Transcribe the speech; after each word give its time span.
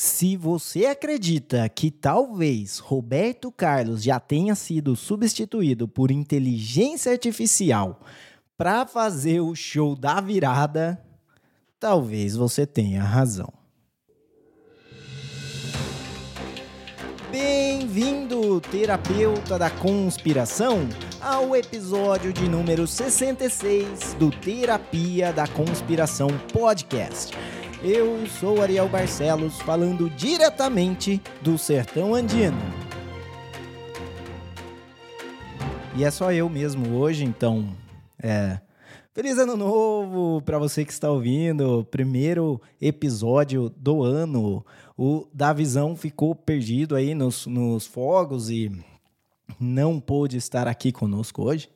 Se 0.00 0.36
você 0.36 0.86
acredita 0.86 1.68
que 1.68 1.90
talvez 1.90 2.78
Roberto 2.78 3.50
Carlos 3.50 4.00
já 4.00 4.20
tenha 4.20 4.54
sido 4.54 4.94
substituído 4.94 5.88
por 5.88 6.12
inteligência 6.12 7.10
artificial 7.10 8.00
para 8.56 8.86
fazer 8.86 9.40
o 9.40 9.56
show 9.56 9.96
da 9.96 10.20
virada, 10.20 11.04
talvez 11.80 12.36
você 12.36 12.64
tenha 12.64 13.02
razão. 13.02 13.52
Bem-vindo, 17.28 18.60
terapeuta 18.60 19.58
da 19.58 19.68
conspiração, 19.68 20.88
ao 21.20 21.56
episódio 21.56 22.32
de 22.32 22.48
número 22.48 22.86
66 22.86 24.14
do 24.14 24.30
Terapia 24.30 25.32
da 25.32 25.48
Conspiração 25.48 26.28
Podcast. 26.52 27.36
Eu 27.80 28.26
sou 28.26 28.60
Ariel 28.60 28.88
Barcelos, 28.88 29.60
falando 29.60 30.10
diretamente 30.10 31.22
do 31.40 31.56
sertão 31.56 32.12
andino. 32.12 32.58
E 35.94 36.02
é 36.02 36.10
só 36.10 36.32
eu 36.32 36.48
mesmo 36.48 36.96
hoje, 36.96 37.24
então, 37.24 37.72
é. 38.20 38.60
Feliz 39.14 39.38
ano 39.38 39.56
novo 39.56 40.42
para 40.42 40.58
você 40.58 40.84
que 40.84 40.92
está 40.92 41.08
ouvindo. 41.08 41.86
Primeiro 41.88 42.60
episódio 42.80 43.70
do 43.70 44.02
ano. 44.02 44.66
O 44.96 45.28
Davizão 45.32 45.94
ficou 45.94 46.34
perdido 46.34 46.96
aí 46.96 47.14
nos, 47.14 47.46
nos 47.46 47.86
fogos 47.86 48.50
e 48.50 48.72
não 49.58 50.00
pôde 50.00 50.36
estar 50.36 50.66
aqui 50.66 50.90
conosco 50.90 51.44
hoje. 51.44 51.68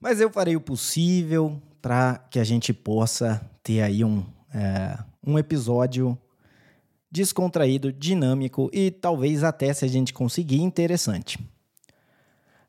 Mas 0.00 0.22
eu 0.22 0.30
farei 0.30 0.56
o 0.56 0.60
possível 0.60 1.60
para 1.82 2.16
que 2.30 2.38
a 2.38 2.44
gente 2.44 2.72
possa 2.72 3.46
ter 3.62 3.82
aí 3.82 4.04
um, 4.04 4.24
é, 4.54 4.98
um 5.26 5.38
episódio 5.38 6.18
descontraído, 7.10 7.92
dinâmico 7.92 8.70
e 8.72 8.90
talvez 8.90 9.44
até, 9.44 9.72
se 9.72 9.84
a 9.84 9.88
gente 9.88 10.14
conseguir, 10.14 10.62
interessante. 10.62 11.38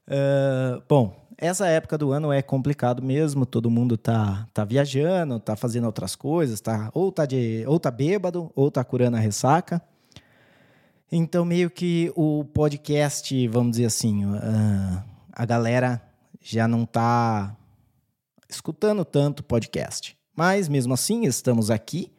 Uh, 0.05 0.83
bom, 0.87 1.15
essa 1.37 1.67
época 1.67 1.97
do 1.97 2.11
ano 2.11 2.31
é 2.31 2.41
complicado 2.41 3.01
mesmo, 3.01 3.45
todo 3.45 3.71
mundo 3.71 3.97
tá, 3.97 4.47
tá 4.53 4.65
viajando, 4.65 5.39
tá 5.39 5.55
fazendo 5.55 5.85
outras 5.85 6.15
coisas, 6.15 6.59
tá, 6.59 6.89
ou, 6.93 7.11
tá 7.11 7.25
de, 7.25 7.63
ou 7.67 7.79
tá 7.79 7.89
bêbado, 7.89 8.51
ou 8.53 8.69
tá 8.69 8.83
curando 8.83 9.15
a 9.15 9.19
ressaca. 9.19 9.81
Então, 11.11 11.45
meio 11.45 11.69
que 11.69 12.11
o 12.15 12.43
podcast, 12.43 13.47
vamos 13.47 13.71
dizer 13.71 13.85
assim, 13.85 14.25
uh, 14.25 15.03
a 15.31 15.45
galera 15.45 16.01
já 16.41 16.67
não 16.67 16.85
tá 16.85 17.55
escutando 18.49 19.05
tanto 19.05 19.43
podcast. 19.43 20.17
Mas, 20.35 20.67
mesmo 20.67 20.93
assim, 20.93 21.25
estamos 21.25 21.69
aqui. 21.69 22.11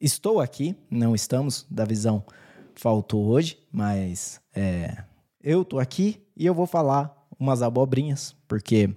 Estou 0.00 0.40
aqui, 0.40 0.76
não 0.90 1.14
estamos, 1.14 1.66
da 1.68 1.84
visão 1.84 2.24
faltou 2.78 3.26
hoje, 3.26 3.58
mas 3.72 4.40
é, 4.54 5.02
eu 5.42 5.64
tô 5.64 5.80
aqui 5.80 6.22
e 6.36 6.46
eu 6.46 6.54
vou 6.54 6.66
falar 6.66 7.12
umas 7.38 7.60
abobrinhas, 7.60 8.36
porque 8.46 8.88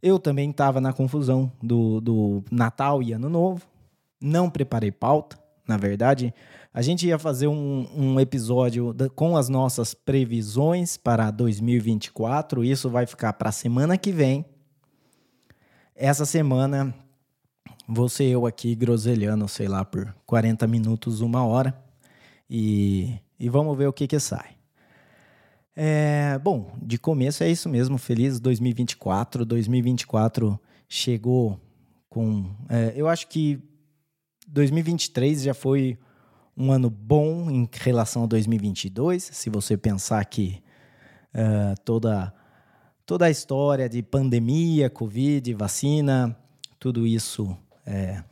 eu 0.00 0.18
também 0.18 0.50
estava 0.50 0.80
na 0.80 0.92
confusão 0.92 1.50
do, 1.60 2.00
do 2.00 2.44
Natal 2.50 3.02
e 3.02 3.12
Ano 3.12 3.28
Novo, 3.28 3.66
não 4.20 4.48
preparei 4.48 4.92
pauta, 4.92 5.36
na 5.66 5.76
verdade. 5.76 6.32
A 6.72 6.80
gente 6.80 7.06
ia 7.06 7.18
fazer 7.18 7.48
um, 7.48 7.88
um 7.92 8.20
episódio 8.20 8.94
com 9.16 9.36
as 9.36 9.48
nossas 9.48 9.92
previsões 9.92 10.96
para 10.96 11.32
2024, 11.32 12.62
isso 12.62 12.88
vai 12.88 13.06
ficar 13.06 13.32
para 13.32 13.48
a 13.48 13.52
semana 13.52 13.98
que 13.98 14.12
vem. 14.12 14.44
Essa 15.94 16.24
semana, 16.24 16.94
você 17.88 18.24
eu 18.24 18.46
aqui 18.46 18.74
groselhando, 18.74 19.46
sei 19.48 19.68
lá, 19.68 19.84
por 19.84 20.14
40 20.26 20.66
minutos, 20.66 21.20
uma 21.20 21.44
hora, 21.44 21.76
e, 22.48 23.18
e 23.38 23.48
vamos 23.48 23.76
ver 23.76 23.86
o 23.86 23.92
que 23.92 24.06
que 24.06 24.18
sai. 24.18 24.56
É, 25.74 26.38
bom, 26.38 26.72
de 26.82 26.98
começo 26.98 27.44
é 27.44 27.50
isso 27.50 27.68
mesmo. 27.68 27.98
Feliz 27.98 28.40
2024. 28.40 29.44
2024 29.44 30.58
chegou 30.88 31.60
com. 32.08 32.50
É, 32.68 32.94
eu 32.96 33.06
acho 33.06 33.28
que 33.28 33.60
2023 34.48 35.42
já 35.42 35.52
foi 35.52 35.98
um 36.56 36.72
ano 36.72 36.88
bom 36.88 37.50
em 37.50 37.68
relação 37.70 38.24
a 38.24 38.26
2022. 38.26 39.22
Se 39.22 39.50
você 39.50 39.76
pensar 39.76 40.24
que 40.24 40.62
é, 41.34 41.74
toda, 41.84 42.32
toda 43.04 43.26
a 43.26 43.30
história 43.30 43.86
de 43.86 44.02
pandemia, 44.02 44.88
Covid, 44.88 45.52
vacina, 45.52 46.34
tudo 46.78 47.06
isso 47.06 47.54
é, 47.86 48.22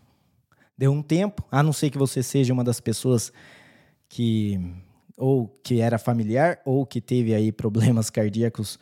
deu 0.76 0.92
um 0.92 1.02
tempo. 1.02 1.44
A 1.50 1.62
não 1.62 1.72
ser 1.72 1.90
que 1.90 1.98
você 1.98 2.22
seja 2.22 2.52
uma 2.52 2.64
das 2.64 2.80
pessoas 2.80 3.32
que 4.08 4.60
ou 5.16 5.48
que 5.62 5.80
era 5.80 5.96
familiar, 5.96 6.58
ou 6.64 6.84
que 6.84 7.00
teve 7.00 7.34
aí 7.34 7.52
problemas 7.52 8.10
cardíacos 8.10 8.78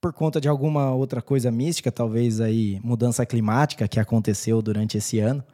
por 0.00 0.12
conta 0.12 0.40
de 0.40 0.48
alguma 0.48 0.92
outra 0.92 1.22
coisa 1.22 1.50
mística, 1.50 1.90
talvez 1.90 2.40
aí 2.40 2.80
mudança 2.82 3.24
climática 3.24 3.88
que 3.88 3.98
aconteceu 3.98 4.60
durante 4.60 4.98
esse 4.98 5.18
ano. 5.18 5.44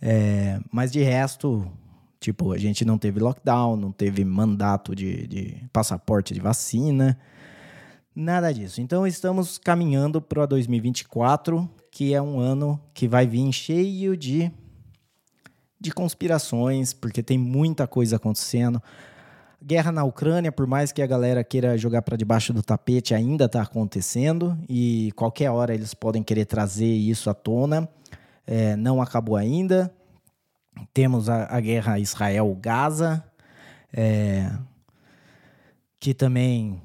É, 0.00 0.60
mas 0.72 0.90
de 0.90 1.02
resto, 1.02 1.70
tipo, 2.18 2.52
a 2.52 2.58
gente 2.58 2.84
não 2.84 2.96
teve 2.96 3.20
lockdown, 3.20 3.76
não 3.76 3.92
teve 3.92 4.24
mandato 4.24 4.94
de, 4.94 5.26
de 5.26 5.68
passaporte 5.72 6.32
de 6.32 6.40
vacina, 6.40 7.18
nada 8.14 8.52
disso. 8.52 8.80
Então 8.80 9.06
estamos 9.06 9.58
caminhando 9.58 10.20
para 10.20 10.46
2024, 10.46 11.68
que 12.00 12.14
é 12.14 12.22
um 12.22 12.40
ano 12.40 12.80
que 12.94 13.06
vai 13.06 13.26
vir 13.26 13.52
cheio 13.52 14.16
de, 14.16 14.50
de 15.78 15.90
conspirações, 15.90 16.94
porque 16.94 17.22
tem 17.22 17.36
muita 17.36 17.86
coisa 17.86 18.16
acontecendo. 18.16 18.82
Guerra 19.62 19.92
na 19.92 20.02
Ucrânia, 20.02 20.50
por 20.50 20.66
mais 20.66 20.92
que 20.92 21.02
a 21.02 21.06
galera 21.06 21.44
queira 21.44 21.76
jogar 21.76 22.00
para 22.00 22.16
debaixo 22.16 22.54
do 22.54 22.62
tapete, 22.62 23.14
ainda 23.14 23.44
está 23.44 23.60
acontecendo 23.60 24.58
e 24.66 25.12
qualquer 25.14 25.50
hora 25.50 25.74
eles 25.74 25.92
podem 25.92 26.22
querer 26.22 26.46
trazer 26.46 26.86
isso 26.86 27.28
à 27.28 27.34
tona. 27.34 27.86
É, 28.46 28.76
não 28.76 29.02
acabou 29.02 29.36
ainda. 29.36 29.94
Temos 30.94 31.28
a, 31.28 31.54
a 31.54 31.60
guerra 31.60 31.98
Israel-Gaza, 31.98 33.22
é, 33.92 34.50
que 36.00 36.14
também 36.14 36.80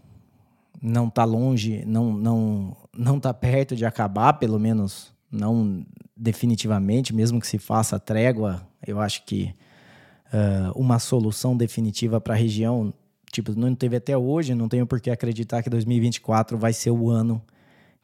não 0.81 1.07
está 1.07 1.23
longe, 1.23 1.85
não 1.85 2.11
não 2.11 2.75
não 2.97 3.17
está 3.17 3.33
perto 3.33 3.75
de 3.75 3.85
acabar, 3.85 4.33
pelo 4.33 4.59
menos 4.59 5.13
não 5.31 5.85
definitivamente, 6.15 7.13
mesmo 7.13 7.39
que 7.39 7.47
se 7.47 7.57
faça 7.57 7.99
trégua, 7.99 8.65
eu 8.85 8.99
acho 8.99 9.23
que 9.25 9.53
uh, 10.27 10.79
uma 10.79 10.99
solução 10.99 11.55
definitiva 11.55 12.21
para 12.21 12.33
a 12.33 12.37
região. 12.37 12.93
Tipo, 13.31 13.53
não 13.53 13.75
teve 13.75 13.97
até 13.97 14.17
hoje, 14.17 14.55
não 14.55 14.69
tenho 14.69 14.87
por 14.87 15.01
que 15.01 15.09
acreditar 15.09 15.61
que 15.61 15.69
2024 15.69 16.57
vai 16.57 16.71
ser 16.71 16.91
o 16.91 17.09
ano 17.09 17.41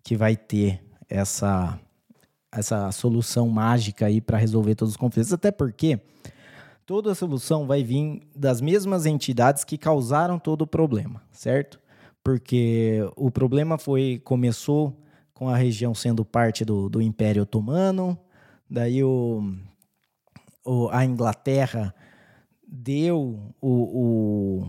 que 0.04 0.18
vai 0.18 0.36
ter 0.36 0.84
essa, 1.08 1.80
essa 2.52 2.92
solução 2.92 3.48
mágica 3.48 4.08
aí 4.08 4.20
para 4.20 4.38
resolver 4.38 4.76
todos 4.76 4.94
os 4.94 4.98
conflitos. 4.98 5.32
Até 5.32 5.52
porque 5.52 6.02
toda 6.86 7.12
a 7.12 7.16
solução 7.16 7.66
vai 7.66 7.82
vir 7.84 8.22
das 8.36 8.60
mesmas 8.60 9.06
entidades 9.06 9.64
que 9.64 9.78
causaram 9.78 10.38
todo 10.38 10.64
o 10.64 10.68
problema, 10.68 11.22
certo? 11.32 11.80
Porque 12.24 13.00
o 13.16 13.32
problema 13.32 13.78
foi 13.78 14.22
começou 14.24 14.96
com 15.34 15.50
a 15.50 15.58
região 15.58 15.96
sendo 15.96 16.24
parte 16.24 16.64
do, 16.64 16.88
do 16.88 17.02
Império 17.02 17.44
Otomano, 17.44 18.18
daí 18.70 19.04
o, 19.04 19.56
o, 20.64 20.88
a 20.90 21.04
Inglaterra 21.04 21.96
deu 22.68 23.40
o, 23.60 24.64
o, 24.64 24.68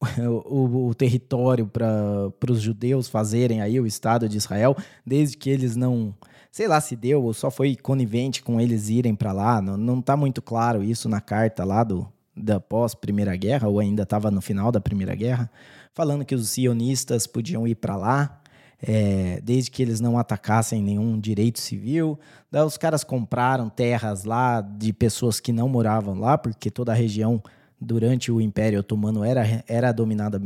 o, 0.46 0.88
o 0.88 0.94
território 0.94 1.66
para 1.66 2.32
os 2.48 2.60
judeus 2.60 3.08
fazerem 3.08 3.60
aí 3.60 3.80
o 3.80 3.86
Estado 3.86 4.28
de 4.28 4.36
Israel, 4.36 4.76
desde 5.04 5.36
que 5.36 5.50
eles 5.50 5.74
não, 5.74 6.14
sei 6.52 6.68
lá 6.68 6.80
se 6.80 6.94
deu 6.94 7.24
ou 7.24 7.34
só 7.34 7.50
foi 7.50 7.74
conivente 7.74 8.42
com 8.44 8.60
eles 8.60 8.88
irem 8.88 9.14
para 9.14 9.32
lá, 9.32 9.60
não, 9.60 9.76
não 9.76 10.00
tá 10.00 10.16
muito 10.16 10.40
claro 10.40 10.84
isso 10.84 11.08
na 11.08 11.20
carta 11.20 11.64
lá 11.64 11.82
do 11.82 12.06
da 12.36 12.58
pós 12.60 12.94
Primeira 12.94 13.36
Guerra 13.36 13.68
ou 13.68 13.78
ainda 13.78 14.02
estava 14.02 14.30
no 14.30 14.40
final 14.40 14.72
da 14.72 14.80
Primeira 14.80 15.14
Guerra, 15.14 15.50
falando 15.92 16.24
que 16.24 16.34
os 16.34 16.48
sionistas 16.50 17.26
podiam 17.26 17.66
ir 17.66 17.76
para 17.76 17.96
lá 17.96 18.40
é, 18.86 19.40
desde 19.42 19.70
que 19.70 19.82
eles 19.82 20.00
não 20.00 20.18
atacassem 20.18 20.82
nenhum 20.82 21.18
direito 21.18 21.58
civil. 21.58 22.18
Daí 22.50 22.62
os 22.62 22.76
caras 22.76 23.02
compraram 23.02 23.68
terras 23.68 24.24
lá 24.24 24.60
de 24.60 24.92
pessoas 24.92 25.40
que 25.40 25.52
não 25.52 25.68
moravam 25.68 26.18
lá, 26.18 26.36
porque 26.36 26.70
toda 26.70 26.92
a 26.92 26.94
região 26.94 27.42
durante 27.80 28.30
o 28.30 28.40
Império 28.40 28.80
Otomano 28.80 29.24
era, 29.24 29.64
era 29.66 29.92
dominada 29.92 30.40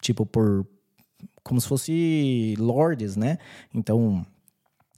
tipo 0.00 0.24
por 0.26 0.66
como 1.42 1.60
se 1.60 1.68
fosse 1.68 2.54
lords, 2.58 3.16
né? 3.16 3.38
Então 3.74 4.24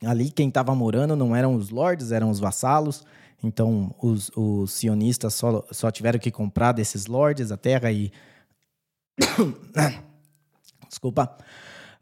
ali 0.04 0.30
quem 0.30 0.48
estava 0.48 0.74
morando 0.74 1.14
não 1.14 1.34
eram 1.36 1.54
os 1.54 1.70
lords, 1.70 2.12
eram 2.12 2.30
os 2.30 2.40
vassalos. 2.40 3.04
Então 3.42 3.94
os, 4.00 4.30
os 4.36 4.72
sionistas 4.72 5.34
só, 5.34 5.64
só 5.70 5.90
tiveram 5.90 6.18
que 6.18 6.30
comprar 6.30 6.72
desses 6.72 7.06
lords 7.06 7.50
a 7.50 7.56
terra 7.56 7.90
e 7.90 8.12
desculpa 10.88 11.36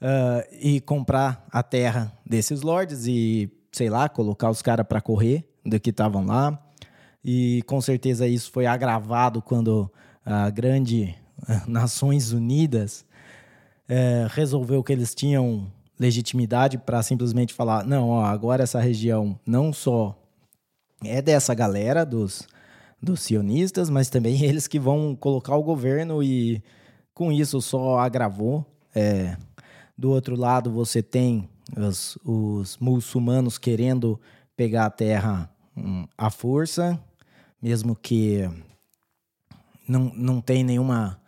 uh, 0.01 0.57
e 0.61 0.81
comprar 0.81 1.47
a 1.51 1.63
terra 1.63 2.13
desses 2.25 2.63
lords 2.63 3.07
e, 3.07 3.51
sei 3.73 3.89
lá, 3.89 4.09
colocar 4.09 4.51
os 4.51 4.63
caras 4.63 4.87
para 4.87 5.01
correr 5.01 5.49
do 5.65 5.79
que 5.79 5.91
estavam 5.91 6.27
lá. 6.27 6.59
e 7.25 7.63
com 7.67 7.81
certeza 7.81 8.27
isso 8.27 8.51
foi 8.51 8.67
agravado 8.67 9.43
quando 9.43 9.91
a 10.25 10.51
grande 10.51 11.15
Nações 11.67 12.33
Unidas 12.33 13.05
é, 13.89 14.27
resolveu 14.31 14.83
que 14.83 14.93
eles 14.93 15.15
tinham 15.15 15.71
legitimidade 15.99 16.79
para 16.79 17.03
simplesmente 17.03 17.55
falar: 17.55 17.85
não, 17.85 18.11
ó, 18.11 18.25
agora 18.25 18.63
essa 18.63 18.81
região 18.81 19.39
não 19.47 19.73
só 19.73 20.18
é 21.05 21.23
dessa 21.23 21.55
galera 21.55 22.05
dos, 22.05 22.47
dos 23.03 23.21
sionistas, 23.21 23.89
mas 23.91 24.09
também 24.09 24.43
eles 24.45 24.67
que 24.67 24.79
vão 24.79 25.17
colocar 25.17 25.57
o 25.57 25.63
governo 25.63 26.23
e 26.23 26.63
com 27.15 27.33
isso 27.33 27.61
só 27.61 27.99
agravou. 27.99 28.65
É, 28.95 29.37
do 29.97 30.11
outro 30.11 30.37
lado, 30.37 30.71
você 30.71 31.03
tem 31.03 31.49
os, 31.77 32.17
os 32.25 32.79
muçulmanos 32.79 33.59
querendo 33.59 34.21
pegar 34.57 34.87
a 34.87 34.91
terra 34.91 35.51
hum, 35.77 36.07
à 36.17 36.31
força, 36.31 36.99
mesmo 37.61 37.97
que 37.97 38.49
não, 39.87 40.13
não 40.15 40.41
tem 40.41 40.63
nenhuma 40.63 41.21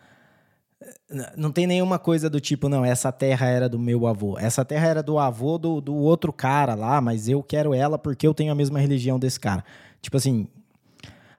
não 1.36 1.50
tem 1.50 1.66
nenhuma 1.66 1.98
coisa 1.98 2.30
do 2.30 2.40
tipo, 2.40 2.68
não, 2.68 2.84
essa 2.84 3.10
terra 3.10 3.46
era 3.46 3.68
do 3.68 3.78
meu 3.78 4.06
avô. 4.06 4.38
Essa 4.38 4.64
terra 4.64 4.86
era 4.86 5.02
do 5.02 5.18
avô 5.18 5.58
do, 5.58 5.80
do 5.80 5.94
outro 5.94 6.32
cara 6.32 6.74
lá, 6.74 7.00
mas 7.00 7.28
eu 7.28 7.42
quero 7.42 7.74
ela 7.74 7.98
porque 7.98 8.26
eu 8.26 8.34
tenho 8.34 8.52
a 8.52 8.54
mesma 8.54 8.78
religião 8.78 9.18
desse 9.18 9.40
cara. 9.40 9.64
Tipo 10.00 10.16
assim, 10.16 10.46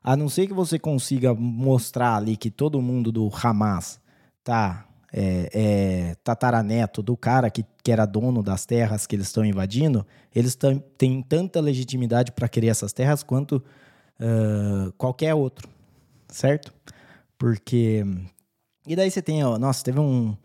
a 0.04 0.16
não 0.16 0.28
ser 0.28 0.48
que 0.48 0.54
você 0.54 0.78
consiga 0.78 1.34
mostrar 1.34 2.18
ali 2.18 2.36
que 2.36 2.52
todo 2.52 2.82
mundo 2.82 3.12
do 3.12 3.30
Hamas 3.42 4.00
tá 4.44 4.86
é, 5.14 5.50
é, 5.54 6.16
tataraneto 6.24 7.02
do 7.02 7.16
cara 7.16 7.50
que, 7.50 7.66
que 7.84 7.92
era 7.92 8.06
dono 8.06 8.42
das 8.42 8.66
terras 8.66 9.06
que 9.06 9.16
eles 9.16 9.28
estão 9.28 9.46
invadindo, 9.46 10.06
eles 10.34 10.58
têm 10.98 11.22
tanta 11.22 11.60
legitimidade 11.60 12.32
para 12.32 12.50
querer 12.50 12.68
essas 12.68 12.94
terras 12.94 13.22
quanto 13.24 13.64
uh, 14.20 14.92
qualquer 14.98 15.34
outro, 15.34 15.70
certo? 16.30 16.74
Porque 17.38 18.06
e 18.86 18.96
daí 18.96 19.10
você 19.10 19.22
tem, 19.22 19.44
ó, 19.44 19.58
nossa, 19.58 19.84
teve 19.84 20.00
um, 20.00 20.36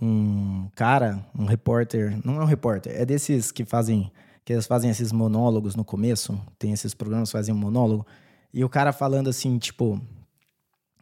um 0.00 0.68
cara, 0.74 1.24
um 1.38 1.44
repórter, 1.44 2.18
não 2.24 2.40
é 2.40 2.42
um 2.42 2.46
repórter, 2.46 2.92
é 2.94 3.04
desses 3.04 3.50
que 3.50 3.64
fazem, 3.64 4.10
que 4.44 4.52
eles 4.52 4.66
fazem 4.66 4.90
esses 4.90 5.12
monólogos 5.12 5.74
no 5.74 5.84
começo, 5.84 6.40
tem 6.58 6.72
esses 6.72 6.94
programas 6.94 7.30
que 7.30 7.32
fazem 7.32 7.54
um 7.54 7.58
monólogo, 7.58 8.06
e 8.52 8.64
o 8.64 8.68
cara 8.68 8.92
falando 8.92 9.28
assim, 9.28 9.58
tipo, 9.58 10.00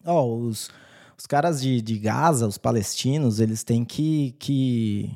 ó, 0.04 0.26
os, 0.26 0.70
os 1.18 1.26
caras 1.26 1.60
de, 1.60 1.80
de 1.80 1.98
Gaza, 1.98 2.46
os 2.46 2.58
palestinos, 2.58 3.40
eles 3.40 3.64
têm 3.64 3.84
que, 3.84 4.34
que, 4.38 5.10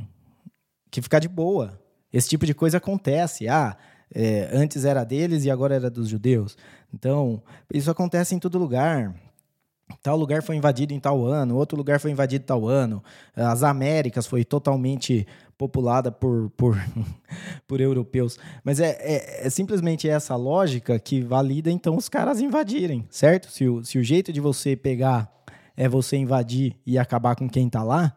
que 0.91 1.03
ficar 1.03 1.19
de 1.19 1.29
boa. 1.29 1.79
Esse 2.13 2.29
tipo 2.29 2.47
de 2.47 2.55
coisa 2.55 2.79
acontece. 2.79 3.49
Ah, 3.49 3.77
é, 4.13 4.49
antes 4.53 4.85
era 4.85 5.05
deles 5.05 5.45
e 5.45 5.51
agora 5.51 5.75
era 5.75 5.91
dos 5.91 6.09
judeus. 6.09 6.57
Então, 6.93 7.43
isso 7.73 7.91
acontece 7.91 8.35
em 8.35 8.39
todo 8.39 8.59
lugar 8.59 9.15
tal 10.03 10.17
lugar 10.17 10.43
foi 10.43 10.57
invadido 10.57 10.93
em 10.93 11.01
tal 11.01 11.25
ano, 11.25 11.57
outro 11.57 11.77
lugar 11.77 12.01
foi 12.01 12.11
invadido 12.11 12.45
tal 12.45 12.69
ano, 12.69 13.03
as 13.35 13.63
Américas 13.63 14.27
foi 14.27 14.45
totalmente 14.45 15.27
populada 15.59 16.11
por, 16.11 16.51
por, 16.57 16.77
por 17.69 17.81
europeus. 17.81 18.39
Mas 18.65 18.81
é, 18.81 18.97
é, 19.01 19.47
é, 19.47 19.51
simplesmente 19.51 20.09
essa 20.09 20.35
lógica 20.35 20.99
que 20.99 21.21
valida 21.21 21.71
então 21.71 21.97
os 21.97 22.09
caras 22.09 22.41
invadirem, 22.41 23.07
certo? 23.11 23.51
Se 23.51 23.69
o, 23.69 23.85
se 23.85 23.99
o 23.99 24.03
jeito 24.03 24.33
de 24.33 24.41
você 24.41 24.75
pegar 24.75 25.31
é 25.77 25.89
você 25.89 26.17
invadir 26.17 26.77
e 26.87 26.99
acabar 26.99 27.37
com 27.37 27.49
quem 27.49 27.69
tá 27.69 27.83
lá, 27.83 28.17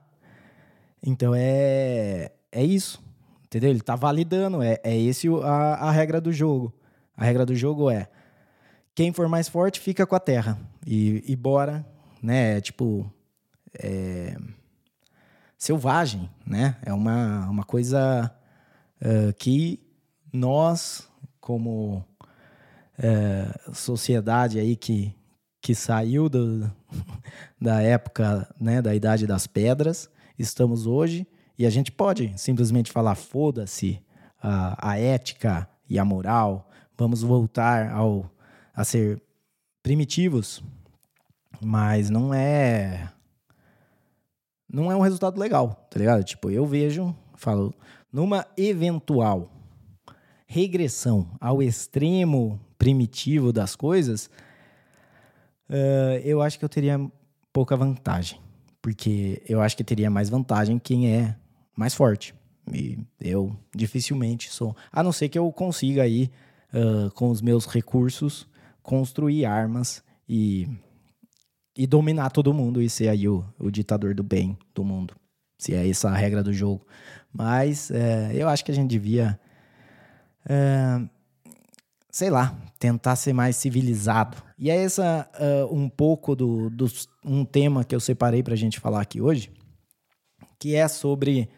então 1.06 1.34
é, 1.36 2.31
é 2.50 2.64
isso, 2.64 3.04
entendeu? 3.46 3.72
Ele 3.72 3.81
tá 3.81 3.96
validando, 3.96 4.62
é, 4.62 4.80
é 4.84 4.98
esse 4.98 5.28
a, 5.44 5.75
a 5.75 5.92
regra 5.92 6.22
do 6.22 6.31
jogo. 6.31 6.74
A 7.16 7.25
regra 7.25 7.46
do 7.46 7.54
jogo 7.54 7.90
é 7.90 8.08
quem 8.95 9.12
for 9.12 9.28
mais 9.28 9.48
forte 9.48 9.80
fica 9.80 10.06
com 10.06 10.16
a 10.16 10.19
terra. 10.19 10.60
E, 10.86 11.24
e 11.28 11.36
bora, 11.36 11.86
né? 12.22 12.57
É 12.57 12.62
tipo. 12.62 13.12
É, 13.80 14.38
selvagem, 15.63 16.30
né? 16.45 16.75
É 16.81 16.92
uma, 16.92 17.48
uma 17.50 17.63
coisa 17.63 18.30
uh, 19.01 19.34
que 19.36 19.80
nós, 20.31 21.07
como 21.40 22.04
uh, 23.00 23.74
sociedade 23.74 24.60
aí 24.60 24.75
que, 24.75 25.16
que 25.62 25.74
saiu 25.74 26.28
do, 26.28 26.69
da 27.62 27.81
época, 27.81 28.54
né, 28.60 28.81
da 28.81 28.94
Idade 28.94 29.25
das 29.25 29.48
Pedras, 29.48 30.10
estamos 30.38 30.86
hoje 30.86 31.25
e 31.57 31.66
a 31.66 31.69
gente 31.69 31.94
pode 31.94 32.34
simplesmente 32.36 32.92
falar: 32.92 33.16
foda-se 33.16 34.01
a, 34.42 34.92
a 34.92 35.00
ética 35.00 35.66
e 35.89 35.98
a 35.98 36.04
moral, 36.04 36.69
vamos 36.98 37.22
voltar 37.22 37.89
ao 37.89 38.30
a 38.74 38.84
ser 38.84 39.22
primitivos, 39.81 40.64
mas 41.62 42.10
não 42.10 42.34
é 42.34 43.10
não 44.74 44.92
é 44.92 44.96
um 44.96 45.02
resultado 45.02 45.40
legal, 45.40 45.88
tá 45.92 46.00
ligado? 46.00 46.24
Tipo, 46.24 46.50
eu 46.50 46.66
vejo, 46.66 47.16
falo, 47.36 47.75
numa 48.12 48.48
eventual 48.58 49.52
regressão 50.48 51.30
ao 51.40 51.62
extremo 51.62 52.60
primitivo 52.78 53.54
das 53.54 53.75
coisas, 53.75 54.30
uh, 55.70 56.18
eu 56.24 56.42
acho 56.42 56.58
que 56.58 56.66
eu 56.66 56.70
teria 56.70 57.00
pouca 57.52 57.78
vantagem. 57.78 58.40
Porque 58.81 59.42
eu 59.48 59.62
acho 59.62 59.78
que 59.78 59.84
teria 59.84 60.10
mais 60.10 60.30
vantagem 60.30 60.78
quem 60.78 61.12
é 61.12 61.36
mais 61.75 61.94
forte. 61.94 62.36
E 62.72 63.00
eu 63.20 63.56
dificilmente 63.74 64.52
sou. 64.52 64.75
A 64.92 65.02
não 65.02 65.12
ser 65.12 65.30
que 65.30 65.40
eu 65.40 65.52
consiga 65.52 66.04
aí, 66.04 66.30
uh, 66.74 67.10
com 67.12 67.30
os 67.30 67.42
meus 67.42 67.66
recursos, 67.66 68.48
construir 68.83 69.45
armas 69.45 70.03
e, 70.27 70.68
e 71.75 71.88
dominar 71.88 72.30
todo 72.30 72.53
mundo 72.53 72.81
e 72.81 72.89
ser 72.89 73.07
aí 73.07 73.27
o, 73.27 73.44
o 73.57 73.71
ditador 73.71 74.13
do 74.13 74.21
bem 74.21 74.57
do 74.75 74.83
mundo. 74.83 75.15
Se 75.57 75.74
é 75.74 75.89
essa 75.89 76.09
a 76.09 76.15
regra 76.15 76.44
do 76.44 76.51
jogo. 76.53 76.85
Mas 77.31 77.89
é, 77.89 78.31
eu 78.35 78.47
acho 78.50 78.63
que 78.63 78.71
a 78.71 78.75
gente 78.75 78.89
devia, 78.89 79.39
é, 80.45 81.01
sei 82.12 82.30
lá, 82.30 82.56
tentar 82.77 83.15
ser 83.15 83.31
mais 83.31 83.56
civilizado. 83.56 84.38
E 84.59 84.69
é 84.69 84.75
essa 84.75 85.27
uh, 85.39 85.74
um 85.74 85.89
pouco 85.89 86.36
do, 86.36 86.69
do 86.69 86.86
um 87.24 87.45
tema 87.45 87.83
que 87.83 87.95
eu 87.95 88.00
separei 88.00 88.44
para 88.44 88.53
a 88.53 88.57
gente 88.57 88.79
falar 88.79 89.01
aqui 89.01 89.21
hoje, 89.21 89.50
que 90.59 90.75
é 90.75 90.88
sobre 90.88 91.50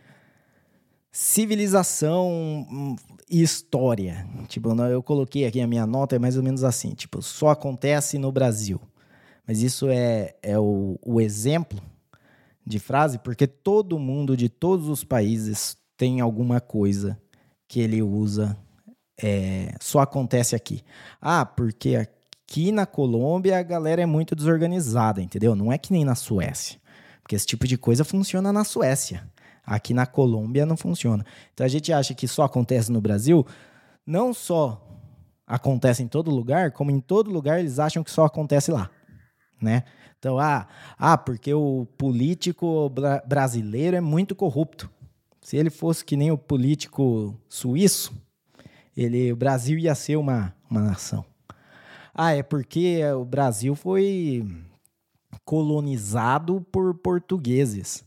civilização 1.11 2.95
e 3.13 3.14
história. 3.29 4.27
Tipo, 4.47 4.69
eu 4.83 5.01
coloquei 5.01 5.45
aqui 5.45 5.59
a 5.61 5.67
minha 5.67 5.85
nota, 5.85 6.15
é 6.15 6.19
mais 6.19 6.37
ou 6.37 6.43
menos 6.43 6.63
assim, 6.63 6.93
tipo, 6.93 7.21
só 7.21 7.49
acontece 7.49 8.17
no 8.17 8.31
Brasil. 8.31 8.79
Mas 9.47 9.61
isso 9.61 9.87
é, 9.89 10.35
é 10.41 10.57
o, 10.57 10.99
o 11.05 11.21
exemplo 11.21 11.81
de 12.65 12.79
frase, 12.79 13.19
porque 13.19 13.45
todo 13.45 13.99
mundo 13.99 14.35
de 14.35 14.49
todos 14.49 14.89
os 14.89 15.03
países 15.03 15.77
tem 15.97 16.19
alguma 16.19 16.59
coisa 16.59 17.17
que 17.67 17.79
ele 17.79 18.01
usa, 18.01 18.57
é, 19.21 19.75
só 19.79 19.99
acontece 19.99 20.55
aqui. 20.55 20.81
Ah, 21.21 21.45
porque 21.45 21.95
aqui 21.95 22.71
na 22.71 22.85
Colômbia 22.85 23.59
a 23.59 23.63
galera 23.63 24.01
é 24.01 24.05
muito 24.05 24.35
desorganizada, 24.35 25.21
entendeu? 25.21 25.55
Não 25.55 25.71
é 25.71 25.77
que 25.77 25.91
nem 25.91 26.03
na 26.03 26.15
Suécia. 26.15 26.79
Porque 27.21 27.35
esse 27.35 27.45
tipo 27.45 27.67
de 27.67 27.77
coisa 27.77 28.03
funciona 28.03 28.51
na 28.51 28.63
Suécia. 28.63 29.27
Aqui 29.65 29.93
na 29.93 30.05
Colômbia 30.05 30.65
não 30.65 30.77
funciona. 30.77 31.25
Então 31.53 31.65
a 31.65 31.69
gente 31.69 31.91
acha 31.91 32.13
que 32.13 32.27
só 32.27 32.43
acontece 32.43 32.91
no 32.91 33.01
Brasil. 33.01 33.45
Não 34.05 34.33
só 34.33 34.81
acontece 35.47 36.03
em 36.03 36.07
todo 36.07 36.31
lugar, 36.31 36.71
como 36.71 36.91
em 36.91 36.99
todo 36.99 37.31
lugar 37.31 37.59
eles 37.59 37.79
acham 37.79 38.03
que 38.03 38.11
só 38.11 38.25
acontece 38.25 38.71
lá, 38.71 38.89
né? 39.61 39.83
Então, 40.17 40.39
ah, 40.39 40.67
ah 40.97 41.17
porque 41.17 41.53
o 41.53 41.87
político 41.97 42.89
bra 42.89 43.21
brasileiro 43.25 43.95
é 43.95 44.01
muito 44.01 44.35
corrupto. 44.35 44.89
Se 45.41 45.55
ele 45.55 45.69
fosse 45.69 46.03
que 46.03 46.17
nem 46.17 46.31
o 46.31 46.37
político 46.37 47.35
suíço, 47.47 48.11
ele, 48.97 49.31
o 49.31 49.35
Brasil 49.35 49.77
ia 49.77 49.93
ser 49.93 50.15
uma, 50.15 50.55
uma 50.69 50.81
nação. 50.81 51.23
Ah, 52.13 52.33
é 52.33 52.41
porque 52.41 53.03
o 53.13 53.25
Brasil 53.25 53.75
foi 53.75 54.47
colonizado 55.43 56.65
por 56.71 56.95
portugueses. 56.95 58.03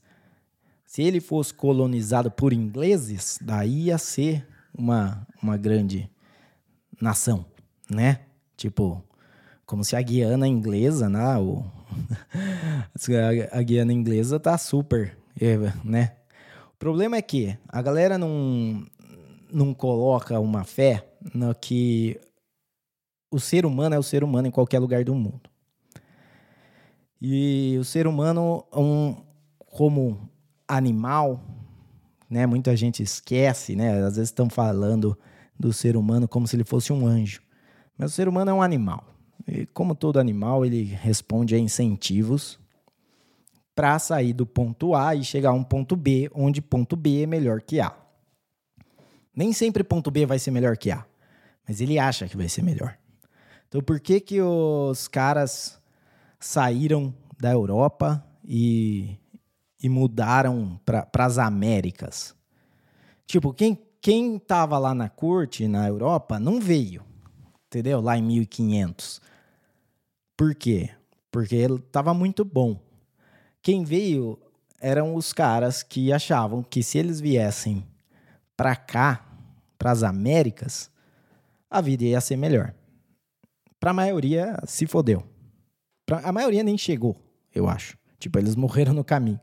Se 0.88 1.02
ele 1.02 1.20
fosse 1.20 1.52
colonizado 1.52 2.30
por 2.30 2.50
ingleses, 2.50 3.38
daí 3.42 3.88
ia 3.88 3.98
ser 3.98 4.48
uma, 4.74 5.26
uma 5.42 5.54
grande 5.54 6.10
nação, 6.98 7.44
né? 7.90 8.20
Tipo, 8.56 9.04
como 9.66 9.84
se 9.84 9.94
a 9.94 10.00
Guiana 10.00 10.48
inglesa, 10.48 11.10
né? 11.10 11.36
O, 11.36 11.62
a 13.52 13.62
Guiana 13.62 13.92
inglesa 13.92 14.40
tá 14.40 14.56
super, 14.56 15.14
né? 15.84 16.16
O 16.72 16.78
problema 16.78 17.18
é 17.18 17.22
que 17.22 17.54
a 17.68 17.82
galera 17.82 18.16
não, 18.16 18.86
não 19.52 19.74
coloca 19.74 20.40
uma 20.40 20.64
fé 20.64 21.06
no 21.34 21.54
que 21.54 22.18
o 23.30 23.38
ser 23.38 23.66
humano 23.66 23.94
é 23.94 23.98
o 23.98 24.02
ser 24.02 24.24
humano 24.24 24.48
em 24.48 24.50
qualquer 24.50 24.78
lugar 24.78 25.04
do 25.04 25.14
mundo. 25.14 25.50
E 27.20 27.76
o 27.78 27.84
ser 27.84 28.06
humano, 28.06 28.64
um, 28.72 29.16
como 29.66 30.30
animal, 30.68 31.42
né? 32.28 32.46
Muita 32.46 32.76
gente 32.76 33.02
esquece, 33.02 33.74
né? 33.74 33.92
Às 34.04 34.16
vezes 34.16 34.28
estão 34.28 34.50
falando 34.50 35.18
do 35.58 35.72
ser 35.72 35.96
humano 35.96 36.28
como 36.28 36.46
se 36.46 36.54
ele 36.54 36.64
fosse 36.64 36.92
um 36.92 37.06
anjo. 37.06 37.42
Mas 37.96 38.12
o 38.12 38.14
ser 38.14 38.28
humano 38.28 38.50
é 38.50 38.54
um 38.54 38.62
animal. 38.62 39.04
E 39.46 39.66
como 39.66 39.94
todo 39.94 40.20
animal, 40.20 40.64
ele 40.64 40.84
responde 40.84 41.54
a 41.54 41.58
incentivos 41.58 42.58
para 43.74 43.98
sair 43.98 44.32
do 44.32 44.44
ponto 44.44 44.94
A 44.94 45.14
e 45.14 45.24
chegar 45.24 45.50
a 45.50 45.54
um 45.54 45.64
ponto 45.64 45.96
B, 45.96 46.30
onde 46.34 46.60
ponto 46.60 46.96
B 46.96 47.22
é 47.22 47.26
melhor 47.26 47.62
que 47.62 47.80
A. 47.80 47.96
Nem 49.34 49.52
sempre 49.52 49.84
ponto 49.84 50.10
B 50.10 50.26
vai 50.26 50.38
ser 50.38 50.50
melhor 50.50 50.76
que 50.76 50.90
A, 50.90 51.06
mas 51.66 51.80
ele 51.80 51.96
acha 51.96 52.26
que 52.26 52.36
vai 52.36 52.48
ser 52.48 52.62
melhor. 52.62 52.98
Então, 53.68 53.80
por 53.80 54.00
que 54.00 54.18
que 54.18 54.40
os 54.42 55.06
caras 55.06 55.80
saíram 56.40 57.14
da 57.38 57.52
Europa 57.52 58.24
e, 58.44 59.16
e 59.82 59.88
mudaram 59.88 60.80
para 60.84 61.24
as 61.24 61.38
Américas? 61.38 62.34
Tipo, 63.26 63.52
quem, 63.52 63.78
quem 64.00 64.38
tava 64.38 64.78
lá 64.78 64.94
na 64.94 65.08
corte, 65.08 65.68
na 65.68 65.86
Europa, 65.86 66.38
não 66.40 66.60
veio, 66.60 67.04
entendeu? 67.66 68.00
Lá 68.00 68.16
em 68.16 68.22
1500. 68.22 69.20
Por 70.36 70.54
quê? 70.54 70.90
Porque 71.30 71.54
ele 71.54 71.78
tava 71.78 72.14
muito 72.14 72.44
bom. 72.44 72.80
Quem 73.60 73.84
veio 73.84 74.38
eram 74.80 75.14
os 75.14 75.32
caras 75.32 75.82
que 75.82 76.12
achavam 76.12 76.62
que 76.62 76.82
se 76.82 76.98
eles 76.98 77.20
viessem 77.20 77.84
para 78.56 78.74
cá, 78.74 79.24
para 79.78 79.90
as 79.90 80.02
Américas, 80.02 80.90
a 81.70 81.80
vida 81.80 82.04
ia 82.04 82.20
ser 82.20 82.36
melhor. 82.36 82.74
Para 83.78 83.90
a 83.90 83.94
maioria, 83.94 84.56
se 84.66 84.86
fodeu. 84.86 85.24
Pra, 86.06 86.20
a 86.20 86.32
maioria 86.32 86.62
nem 86.62 86.78
chegou, 86.78 87.16
eu 87.54 87.68
acho. 87.68 87.96
Tipo, 88.18 88.38
eles 88.38 88.56
morreram 88.56 88.92
no 88.92 89.04
caminho. 89.04 89.40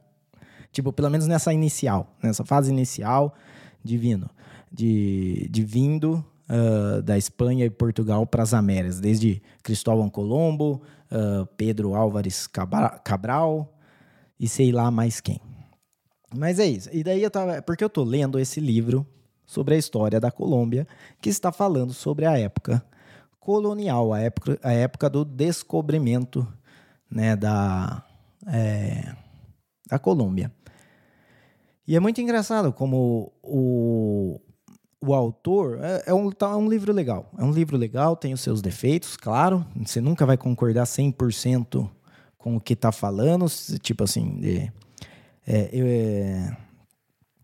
Tipo, 0.75 0.91
pelo 0.91 1.09
menos 1.09 1.25
nessa 1.25 1.53
inicial, 1.53 2.13
nessa 2.21 2.43
fase 2.43 2.69
inicial 2.69 3.33
de 3.81 3.97
vindo, 3.97 4.29
de, 4.69 5.47
de 5.49 5.63
vindo 5.63 6.21
uh, 6.49 7.01
da 7.01 7.17
Espanha 7.17 7.65
e 7.65 7.69
Portugal 7.69 8.27
para 8.27 8.43
as 8.43 8.53
Américas, 8.53 8.99
desde 8.99 9.41
Cristóvão 9.63 10.09
Colombo, 10.09 10.81
uh, 11.09 11.45
Pedro 11.55 11.95
Álvares 11.95 12.45
Cabral 12.45 13.73
e 14.37 14.49
sei 14.49 14.73
lá 14.73 14.91
mais 14.91 15.21
quem. 15.21 15.39
Mas 16.35 16.59
é 16.59 16.65
isso. 16.65 16.89
E 16.91 17.05
daí 17.05 17.23
eu 17.23 17.31
tava. 17.31 17.61
Porque 17.61 17.81
eu 17.81 17.89
tô 17.89 18.03
lendo 18.03 18.37
esse 18.37 18.59
livro 18.59 19.07
sobre 19.45 19.75
a 19.75 19.77
história 19.77 20.19
da 20.19 20.29
Colômbia, 20.29 20.85
que 21.21 21.29
está 21.29 21.53
falando 21.53 21.93
sobre 21.93 22.25
a 22.25 22.37
época 22.37 22.83
colonial, 23.39 24.11
a 24.11 24.19
época, 24.19 24.59
a 24.61 24.73
época 24.73 25.09
do 25.09 25.23
descobrimento 25.23 26.45
né, 27.09 27.33
da, 27.33 28.03
é, 28.45 29.15
da 29.87 29.97
Colômbia. 29.97 30.51
E 31.87 31.95
é 31.95 31.99
muito 31.99 32.19
engraçado 32.19 32.73
como 32.73 33.31
o, 33.43 34.39
o 35.01 35.13
autor. 35.13 35.79
É, 35.81 36.03
é, 36.07 36.13
um, 36.13 36.31
tá, 36.31 36.49
é 36.51 36.55
um 36.55 36.69
livro 36.69 36.91
legal. 36.91 37.29
É 37.37 37.43
um 37.43 37.51
livro 37.51 37.77
legal, 37.77 38.15
tem 38.15 38.33
os 38.33 38.41
seus 38.41 38.61
defeitos, 38.61 39.15
claro. 39.15 39.65
Você 39.85 40.01
nunca 40.01 40.25
vai 40.25 40.37
concordar 40.37 40.85
100% 40.85 41.89
com 42.37 42.55
o 42.55 42.59
que 42.59 42.73
está 42.73 42.91
falando, 42.91 43.45
tipo 43.81 44.03
assim, 44.03 44.39
de, 44.39 44.71
é, 45.47 45.69
é, 45.73 46.57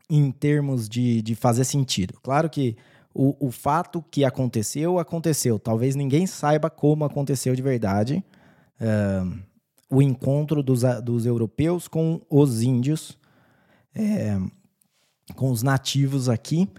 em 0.09 0.31
termos 0.31 0.89
de, 0.89 1.21
de 1.21 1.35
fazer 1.35 1.63
sentido. 1.63 2.15
Claro 2.21 2.49
que 2.49 2.75
o, 3.13 3.47
o 3.47 3.51
fato 3.51 4.03
que 4.09 4.23
aconteceu, 4.23 4.99
aconteceu. 4.99 5.59
Talvez 5.59 5.95
ninguém 5.95 6.25
saiba 6.25 6.69
como 6.69 7.05
aconteceu 7.05 7.55
de 7.55 7.61
verdade. 7.61 8.23
Uh, 8.79 9.39
o 9.89 10.01
encontro 10.01 10.63
dos, 10.63 10.81
dos 11.03 11.25
europeus 11.25 11.87
com 11.87 12.21
os 12.29 12.61
índios, 12.61 13.17
é, 13.95 14.37
com 15.35 15.51
os 15.51 15.63
nativos 15.63 16.29
aqui. 16.29 16.69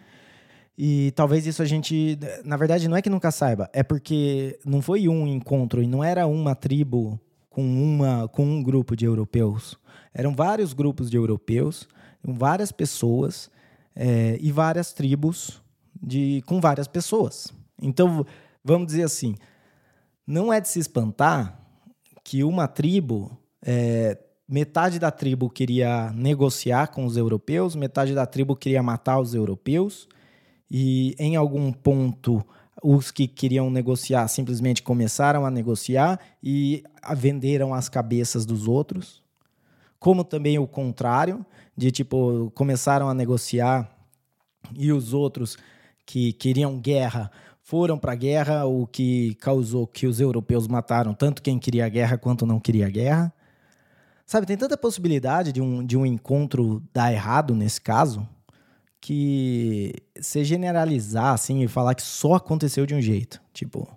E 0.77 1.13
talvez 1.13 1.47
isso 1.47 1.63
a 1.63 1.67
gente. 1.67 2.19
Na 2.45 2.57
verdade, 2.57 2.89
não 2.89 2.97
é 2.97 3.03
que 3.03 3.11
nunca 3.11 3.31
saiba, 3.31 3.69
é 3.73 3.83
porque 3.83 4.59
não 4.65 4.81
foi 4.81 5.07
um 5.09 5.27
encontro 5.27 5.83
e 5.83 5.87
não 5.87 6.03
era 6.03 6.27
uma 6.27 6.55
tribo 6.55 7.21
com, 7.51 7.63
uma, 7.63 8.27
com 8.29 8.45
um 8.45 8.63
grupo 8.63 8.97
de 8.97 9.05
europeus. 9.05 9.79
Eram 10.15 10.35
vários 10.35 10.73
grupos 10.73 11.11
de 11.11 11.17
europeus 11.17 11.87
várias 12.23 12.71
pessoas 12.71 13.51
é, 13.95 14.39
e 14.41 14.53
várias 14.53 14.93
tribos 14.93 15.61
de, 16.01 16.43
com 16.47 16.61
várias 16.61 16.87
pessoas. 16.87 17.53
Então, 17.81 18.25
vamos 18.65 18.87
dizer 18.87 19.03
assim, 19.03 19.35
não 20.27 20.53
é 20.53 20.61
de 20.61 20.69
se 20.69 20.79
espantar 20.79 21.59
que 22.23 22.45
uma 22.45 22.69
tribo, 22.69 23.37
é, 23.61 24.17
metade 24.53 24.99
da 24.99 25.11
tribo 25.11 25.49
queria 25.49 26.13
negociar 26.13 26.89
com 26.89 27.07
os 27.07 27.17
europeus, 27.17 27.75
metade 27.75 28.15
da 28.15 28.27
tribo 28.27 28.55
queria 28.55 28.83
matar 28.83 29.19
os 29.19 29.35
europeus, 29.35 30.07
e 30.71 31.17
em 31.19 31.37
algum 31.37 31.73
ponto 31.73 32.45
os 32.83 33.11
que 33.11 33.27
queriam 33.27 33.71
negociar 33.71 34.29
simplesmente 34.29 34.83
começaram 34.83 35.47
a 35.47 35.51
negociar 35.51 36.21
e 36.43 36.85
venderam 37.17 37.73
as 37.73 37.89
cabeças 37.89 38.45
dos 38.45 38.69
outros, 38.69 39.23
como 39.99 40.23
também 40.23 40.59
o 40.59 40.67
contrário 40.67 41.47
de 41.75 41.91
tipo 41.91 42.53
começaram 42.55 43.09
a 43.09 43.15
negociar 43.15 43.91
e 44.77 44.93
os 44.93 45.15
outros 45.15 45.57
que 46.05 46.31
queriam 46.35 46.79
guerra 46.79 47.31
foram 47.63 47.99
para 47.99 48.13
a 48.13 48.17
guerra, 48.17 48.67
o 48.67 48.87
que 48.87 49.35
causou 49.37 49.87
que 49.87 50.07
os 50.07 50.21
europeus 50.21 50.69
mataram 50.69 51.15
tanto 51.15 51.41
quem 51.41 51.59
queria 51.59 51.89
guerra 51.89 52.19
quanto 52.19 52.45
não 52.45 52.61
queria 52.61 52.91
guerra. 52.91 53.33
Sabe, 54.27 54.47
tem 54.47 54.57
tanta 54.57 54.77
possibilidade 54.77 55.53
de 55.53 55.61
um, 55.61 55.85
de 55.85 55.97
um 55.97 56.07
encontro 56.07 56.83
dar 56.93 57.13
errado 57.13 57.55
nesse 57.55 57.81
caso 57.81 58.27
que 59.01 59.95
se 60.21 60.45
generalizar 60.45 61.35
assim 61.35 61.63
e 61.63 61.69
falar 61.69 61.95
que 61.95 62.03
só 62.03 62.35
aconteceu 62.35 62.87
de 62.87 62.95
um 62.95 63.01
jeito. 63.01 63.43
Tipo, 63.53 63.89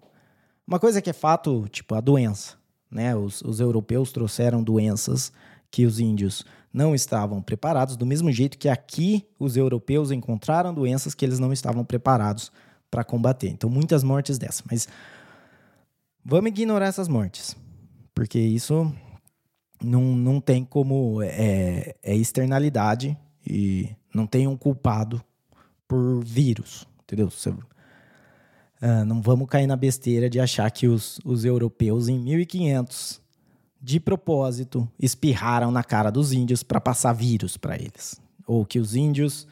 uma 0.68 0.80
coisa 0.80 1.02
que 1.02 1.10
é 1.10 1.14
fato, 1.14 1.68
tipo, 1.70 1.94
a 1.94 2.02
doença. 2.02 2.56
Né? 2.90 3.16
Os, 3.16 3.42
os 3.42 3.60
europeus 3.60 4.12
trouxeram 4.12 4.64
doenças 4.64 5.32
que 5.70 5.86
os 5.86 6.00
índios 6.00 6.44
não 6.74 6.96
estavam 6.96 7.42
preparados, 7.42 7.96
do 7.96 8.06
mesmo 8.06 8.32
jeito 8.32 8.58
que 8.58 8.68
aqui 8.68 9.26
os 9.40 9.56
europeus 9.56 10.12
encontraram 10.12 10.74
doenças 10.74 11.14
que 11.14 11.24
eles 11.24 11.40
não 11.40 11.54
estavam 11.54 11.86
preparados 11.86 12.52
para 12.90 13.04
combater. 13.04 13.50
Então, 13.50 13.70
muitas 13.70 14.04
mortes 14.04 14.38
dessas. 14.38 14.64
Mas 14.70 14.88
vamos 16.24 16.50
ignorar 16.50 16.88
essas 16.88 17.08
mortes, 17.08 17.56
porque 18.14 18.40
isso 18.40 18.92
não, 19.86 20.16
não 20.16 20.42
tem 20.42 20.64
como. 20.64 21.22
É, 21.22 21.96
é 22.04 22.16
externalidade 22.16 23.18
e 23.46 23.90
não 24.14 24.26
tem 24.26 24.48
um 24.48 24.58
culpado 24.58 25.24
por 25.88 26.24
vírus, 26.24 26.88
entendeu? 27.04 27.30
Você, 27.30 27.50
uh, 27.50 29.06
não 29.06 29.22
vamos 29.22 29.48
cair 29.48 29.68
na 29.68 29.76
besteira 29.76 30.30
de 30.30 30.40
achar 30.40 30.70
que 30.72 30.88
os, 30.88 31.20
os 31.24 31.46
europeus 31.46 32.08
em 32.08 32.20
1500 32.20 33.24
de 33.86 34.00
propósito, 34.00 34.90
espirraram 35.00 35.70
na 35.70 35.84
cara 35.84 36.10
dos 36.10 36.34
índios 36.34 36.64
para 36.64 36.82
passar 36.82 37.14
vírus 37.14 37.56
para 37.56 37.76
eles. 37.76 38.20
Ou 38.48 38.66
que 38.66 38.80
os 38.80 38.96
índios 38.96 39.48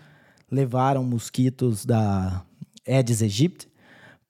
levaram 0.49 1.03
mosquitos 1.03 1.85
da 1.85 2.43
Aedes 2.87 3.21
aegypti 3.21 3.67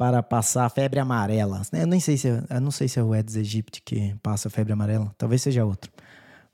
para 0.03 0.21
passar 0.21 0.67
febre 0.69 0.99
amarela. 0.99 1.61
Eu 1.71 1.87
nem 1.87 1.97
sei 1.97 2.17
se 2.17 2.27
eu 2.27 2.59
não 2.59 2.71
sei 2.71 2.89
se 2.89 2.99
é 2.99 3.03
o 3.03 3.13
Aedes 3.13 3.37
aegypti 3.37 3.81
que 3.81 4.13
passa 4.21 4.49
febre 4.49 4.73
amarela, 4.73 5.15
talvez 5.17 5.41
seja 5.41 5.63
outro. 5.63 5.89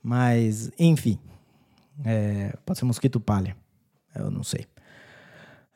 Mas, 0.00 0.70
enfim, 0.78 1.18
é, 2.04 2.56
pode 2.64 2.78
ser 2.78 2.84
mosquito 2.84 3.18
palha, 3.18 3.56
eu 4.14 4.30
não 4.30 4.44
sei. 4.44 4.66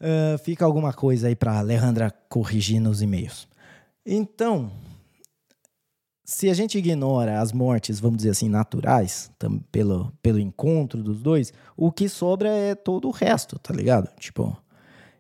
Uh, 0.00 0.38
fica 0.44 0.64
alguma 0.64 0.92
coisa 0.92 1.26
aí 1.26 1.34
para 1.34 1.58
Alejandra 1.58 2.14
corrigir 2.28 2.78
nos 2.78 3.02
e-mails. 3.02 3.48
Então, 4.06 4.70
se 6.24 6.48
a 6.48 6.54
gente 6.54 6.78
ignora 6.78 7.40
as 7.40 7.50
mortes, 7.50 7.98
vamos 7.98 8.18
dizer 8.18 8.30
assim, 8.30 8.48
naturais, 8.48 9.32
pelo, 9.72 10.12
pelo 10.22 10.38
encontro 10.38 11.02
dos 11.02 11.20
dois, 11.20 11.52
o 11.76 11.90
que 11.90 12.08
sobra 12.08 12.50
é 12.50 12.76
todo 12.76 13.08
o 13.08 13.10
resto, 13.10 13.58
tá 13.58 13.74
ligado? 13.74 14.08
Tipo, 14.20 14.56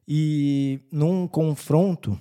e 0.06 0.78
num 0.92 1.26
confronto, 1.26 2.16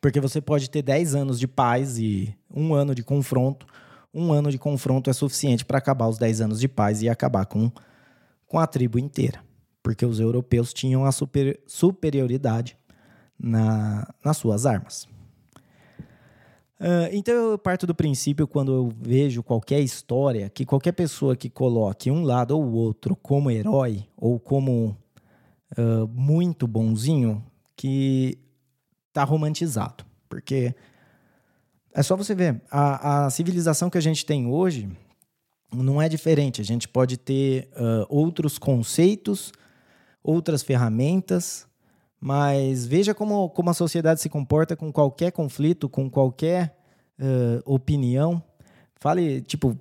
porque 0.00 0.20
você 0.20 0.40
pode 0.40 0.70
ter 0.70 0.82
10 0.82 1.14
anos 1.14 1.38
de 1.38 1.48
paz 1.48 1.98
e 1.98 2.34
um 2.54 2.74
ano 2.74 2.94
de 2.94 3.02
confronto, 3.02 3.66
um 4.12 4.32
ano 4.32 4.50
de 4.50 4.58
confronto 4.58 5.08
é 5.08 5.12
suficiente 5.12 5.64
para 5.64 5.78
acabar 5.78 6.08
os 6.08 6.18
10 6.18 6.42
anos 6.42 6.60
de 6.60 6.68
paz 6.68 7.02
e 7.02 7.08
acabar 7.08 7.46
com, 7.46 7.70
com 8.46 8.58
a 8.58 8.66
tribo 8.66 8.98
inteira. 8.98 9.42
Porque 9.82 10.04
os 10.04 10.20
europeus 10.20 10.72
tinham 10.72 11.04
a 11.04 11.12
super, 11.12 11.60
superioridade 11.66 12.76
na, 13.38 14.12
nas 14.24 14.36
suas 14.36 14.66
armas. 14.66 15.08
Uh, 16.80 17.12
então 17.12 17.34
eu 17.34 17.58
parto 17.58 17.86
do 17.86 17.94
princípio, 17.94 18.48
quando 18.48 18.72
eu 18.72 18.92
vejo 18.98 19.42
qualquer 19.42 19.80
história, 19.80 20.48
que 20.48 20.64
qualquer 20.64 20.92
pessoa 20.92 21.36
que 21.36 21.50
coloque 21.50 22.10
um 22.10 22.22
lado 22.22 22.58
ou 22.58 22.72
outro 22.72 23.14
como 23.14 23.50
herói 23.50 24.06
ou 24.16 24.40
como 24.40 24.96
uh, 25.76 26.08
muito 26.08 26.66
bonzinho, 26.66 27.44
que 27.76 28.38
tá 29.12 29.24
romantizado. 29.24 30.04
Porque 30.28 30.74
é 31.92 32.02
só 32.02 32.16
você 32.16 32.34
ver, 32.34 32.62
a, 32.70 33.26
a 33.26 33.30
civilização 33.30 33.90
que 33.90 33.98
a 33.98 34.02
gente 34.02 34.24
tem 34.24 34.46
hoje 34.46 34.88
não 35.74 36.00
é 36.00 36.08
diferente. 36.08 36.60
A 36.60 36.64
gente 36.64 36.88
pode 36.88 37.16
ter 37.16 37.68
uh, 37.72 38.06
outros 38.08 38.58
conceitos, 38.58 39.52
outras 40.22 40.62
ferramentas, 40.62 41.66
mas 42.20 42.86
veja 42.86 43.14
como, 43.14 43.48
como 43.50 43.70
a 43.70 43.74
sociedade 43.74 44.20
se 44.20 44.28
comporta 44.28 44.76
com 44.76 44.92
qualquer 44.92 45.32
conflito, 45.32 45.88
com 45.88 46.10
qualquer 46.10 46.76
uh, 47.18 47.62
opinião. 47.64 48.42
Fale, 48.96 49.40
tipo, 49.42 49.78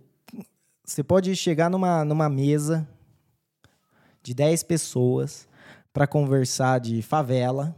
você 0.84 1.04
pode 1.04 1.36
chegar 1.36 1.70
numa, 1.70 2.06
numa 2.06 2.30
mesa 2.30 2.88
de 4.24 4.34
10 4.34 4.64
pessoas 4.64 5.48
para 5.94 6.08
conversar 6.08 6.80
de 6.80 7.02
favela. 7.02 7.76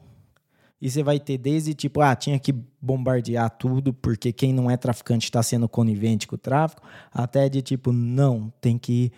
E 0.81 0.89
você 0.89 1.03
vai 1.03 1.19
ter 1.19 1.37
desde 1.37 1.75
tipo, 1.75 2.01
ah, 2.01 2.15
tinha 2.15 2.39
que 2.39 2.51
bombardear 2.81 3.51
tudo 3.51 3.93
porque 3.93 4.33
quem 4.33 4.51
não 4.51 4.69
é 4.69 4.75
traficante 4.75 5.25
está 5.25 5.43
sendo 5.43 5.69
conivente 5.69 6.27
com 6.27 6.35
o 6.35 6.39
tráfico, 6.39 6.81
até 7.13 7.47
de 7.47 7.61
tipo, 7.61 7.91
não, 7.91 8.51
tem 8.59 8.79
que. 8.79 9.11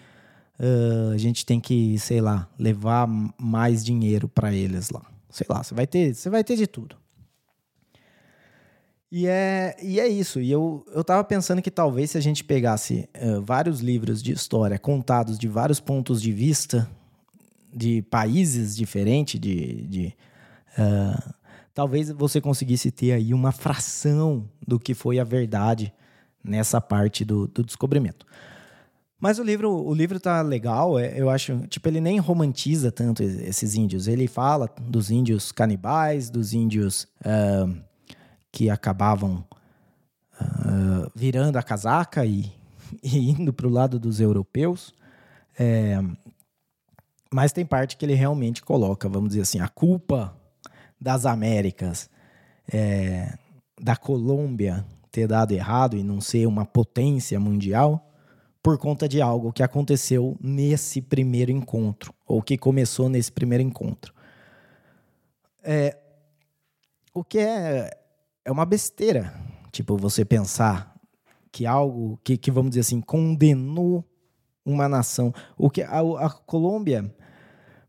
Uh, 0.59 1.13
a 1.13 1.17
gente 1.17 1.45
tem 1.45 1.59
que, 1.59 1.97
sei 1.97 2.21
lá, 2.21 2.47
levar 2.59 3.07
mais 3.39 3.83
dinheiro 3.83 4.27
para 4.27 4.53
eles 4.53 4.89
lá. 4.89 5.01
Sei 5.29 5.47
lá, 5.49 5.63
você 5.63 5.73
vai 5.73 5.87
ter, 5.87 6.13
você 6.13 6.29
vai 6.29 6.43
ter 6.43 6.57
de 6.57 6.67
tudo. 6.67 6.97
E 9.09 9.25
é, 9.27 9.75
e 9.81 9.99
é 9.99 10.07
isso. 10.07 10.41
E 10.41 10.51
eu, 10.51 10.85
eu 10.93 11.03
tava 11.03 11.23
pensando 11.23 11.61
que 11.61 11.71
talvez 11.71 12.11
se 12.11 12.17
a 12.17 12.21
gente 12.21 12.43
pegasse 12.43 13.07
uh, 13.15 13.41
vários 13.41 13.79
livros 13.79 14.21
de 14.21 14.33
história 14.33 14.77
contados 14.77 15.39
de 15.39 15.47
vários 15.47 15.79
pontos 15.79 16.21
de 16.21 16.31
vista, 16.31 16.89
de 17.73 18.01
países 18.03 18.75
diferentes, 18.75 19.39
de, 19.39 19.87
de 19.87 20.15
uh, 20.77 21.33
talvez 21.73 22.09
você 22.11 22.39
conseguisse 22.39 22.91
ter 22.91 23.13
aí 23.13 23.33
uma 23.33 23.51
fração 23.51 24.47
do 24.65 24.79
que 24.79 24.93
foi 24.93 25.19
a 25.19 25.23
verdade 25.23 25.93
nessa 26.43 26.79
parte 26.79 27.25
do, 27.25 27.47
do 27.47 27.63
descobrimento. 27.63 28.25
Mas 29.19 29.39
o 29.39 29.43
livro, 29.43 29.71
o 29.71 29.93
livro 29.93 30.19
tá 30.19 30.41
legal, 30.41 30.99
é, 30.99 31.17
eu 31.17 31.29
acho, 31.29 31.65
tipo, 31.67 31.87
ele 31.87 32.01
nem 32.01 32.19
romantiza 32.19 32.91
tanto 32.91 33.23
esses 33.23 33.73
índios. 33.73 34.05
Ele 34.05 34.27
fala 34.27 34.69
dos 34.81 35.09
índios 35.09 35.49
canibais, 35.49 36.29
dos 36.29 36.53
índios 36.53 37.07
uh, 37.21 37.73
que 38.51 38.69
acabavam 38.69 39.45
uh, 40.41 41.09
virando 41.15 41.55
a 41.55 41.63
casaca 41.63 42.25
e, 42.25 42.51
e 43.01 43.29
indo 43.29 43.53
para 43.53 43.65
o 43.65 43.69
lado 43.69 43.97
dos 43.97 44.19
europeus. 44.19 44.93
É, 45.57 46.03
mas 47.33 47.53
tem 47.53 47.65
parte 47.65 47.95
que 47.95 48.05
ele 48.05 48.15
realmente 48.15 48.61
coloca, 48.61 49.07
vamos 49.07 49.29
dizer 49.29 49.41
assim, 49.43 49.59
a 49.59 49.69
culpa 49.69 50.35
das 51.03 51.25
Américas, 51.25 52.09
é, 52.71 53.37
da 53.79 53.95
Colômbia 53.95 54.85
ter 55.11 55.27
dado 55.27 55.51
errado 55.51 55.97
e 55.97 56.03
não 56.03 56.21
ser 56.21 56.47
uma 56.47 56.65
potência 56.65 57.39
mundial 57.39 58.09
por 58.63 58.77
conta 58.77 59.07
de 59.07 59.21
algo 59.21 59.51
que 59.51 59.61
aconteceu 59.61 60.37
nesse 60.41 61.01
primeiro 61.01 61.51
encontro, 61.51 62.13
ou 62.25 62.41
que 62.41 62.57
começou 62.57 63.09
nesse 63.09 63.31
primeiro 63.31 63.61
encontro. 63.61 64.13
É, 65.61 65.97
o 67.13 67.23
que 67.23 67.39
é, 67.39 67.91
é 68.45 68.51
uma 68.51 68.65
besteira, 68.65 69.33
tipo, 69.71 69.97
você 69.97 70.23
pensar 70.23 70.95
que 71.51 71.65
algo 71.65 72.17
que, 72.23 72.37
que 72.37 72.49
vamos 72.49 72.71
dizer 72.71 72.81
assim, 72.81 73.01
condenou 73.01 74.03
uma 74.65 74.87
nação. 74.87 75.33
O 75.57 75.69
que 75.69 75.83
a, 75.83 75.99
a 75.99 76.29
Colômbia 76.29 77.13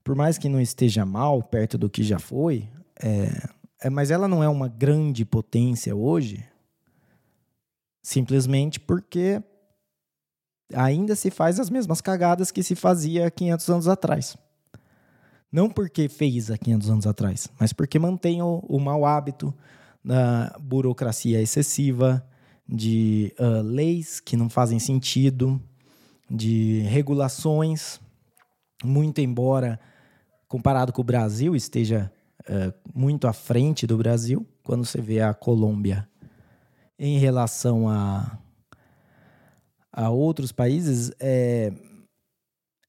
por 0.04 0.14
mais 0.14 0.36
que 0.36 0.50
não 0.50 0.60
esteja 0.60 1.06
mal 1.06 1.42
perto 1.42 1.78
do 1.78 1.88
que 1.88 2.02
já 2.02 2.18
foi, 2.18 2.68
é, 3.04 3.48
é, 3.82 3.90
mas 3.90 4.10
ela 4.10 4.26
não 4.26 4.42
é 4.42 4.48
uma 4.48 4.66
grande 4.66 5.26
potência 5.26 5.94
hoje, 5.94 6.42
simplesmente 8.02 8.80
porque 8.80 9.42
ainda 10.72 11.14
se 11.14 11.30
faz 11.30 11.60
as 11.60 11.68
mesmas 11.68 12.00
cagadas 12.00 12.50
que 12.50 12.62
se 12.62 12.74
fazia 12.74 13.30
500 13.30 13.68
anos 13.68 13.88
atrás. 13.88 14.38
Não 15.52 15.68
porque 15.68 16.08
fez 16.08 16.50
há 16.50 16.56
500 16.56 16.90
anos 16.90 17.06
atrás, 17.06 17.46
mas 17.60 17.74
porque 17.74 17.98
mantém 17.98 18.40
o, 18.40 18.60
o 18.66 18.80
mau 18.80 19.04
hábito 19.04 19.54
da 20.02 20.56
burocracia 20.58 21.42
excessiva, 21.42 22.26
de 22.66 23.34
uh, 23.38 23.60
leis 23.62 24.18
que 24.18 24.34
não 24.34 24.48
fazem 24.48 24.78
sentido, 24.78 25.60
de 26.30 26.80
regulações, 26.88 28.00
muito 28.82 29.20
embora 29.20 29.78
comparado 30.48 30.90
com 30.90 31.02
o 31.02 31.04
Brasil, 31.04 31.54
esteja 31.54 32.10
uh, 32.48 32.72
muito 32.94 33.26
à 33.26 33.32
frente 33.32 33.86
do 33.86 33.96
Brasil, 33.96 34.46
quando 34.62 34.84
você 34.84 35.00
vê 35.00 35.20
a 35.20 35.34
Colômbia 35.34 36.08
em 36.98 37.18
relação 37.18 37.88
a, 37.88 38.38
a 39.92 40.10
outros 40.10 40.52
países, 40.52 41.12
é, 41.18 41.72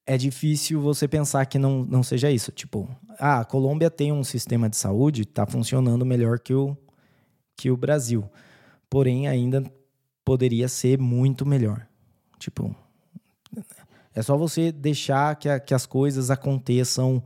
é 0.06 0.18
difícil 0.18 0.80
você 0.80 1.08
pensar 1.08 1.46
que 1.46 1.58
não, 1.58 1.84
não 1.84 2.04
seja 2.04 2.32
isso. 2.32 2.52
Tipo, 2.52 2.88
ah, 3.20 3.40
a 3.40 3.46
Colômbia 3.46 3.90
tem 3.90 4.12
um 4.12 4.24
sistema 4.24 4.70
de 4.70 4.78
saúde, 4.78 5.24
está 5.24 5.46
funcionando 5.46 6.06
melhor 6.06 6.40
que 6.40 6.54
o, 6.54 6.78
que 7.58 7.72
o 7.72 7.78
Brasil. 7.78 8.30
Porém, 8.90 9.28
ainda 9.28 9.64
poderia 10.24 10.68
ser 10.68 11.00
muito 11.00 11.46
melhor. 11.46 11.88
Tipo, 12.38 12.76
é 14.14 14.22
só 14.22 14.38
você 14.38 14.72
deixar 14.72 15.36
que, 15.36 15.50
a, 15.50 15.60
que 15.60 15.74
as 15.74 15.86
coisas 15.86 16.30
aconteçam 16.30 17.24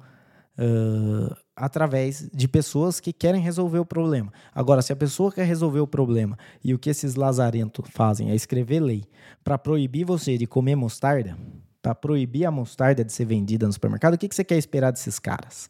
uh, 0.58 1.36
através 1.60 2.30
de 2.34 2.48
pessoas 2.48 3.02
que 3.02 3.12
querem 3.12 3.41
resolver 3.41 3.80
o 3.80 3.86
problema. 3.86 4.32
Agora, 4.56 4.82
se 4.82 4.93
a 4.93 4.95
pessoa 4.95 5.32
quer 5.32 5.45
resolver 5.45 5.82
o 5.82 5.88
problema 5.88 6.38
e 6.63 6.74
o 6.74 6.80
que 6.80 6.89
esses 6.89 7.15
lazarentos 7.15 7.86
fazem 7.91 8.32
é 8.32 8.36
escrever 8.36 8.80
lei 8.80 9.04
para 9.43 9.58
proibir 9.58 10.06
você 10.06 10.38
de 10.38 10.48
comer 10.48 10.76
mostarda, 10.76 11.38
para 11.82 11.93
proibir 11.93 12.45
a 12.45 12.52
mostarda 12.52 13.04
de 13.04 13.12
ser 13.12 13.26
vendida 13.26 13.67
no 13.67 13.74
supermercado, 13.74 14.13
o 14.13 14.17
que, 14.17 14.30
que 14.30 14.36
você 14.36 14.43
quer 14.43 14.58
esperar 14.58 14.91
desses 14.91 15.19
caras? 15.19 15.69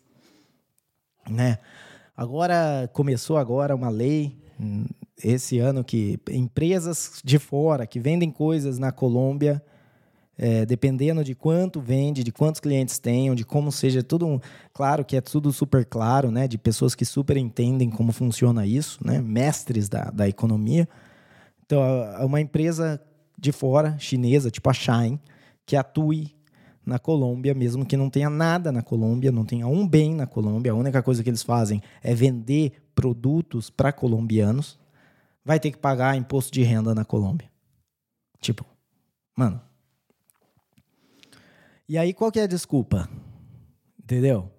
Né? 1.27 1.57
Agora, 2.15 2.87
começou 2.93 3.37
agora 3.37 3.75
uma 3.75 3.89
lei 3.89 4.37
hum, 4.59 4.85
esse 5.23 5.57
ano 5.57 5.83
que 5.83 6.19
empresas 6.29 7.19
de 7.23 7.39
fora 7.39 7.87
que 7.87 7.99
vendem 7.99 8.29
coisas 8.29 8.77
na 8.77 8.91
Colômbia 8.91 9.61
é, 10.41 10.65
dependendo 10.65 11.21
de 11.21 11.35
quanto 11.35 11.81
vende, 11.81 12.23
de 12.23 12.31
quantos 12.31 12.61
clientes 12.61 12.97
tenham, 12.97 13.35
de 13.35 13.43
como 13.43 13.73
seja 13.73 14.01
tudo 14.01 14.25
um, 14.25 14.39
claro 14.73 15.03
que 15.03 15.17
é 15.17 15.21
tudo 15.21 15.51
super 15.51 15.85
claro, 15.85 16.31
né? 16.31 16.47
De 16.47 16.57
pessoas 16.57 16.95
que 16.95 17.03
super 17.03 17.35
entendem 17.35 17.89
como 17.89 18.13
funciona 18.13 18.65
isso, 18.65 19.05
né? 19.05 19.19
Mestres 19.19 19.89
da, 19.89 20.05
da 20.05 20.29
economia. 20.29 20.87
Então, 21.65 21.81
uma 22.25 22.39
empresa 22.39 23.01
de 23.37 23.51
fora, 23.51 23.97
chinesa, 23.99 24.49
tipo 24.49 24.69
a 24.69 24.73
Shine, 24.73 25.19
que 25.65 25.75
atue 25.75 26.33
na 26.85 26.97
Colômbia, 26.97 27.53
mesmo 27.53 27.85
que 27.85 27.97
não 27.97 28.09
tenha 28.09 28.29
nada 28.29 28.71
na 28.71 28.81
Colômbia, 28.81 29.33
não 29.33 29.43
tenha 29.43 29.67
um 29.67 29.85
bem 29.85 30.15
na 30.15 30.25
Colômbia, 30.25 30.71
a 30.71 30.75
única 30.75 31.03
coisa 31.03 31.21
que 31.21 31.29
eles 31.29 31.43
fazem 31.43 31.81
é 32.01 32.15
vender 32.15 32.81
produtos 32.95 33.69
para 33.69 33.91
colombianos, 33.91 34.79
vai 35.43 35.59
ter 35.59 35.71
que 35.71 35.77
pagar 35.77 36.15
imposto 36.15 36.51
de 36.51 36.63
renda 36.63 36.95
na 36.95 37.03
Colômbia. 37.03 37.49
Tipo, 38.39 38.65
mano, 39.37 39.61
e 41.89 41.97
aí, 41.97 42.13
qual 42.13 42.31
que 42.31 42.39
é 42.39 42.43
a 42.43 42.47
desculpa? 42.47 43.09
Entendeu? 43.97 44.51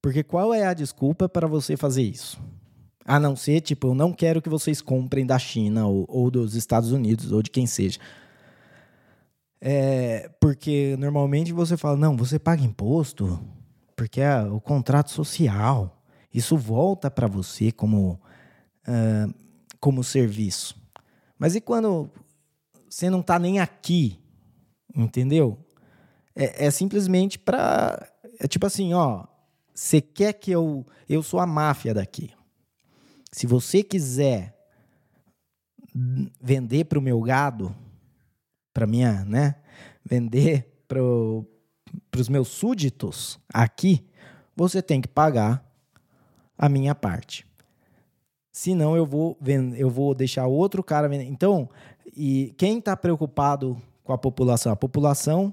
Porque 0.00 0.22
qual 0.22 0.52
é 0.52 0.66
a 0.66 0.74
desculpa 0.74 1.28
para 1.28 1.46
você 1.46 1.76
fazer 1.76 2.02
isso? 2.02 2.40
A 3.04 3.20
não 3.20 3.36
ser, 3.36 3.60
tipo, 3.60 3.88
eu 3.88 3.94
não 3.94 4.12
quero 4.12 4.40
que 4.40 4.48
vocês 4.48 4.80
comprem 4.80 5.26
da 5.26 5.38
China 5.38 5.86
ou, 5.86 6.06
ou 6.08 6.30
dos 6.30 6.54
Estados 6.54 6.90
Unidos 6.90 7.30
ou 7.32 7.42
de 7.42 7.50
quem 7.50 7.66
seja. 7.66 8.00
É, 9.60 10.30
porque 10.40 10.96
normalmente 10.98 11.52
você 11.52 11.76
fala, 11.76 11.96
não, 11.96 12.16
você 12.16 12.38
paga 12.38 12.62
imposto 12.62 13.38
porque 13.96 14.20
é 14.20 14.42
o 14.42 14.60
contrato 14.60 15.10
social. 15.10 16.02
Isso 16.32 16.56
volta 16.56 17.10
para 17.10 17.26
você 17.26 17.70
como, 17.70 18.20
uh, 18.88 19.34
como 19.80 20.02
serviço. 20.02 20.76
Mas 21.38 21.54
e 21.54 21.60
quando 21.60 22.10
você 22.88 23.08
não 23.08 23.20
está 23.20 23.38
nem 23.38 23.60
aqui? 23.60 24.18
Entendeu? 24.94 25.58
É, 26.34 26.66
é 26.66 26.70
simplesmente 26.70 27.38
para. 27.38 28.08
É 28.38 28.46
tipo 28.46 28.66
assim, 28.66 28.92
ó. 28.92 29.24
Você 29.74 30.00
quer 30.00 30.32
que 30.34 30.50
eu. 30.50 30.86
Eu 31.08 31.22
sou 31.22 31.40
a 31.40 31.46
máfia 31.46 31.92
daqui. 31.94 32.30
Se 33.32 33.46
você 33.46 33.82
quiser 33.82 34.54
vender 36.40 36.84
para 36.84 36.98
o 36.98 37.02
meu 37.02 37.20
gado, 37.20 37.74
para 38.72 38.86
minha, 38.86 39.24
né? 39.24 39.56
Vender 40.04 40.84
para 40.88 41.00
os 42.20 42.28
meus 42.28 42.48
súditos 42.48 43.38
aqui, 43.52 44.06
você 44.56 44.82
tem 44.82 45.00
que 45.00 45.08
pagar 45.08 45.64
a 46.58 46.68
minha 46.68 46.94
parte. 46.94 47.46
Senão 48.52 48.96
eu 48.96 49.04
vou 49.04 49.36
eu 49.76 49.90
vou 49.90 50.14
deixar 50.14 50.46
outro 50.46 50.82
cara 50.82 51.08
vender. 51.08 51.24
Então, 51.24 51.68
e 52.16 52.54
quem 52.56 52.78
está 52.78 52.96
preocupado 52.96 53.80
com 54.04 54.12
a 54.12 54.18
população? 54.18 54.72
A 54.72 54.76
população 54.76 55.52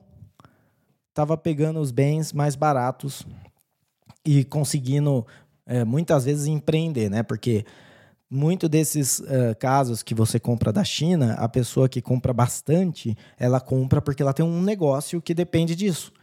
estava 1.12 1.38
pegando 1.38 1.80
os 1.80 1.92
bens 1.92 2.34
mais 2.34 2.56
baratos 2.56 3.26
e 4.26 4.44
conseguindo 4.46 5.26
é, 5.66 5.84
muitas 5.84 6.26
vezes 6.26 6.48
empreender, 6.48 7.10
né? 7.10 7.22
Porque 7.22 7.66
muito 8.30 8.70
desses 8.70 9.20
uh, 9.20 9.54
casos 9.60 10.02
que 10.02 10.16
você 10.16 10.40
compra 10.40 10.72
da 10.72 10.86
China, 10.86 11.34
a 11.34 11.50
pessoa 11.50 11.90
que 11.90 12.02
compra 12.02 12.32
bastante, 12.32 13.18
ela 13.38 13.60
compra 13.60 14.02
porque 14.02 14.24
ela 14.24 14.34
tem 14.34 14.46
um 14.46 14.62
negócio 14.62 15.22
que 15.22 15.34
depende 15.34 15.76
disso. 15.76 16.14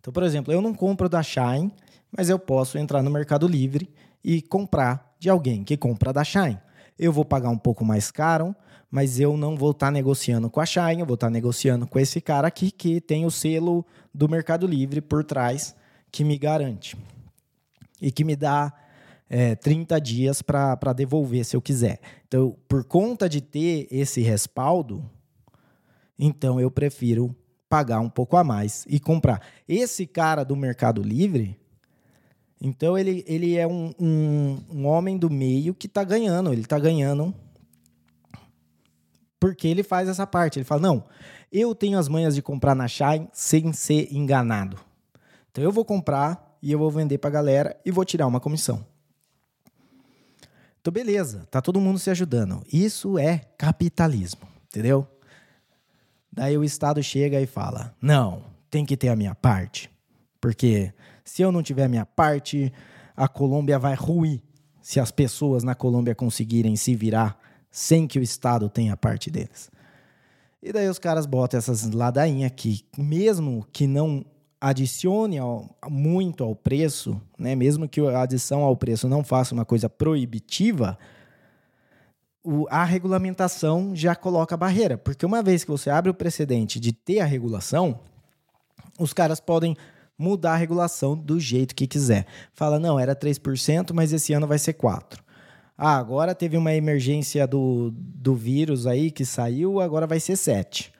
Então, 0.00 0.10
por 0.10 0.22
exemplo, 0.22 0.54
eu 0.54 0.62
não 0.62 0.72
compro 0.72 1.06
da 1.06 1.22
Shine, 1.22 1.70
mas 2.10 2.30
eu 2.30 2.38
posso 2.38 2.78
entrar 2.78 3.02
no 3.02 3.10
Mercado 3.10 3.46
Livre 3.46 3.90
e 4.24 4.40
comprar 4.40 5.14
de 5.18 5.28
alguém 5.28 5.62
que 5.62 5.76
compra 5.76 6.14
da 6.14 6.24
Shine. 6.24 6.58
Eu 6.98 7.12
vou 7.12 7.26
pagar 7.26 7.50
um 7.50 7.58
pouco 7.58 7.84
mais 7.84 8.10
caro, 8.10 8.56
mas 8.90 9.20
eu 9.20 9.36
não 9.36 9.56
vou 9.56 9.70
estar 9.70 9.86
tá 9.86 9.90
negociando 9.92 10.50
com 10.50 10.60
a 10.60 10.66
Shine, 10.66 11.00
eu 11.00 11.06
vou 11.06 11.14
estar 11.14 11.28
tá 11.28 11.30
negociando 11.30 11.86
com 11.86 11.98
esse 11.98 12.20
cara 12.20 12.48
aqui 12.48 12.70
que 12.70 13.00
tem 13.00 13.24
o 13.24 13.30
selo 13.30 13.86
do 14.12 14.28
Mercado 14.28 14.66
Livre 14.66 15.00
por 15.00 15.24
trás 15.24 15.74
que 16.10 16.24
me 16.24 16.36
garante 16.36 16.96
e 18.02 18.10
que 18.10 18.24
me 18.24 18.34
dá 18.34 18.72
é, 19.28 19.54
30 19.54 20.00
dias 20.00 20.42
para 20.42 20.92
devolver 20.92 21.44
se 21.44 21.54
eu 21.54 21.62
quiser. 21.62 22.00
Então, 22.26 22.56
por 22.68 22.82
conta 22.84 23.28
de 23.28 23.40
ter 23.40 23.86
esse 23.90 24.20
respaldo, 24.22 25.08
então 26.18 26.60
eu 26.60 26.70
prefiro 26.70 27.34
pagar 27.68 28.00
um 28.00 28.10
pouco 28.10 28.36
a 28.36 28.42
mais 28.42 28.84
e 28.88 28.98
comprar. 28.98 29.40
Esse 29.68 30.04
cara 30.04 30.42
do 30.42 30.56
Mercado 30.56 31.00
Livre, 31.00 31.56
então 32.60 32.98
ele, 32.98 33.24
ele 33.28 33.56
é 33.56 33.66
um, 33.66 33.94
um, 34.00 34.58
um 34.68 34.86
homem 34.86 35.16
do 35.16 35.30
meio 35.30 35.72
que 35.72 35.86
está 35.86 36.02
ganhando, 36.02 36.52
ele 36.52 36.62
está 36.62 36.78
ganhando 36.78 37.32
porque 39.40 39.66
ele 39.66 39.82
faz 39.82 40.08
essa 40.08 40.26
parte. 40.26 40.58
Ele 40.58 40.64
fala: 40.64 40.82
não, 40.82 41.04
eu 41.50 41.74
tenho 41.74 41.98
as 41.98 42.06
manhas 42.06 42.34
de 42.34 42.42
comprar 42.42 42.74
na 42.74 42.86
Shine 42.86 43.28
sem 43.32 43.72
ser 43.72 44.14
enganado. 44.14 44.78
Então 45.50 45.64
eu 45.64 45.72
vou 45.72 45.84
comprar 45.84 46.58
e 46.62 46.70
eu 46.70 46.78
vou 46.78 46.90
vender 46.90 47.18
para 47.18 47.30
a 47.30 47.32
galera 47.32 47.80
e 47.84 47.90
vou 47.90 48.04
tirar 48.04 48.26
uma 48.26 48.38
comissão. 48.38 48.84
Então, 50.80 50.92
beleza, 50.92 51.46
tá 51.50 51.60
todo 51.60 51.80
mundo 51.80 51.98
se 51.98 52.08
ajudando. 52.10 52.62
Isso 52.72 53.18
é 53.18 53.38
capitalismo, 53.58 54.42
entendeu? 54.68 55.06
Daí 56.32 56.56
o 56.56 56.64
Estado 56.64 57.02
chega 57.02 57.40
e 57.40 57.46
fala: 57.46 57.94
não, 58.00 58.44
tem 58.70 58.84
que 58.84 58.96
ter 58.96 59.08
a 59.08 59.16
minha 59.16 59.34
parte. 59.34 59.90
Porque 60.40 60.92
se 61.24 61.42
eu 61.42 61.50
não 61.50 61.62
tiver 61.62 61.84
a 61.84 61.88
minha 61.88 62.06
parte, 62.06 62.72
a 63.16 63.28
Colômbia 63.28 63.78
vai 63.78 63.94
ruir 63.94 64.42
se 64.80 64.98
as 64.98 65.10
pessoas 65.10 65.62
na 65.62 65.74
Colômbia 65.74 66.14
conseguirem 66.14 66.76
se 66.76 66.94
virar 66.94 67.38
sem 67.70 68.06
que 68.06 68.18
o 68.18 68.22
Estado 68.22 68.68
tenha 68.68 68.96
parte 68.96 69.30
deles. 69.30 69.70
E 70.62 70.72
daí 70.72 70.88
os 70.88 70.98
caras 70.98 71.24
botam 71.24 71.58
essas 71.58 71.90
ladainhas 71.90 72.52
que, 72.54 72.84
mesmo 72.98 73.66
que 73.72 73.86
não 73.86 74.24
adicione 74.60 75.38
ao, 75.38 75.74
muito 75.88 76.44
ao 76.44 76.54
preço, 76.54 77.20
né, 77.38 77.54
mesmo 77.54 77.88
que 77.88 78.00
a 78.00 78.22
adição 78.22 78.60
ao 78.60 78.76
preço 78.76 79.08
não 79.08 79.24
faça 79.24 79.54
uma 79.54 79.64
coisa 79.64 79.88
proibitiva, 79.88 80.98
o, 82.44 82.66
a 82.68 82.84
regulamentação 82.84 83.94
já 83.94 84.14
coloca 84.14 84.56
barreira. 84.56 84.98
Porque 84.98 85.24
uma 85.24 85.42
vez 85.42 85.64
que 85.64 85.70
você 85.70 85.88
abre 85.88 86.10
o 86.10 86.14
precedente 86.14 86.78
de 86.78 86.92
ter 86.92 87.20
a 87.20 87.24
regulação, 87.24 88.00
os 88.98 89.14
caras 89.14 89.40
podem 89.40 89.74
mudar 90.18 90.52
a 90.52 90.56
regulação 90.56 91.16
do 91.16 91.40
jeito 91.40 91.74
que 91.74 91.86
quiser. 91.86 92.26
Fala, 92.52 92.78
não, 92.78 93.00
era 93.00 93.16
3%, 93.16 93.92
mas 93.94 94.12
esse 94.12 94.34
ano 94.34 94.46
vai 94.46 94.58
ser 94.58 94.74
4%. 94.74 95.18
Ah, 95.82 95.96
agora 95.96 96.34
teve 96.34 96.58
uma 96.58 96.74
emergência 96.74 97.46
do, 97.46 97.90
do 97.96 98.34
vírus 98.34 98.86
aí 98.86 99.10
que 99.10 99.24
saiu, 99.24 99.80
agora 99.80 100.06
vai 100.06 100.20
ser 100.20 100.34
7%. 100.34 100.90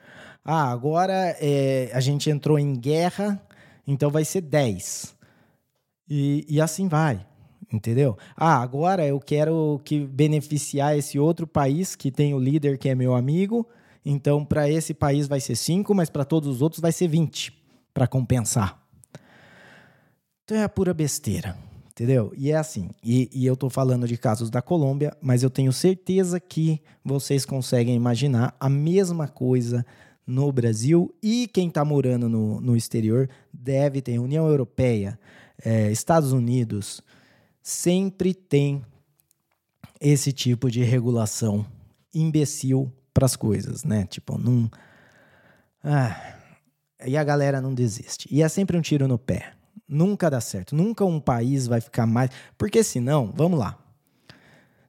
Ah, 0.43 0.71
agora 0.71 1.37
é, 1.39 1.91
a 1.93 1.99
gente 1.99 2.31
entrou 2.31 2.57
em 2.57 2.73
guerra, 2.73 3.39
então 3.85 4.09
vai 4.09 4.25
ser 4.25 4.41
10. 4.41 5.15
E, 6.09 6.47
e 6.49 6.59
assim 6.59 6.87
vai, 6.87 7.23
entendeu? 7.71 8.17
Ah, 8.35 8.59
agora 8.59 9.05
eu 9.05 9.19
quero 9.19 9.79
que 9.85 9.99
beneficiar 9.99 10.97
esse 10.97 11.19
outro 11.19 11.45
país 11.45 11.95
que 11.95 12.09
tem 12.09 12.33
o 12.33 12.39
líder 12.39 12.79
que 12.79 12.89
é 12.89 12.95
meu 12.95 13.13
amigo, 13.13 13.69
então 14.03 14.43
para 14.43 14.67
esse 14.67 14.95
país 14.95 15.27
vai 15.27 15.39
ser 15.39 15.55
5, 15.55 15.93
mas 15.93 16.09
para 16.09 16.25
todos 16.25 16.49
os 16.55 16.59
outros 16.63 16.81
vai 16.81 16.91
ser 16.91 17.07
20, 17.07 17.53
para 17.93 18.07
compensar. 18.07 18.81
Então 20.43 20.57
é 20.57 20.63
a 20.63 20.69
pura 20.69 20.91
besteira. 20.91 21.55
Entendeu? 22.01 22.33
E 22.35 22.49
é 22.49 22.55
assim. 22.55 22.89
E, 23.03 23.29
e 23.31 23.45
eu 23.45 23.53
estou 23.53 23.69
falando 23.69 24.07
de 24.07 24.17
casos 24.17 24.49
da 24.49 24.59
Colômbia, 24.59 25.15
mas 25.21 25.43
eu 25.43 25.51
tenho 25.51 25.71
certeza 25.71 26.39
que 26.39 26.81
vocês 27.05 27.45
conseguem 27.45 27.95
imaginar 27.95 28.55
a 28.59 28.67
mesma 28.67 29.27
coisa 29.27 29.85
no 30.25 30.51
Brasil 30.51 31.13
e 31.21 31.47
quem 31.53 31.67
está 31.67 31.85
morando 31.85 32.27
no, 32.27 32.59
no 32.59 32.75
exterior 32.75 33.29
deve 33.53 34.01
ter. 34.01 34.17
União 34.17 34.47
Europeia, 34.47 35.19
é, 35.63 35.91
Estados 35.91 36.31
Unidos, 36.31 37.03
sempre 37.61 38.33
tem 38.33 38.83
esse 39.99 40.31
tipo 40.31 40.71
de 40.71 40.83
regulação 40.83 41.63
imbecil 42.11 42.91
para 43.13 43.27
as 43.27 43.35
coisas, 43.35 43.83
né? 43.83 44.07
Tipo, 44.07 44.39
não. 44.39 44.71
Ah, 45.83 46.33
e 47.05 47.15
a 47.15 47.23
galera 47.23 47.61
não 47.61 47.75
desiste. 47.75 48.27
E 48.31 48.41
é 48.41 48.49
sempre 48.49 48.75
um 48.75 48.81
tiro 48.81 49.07
no 49.07 49.19
pé. 49.19 49.53
Nunca 49.91 50.29
dá 50.29 50.39
certo. 50.39 50.73
Nunca 50.73 51.03
um 51.03 51.19
país 51.19 51.67
vai 51.67 51.81
ficar 51.81 52.07
mais. 52.07 52.29
Porque 52.57 52.81
senão, 52.81 53.29
vamos 53.35 53.59
lá. 53.59 53.77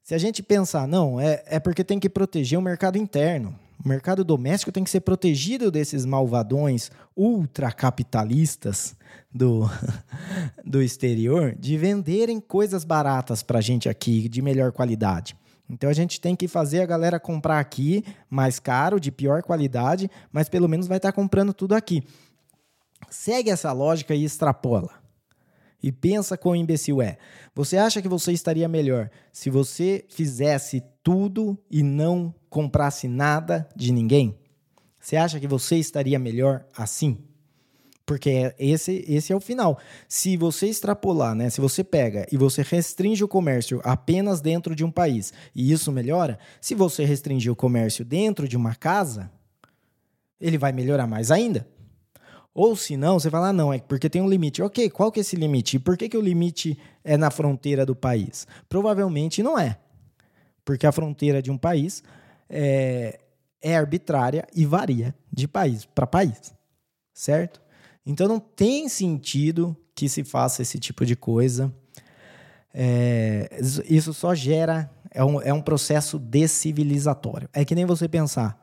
Se 0.05 0.15
a 0.15 0.19
gente 0.19 0.45
pensar, 0.45 0.87
não, 0.87 1.21
é, 1.21 1.43
é 1.47 1.59
porque 1.59 1.83
tem 1.83 1.99
que 1.99 2.09
proteger 2.09 2.57
o 2.57 2.63
mercado 2.63 2.97
interno. 2.97 3.59
O 3.85 3.89
mercado 3.89 4.23
doméstico 4.23 4.71
tem 4.71 4.85
que 4.85 4.91
ser 4.91 5.01
protegido 5.01 5.73
desses 5.73 6.07
malvadões 6.07 6.89
ultracapitalistas 7.17 8.95
do, 9.29 9.69
do 10.65 10.81
exterior 10.81 11.57
de 11.59 11.77
venderem 11.77 12.39
coisas 12.39 12.85
baratas 12.85 13.43
para 13.43 13.59
a 13.59 13.63
gente 13.63 13.89
aqui, 13.89 14.29
de 14.29 14.41
melhor 14.41 14.71
qualidade. 14.71 15.35
Então 15.69 15.91
a 15.91 15.95
gente 15.95 16.21
tem 16.21 16.37
que 16.37 16.47
fazer 16.47 16.81
a 16.81 16.87
galera 16.87 17.19
comprar 17.19 17.59
aqui 17.59 18.05
mais 18.31 18.61
caro, 18.61 19.01
de 19.01 19.11
pior 19.11 19.43
qualidade, 19.43 20.09
mas 20.31 20.49
pelo 20.49 20.69
menos 20.69 20.87
vai 20.87 20.99
estar 20.99 21.11
tá 21.11 21.17
comprando 21.17 21.53
tudo 21.53 21.75
aqui. 21.75 22.05
Segue 23.11 23.51
essa 23.51 23.73
lógica 23.73 24.15
e 24.15 24.25
extrapola. 24.25 25.03
E 25.83 25.91
pensa 25.91 26.37
quão 26.37 26.55
imbecil 26.55 27.03
é. 27.03 27.19
Você 27.55 27.77
acha 27.77 28.01
que 28.01 28.09
você 28.09 28.33
estaria 28.33 28.69
melhor 28.69 29.11
se 29.33 29.51
você 29.51 30.05
fizesse 30.09 30.83
tudo 31.03 31.59
e 31.71 31.83
não 31.83 32.33
comprasse 32.49 33.09
nada 33.09 33.69
de 33.75 33.93
ninguém? 33.93 34.39
Você 35.01 35.17
acha 35.17 35.41
que 35.41 35.49
você 35.49 35.77
estaria 35.77 36.19
melhor 36.19 36.65
assim? 36.77 37.19
Porque 38.07 38.55
esse, 38.59 39.05
esse 39.09 39.33
é 39.33 39.37
o 39.37 39.41
final. 39.41 39.79
Se 40.09 40.37
você 40.37 40.67
extrapolar, 40.67 41.35
né? 41.35 41.51
Se 41.51 41.61
você 41.61 41.83
pega 41.83 42.27
e 42.31 42.37
você 42.37 42.63
restringe 42.63 43.25
o 43.25 43.29
comércio 43.29 43.81
apenas 43.85 44.41
dentro 44.41 44.75
de 44.75 44.85
um 44.85 44.91
país 44.91 45.33
e 45.55 45.73
isso 45.73 45.91
melhora, 45.91 46.39
se 46.61 46.75
você 46.75 47.05
restringir 47.05 47.51
o 47.51 47.57
comércio 47.57 48.05
dentro 48.05 48.47
de 48.47 48.57
uma 48.57 48.75
casa, 48.75 49.31
ele 50.41 50.59
vai 50.59 50.73
melhorar 50.73 51.07
mais 51.07 51.31
ainda. 51.31 51.67
Ou 52.55 52.77
se 52.77 52.97
não, 52.97 53.19
você 53.19 53.31
fala, 53.31 53.49
ah, 53.49 53.53
não, 53.53 53.73
é 53.73 53.79
porque 53.79 54.11
tem 54.11 54.21
um 54.21 54.29
limite. 54.29 54.63
Ok, 54.63 54.91
qual 54.91 55.11
que 55.11 55.21
é 55.21 55.23
esse 55.23 55.37
limite? 55.37 55.77
E 55.77 55.79
por 55.79 55.97
que, 55.97 56.09
que 56.09 56.17
o 56.17 56.21
limite 56.21 56.79
é 57.03 57.17
na 57.17 57.31
fronteira 57.31 57.87
do 57.87 57.97
país? 57.97 58.47
Provavelmente 58.69 59.43
não 59.43 59.59
é. 59.59 59.79
Porque 60.65 60.87
a 60.87 60.93
fronteira 60.93 61.41
de 61.41 61.51
um 61.51 61.57
país 61.57 62.03
é, 62.49 63.19
é 63.61 63.75
arbitrária 63.75 64.47
e 64.55 64.67
varia 64.67 65.15
de 65.33 65.49
país 65.49 65.87
para 65.87 66.07
país. 66.07 66.55
Certo? 67.15 67.61
Então 68.05 68.29
não 68.29 68.39
tem 68.39 68.89
sentido 68.89 69.77
que 69.95 70.09
se 70.09 70.23
faça 70.23 70.61
esse 70.61 70.79
tipo 70.79 71.07
de 71.07 71.17
coisa. 71.17 71.73
É, 72.75 73.49
isso 73.89 74.13
só 74.13 74.35
gera. 74.35 74.91
É 75.11 75.25
um, 75.25 75.41
é 75.41 75.53
um 75.53 75.61
processo 75.61 76.19
descivilizatório. 76.19 77.49
É 77.53 77.65
que 77.65 77.75
nem 77.75 77.87
você 77.87 78.09
pensar. 78.09 78.59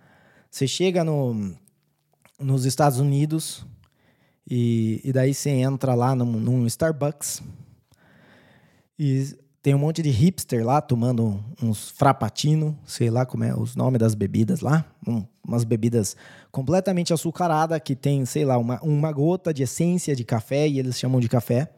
Você 0.49 0.67
chega 0.67 1.03
no, 1.03 1.55
nos 2.39 2.65
Estados 2.65 2.99
Unidos 2.99 3.65
e, 4.49 5.01
e 5.03 5.13
daí 5.13 5.33
você 5.33 5.49
entra 5.49 5.93
lá 5.93 6.15
num, 6.15 6.25
num 6.25 6.65
Starbucks 6.65 7.41
e 8.97 9.37
tem 9.61 9.75
um 9.75 9.79
monte 9.79 10.01
de 10.01 10.09
hipster 10.09 10.65
lá 10.65 10.81
tomando 10.81 11.43
uns 11.61 11.89
frapatino, 11.89 12.77
sei 12.85 13.09
lá 13.09 13.25
como 13.25 13.43
é 13.43 13.53
os 13.53 13.75
nomes 13.75 13.99
das 13.99 14.15
bebidas 14.15 14.61
lá, 14.61 14.85
um, 15.05 15.23
umas 15.45 15.63
bebidas 15.63 16.15
completamente 16.51 17.13
açucaradas 17.13 17.79
que 17.83 17.95
tem, 17.95 18.25
sei 18.25 18.45
lá, 18.45 18.57
uma, 18.57 18.81
uma 18.81 19.11
gota 19.11 19.53
de 19.53 19.63
essência 19.63 20.15
de 20.15 20.23
café 20.23 20.67
e 20.67 20.79
eles 20.79 20.97
chamam 20.97 21.19
de 21.19 21.27
café. 21.27 21.69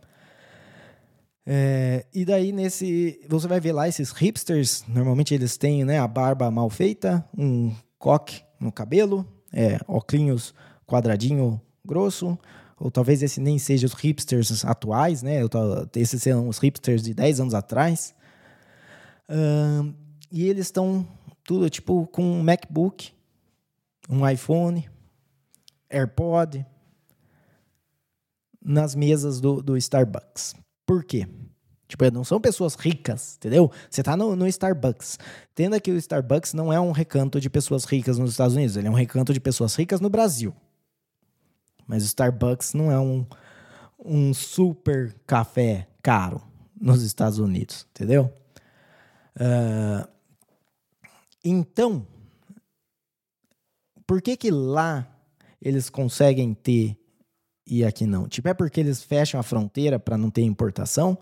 É, 1.46 2.06
e 2.14 2.24
daí 2.24 2.52
nesse, 2.52 3.20
você 3.28 3.48
vai 3.48 3.60
ver 3.60 3.72
lá 3.74 3.88
esses 3.88 4.12
hipsters, 4.12 4.86
normalmente 4.88 5.34
eles 5.34 5.58
têm, 5.58 5.84
né, 5.84 6.00
a 6.00 6.08
barba 6.08 6.52
mal 6.52 6.70
feita, 6.70 7.28
um 7.36 7.74
coque 7.98 8.42
no 8.60 8.72
cabelo, 8.72 9.26
é, 9.52 9.80
óculos 9.88 10.54
quadradinho 10.86 11.60
grosso, 11.84 12.38
ou 12.82 12.90
talvez 12.90 13.22
esse 13.22 13.40
nem 13.40 13.60
seja 13.60 13.86
os 13.86 13.94
hipsters 13.94 14.66
atuais, 14.66 15.22
né? 15.22 15.42
Esses 15.96 16.24
são 16.24 16.48
os 16.48 16.58
hipsters 16.58 17.04
de 17.04 17.14
10 17.14 17.40
anos 17.40 17.54
atrás. 17.54 18.16
E 20.32 20.48
eles 20.48 20.66
estão 20.66 21.08
tudo 21.44 21.70
tipo 21.70 22.08
com 22.08 22.24
um 22.24 22.42
MacBook, 22.42 23.12
um 24.10 24.28
iPhone, 24.28 24.90
AirPod 25.92 26.66
nas 28.60 28.96
mesas 28.96 29.40
do, 29.40 29.62
do 29.62 29.78
Starbucks. 29.78 30.56
Por 30.84 31.04
quê? 31.04 31.28
Tipo, 31.88 32.10
não 32.12 32.24
são 32.24 32.42
pessoas 32.42 32.74
ricas, 32.74 33.36
entendeu? 33.36 33.72
Você 33.92 34.02
tá 34.02 34.18
no, 34.18 34.36
no, 34.36 34.48
Starbucks. 34.48 35.20
Entenda 35.52 35.80
que 35.80 35.92
o 35.92 35.98
Starbucks 35.98 36.54
não 36.56 36.74
é 36.74 36.80
um 36.80 36.92
recanto 36.92 37.40
de 37.40 37.50
pessoas 37.50 37.86
ricas 37.86 38.18
nos 38.18 38.32
Estados 38.32 38.56
Unidos, 38.56 38.76
ele 38.76 38.88
é 38.88 38.92
um 38.92 38.96
recanto 38.96 39.34
de 39.34 39.40
pessoas 39.40 39.76
ricas 39.76 40.00
no 40.00 40.10
Brasil. 40.10 40.56
Mas 41.92 42.04
o 42.04 42.06
Starbucks 42.06 42.74
não 42.74 42.90
é 42.90 42.98
um, 42.98 43.26
um 44.00 44.34
super 44.34 45.14
café 45.28 45.90
caro 46.02 46.42
nos 46.80 47.04
Estados 47.04 47.38
Unidos, 47.38 47.86
entendeu? 47.92 48.32
Uh, 49.36 50.08
então, 51.44 52.08
por 54.08 54.22
que, 54.22 54.38
que 54.38 54.50
lá 54.50 55.06
eles 55.62 55.90
conseguem 55.90 56.54
ter 56.54 56.96
e 57.68 57.84
aqui 57.84 58.06
não? 58.06 58.26
Tipo, 58.26 58.48
é 58.48 58.54
porque 58.54 58.80
eles 58.80 59.04
fecham 59.04 59.38
a 59.38 59.44
fronteira 59.44 60.00
para 60.00 60.18
não 60.18 60.32
ter 60.32 60.44
importação? 60.44 61.18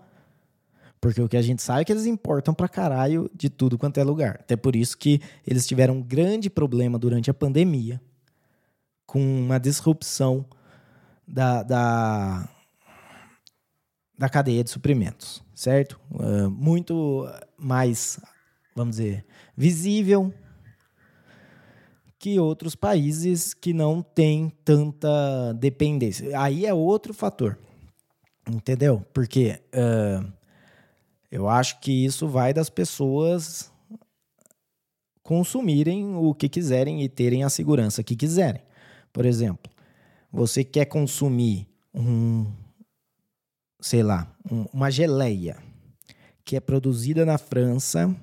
Porque 1.00 1.20
o 1.20 1.28
que 1.28 1.36
a 1.36 1.42
gente 1.42 1.62
sabe 1.62 1.80
é 1.80 1.84
que 1.84 1.92
eles 1.92 2.06
importam 2.06 2.54
pra 2.54 2.68
caralho 2.68 3.28
de 3.34 3.50
tudo 3.50 3.76
quanto 3.76 3.98
é 3.98 4.04
lugar. 4.04 4.36
Até 4.38 4.54
por 4.54 4.76
isso 4.76 4.96
que 4.96 5.20
eles 5.44 5.66
tiveram 5.66 5.94
um 5.94 6.02
grande 6.02 6.48
problema 6.48 6.96
durante 6.96 7.28
a 7.28 7.34
pandemia 7.34 8.00
com 9.04 9.20
uma 9.20 9.58
disrupção 9.58 10.46
da, 11.30 11.62
da, 11.62 12.48
da 14.18 14.28
cadeia 14.28 14.64
de 14.64 14.70
suprimentos, 14.70 15.42
certo? 15.54 16.00
Uh, 16.10 16.50
muito 16.50 17.26
mais, 17.56 18.18
vamos 18.74 18.96
dizer, 18.96 19.24
visível 19.56 20.34
que 22.18 22.38
outros 22.38 22.74
países 22.74 23.54
que 23.54 23.72
não 23.72 24.02
têm 24.02 24.50
tanta 24.64 25.54
dependência. 25.54 26.38
Aí 26.38 26.66
é 26.66 26.74
outro 26.74 27.14
fator, 27.14 27.58
entendeu? 28.46 29.06
Porque 29.14 29.60
uh, 29.74 30.30
eu 31.30 31.48
acho 31.48 31.80
que 31.80 32.04
isso 32.04 32.28
vai 32.28 32.52
das 32.52 32.68
pessoas 32.68 33.72
consumirem 35.22 36.14
o 36.16 36.34
que 36.34 36.48
quiserem 36.48 37.02
e 37.02 37.08
terem 37.08 37.44
a 37.44 37.48
segurança 37.48 38.02
que 38.02 38.16
quiserem. 38.16 38.62
Por 39.12 39.24
exemplo, 39.24 39.70
você 40.32 40.62
quer 40.62 40.84
consumir 40.84 41.68
um, 41.94 42.46
sei 43.80 44.02
lá, 44.02 44.32
um, 44.50 44.64
uma 44.72 44.90
geleia 44.90 45.56
que 46.44 46.56
é 46.56 46.60
produzida 46.60 47.24
na 47.24 47.38
França, 47.38 48.14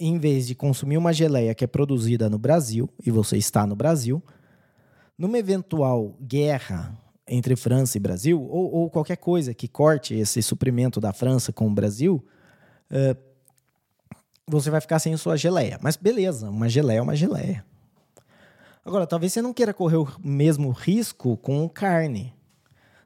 em 0.00 0.18
vez 0.18 0.46
de 0.46 0.54
consumir 0.54 0.96
uma 0.96 1.12
geleia 1.12 1.54
que 1.54 1.64
é 1.64 1.66
produzida 1.66 2.28
no 2.30 2.38
Brasil, 2.38 2.88
e 3.04 3.10
você 3.10 3.36
está 3.36 3.66
no 3.66 3.74
Brasil, 3.74 4.22
numa 5.16 5.38
eventual 5.38 6.16
guerra 6.20 6.96
entre 7.26 7.56
França 7.56 7.98
e 7.98 8.00
Brasil, 8.00 8.40
ou, 8.40 8.72
ou 8.72 8.90
qualquer 8.90 9.16
coisa 9.16 9.52
que 9.52 9.68
corte 9.68 10.14
esse 10.14 10.42
suprimento 10.42 11.00
da 11.00 11.12
França 11.12 11.52
com 11.52 11.66
o 11.66 11.74
Brasil, 11.74 12.24
uh, 12.90 13.28
você 14.46 14.70
vai 14.70 14.80
ficar 14.80 14.98
sem 14.98 15.16
sua 15.16 15.36
geleia. 15.36 15.78
Mas 15.82 15.96
beleza, 15.96 16.48
uma 16.48 16.68
geleia 16.68 16.98
é 16.98 17.02
uma 17.02 17.16
geleia. 17.16 17.64
Agora, 18.88 19.06
talvez 19.06 19.34
você 19.34 19.42
não 19.42 19.52
queira 19.52 19.74
correr 19.74 19.98
o 19.98 20.08
mesmo 20.24 20.70
risco 20.70 21.36
com 21.36 21.68
carne. 21.68 22.32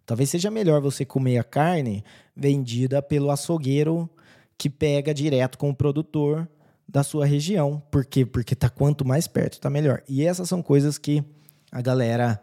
Talvez 0.06 0.30
seja 0.30 0.48
melhor 0.48 0.80
você 0.80 1.04
comer 1.04 1.38
a 1.38 1.42
carne 1.42 2.04
vendida 2.36 3.02
pelo 3.02 3.32
açougueiro 3.32 4.08
que 4.56 4.70
pega 4.70 5.12
direto 5.12 5.58
com 5.58 5.70
o 5.70 5.74
produtor 5.74 6.48
da 6.88 7.02
sua 7.02 7.26
região. 7.26 7.82
Por 7.90 8.04
quê? 8.04 8.24
Porque 8.24 8.54
tá 8.54 8.70
quanto 8.70 9.04
mais 9.04 9.26
perto, 9.26 9.58
tá 9.58 9.68
melhor. 9.68 10.04
E 10.08 10.24
essas 10.24 10.48
são 10.48 10.62
coisas 10.62 10.98
que 10.98 11.20
a 11.72 11.82
galera 11.82 12.40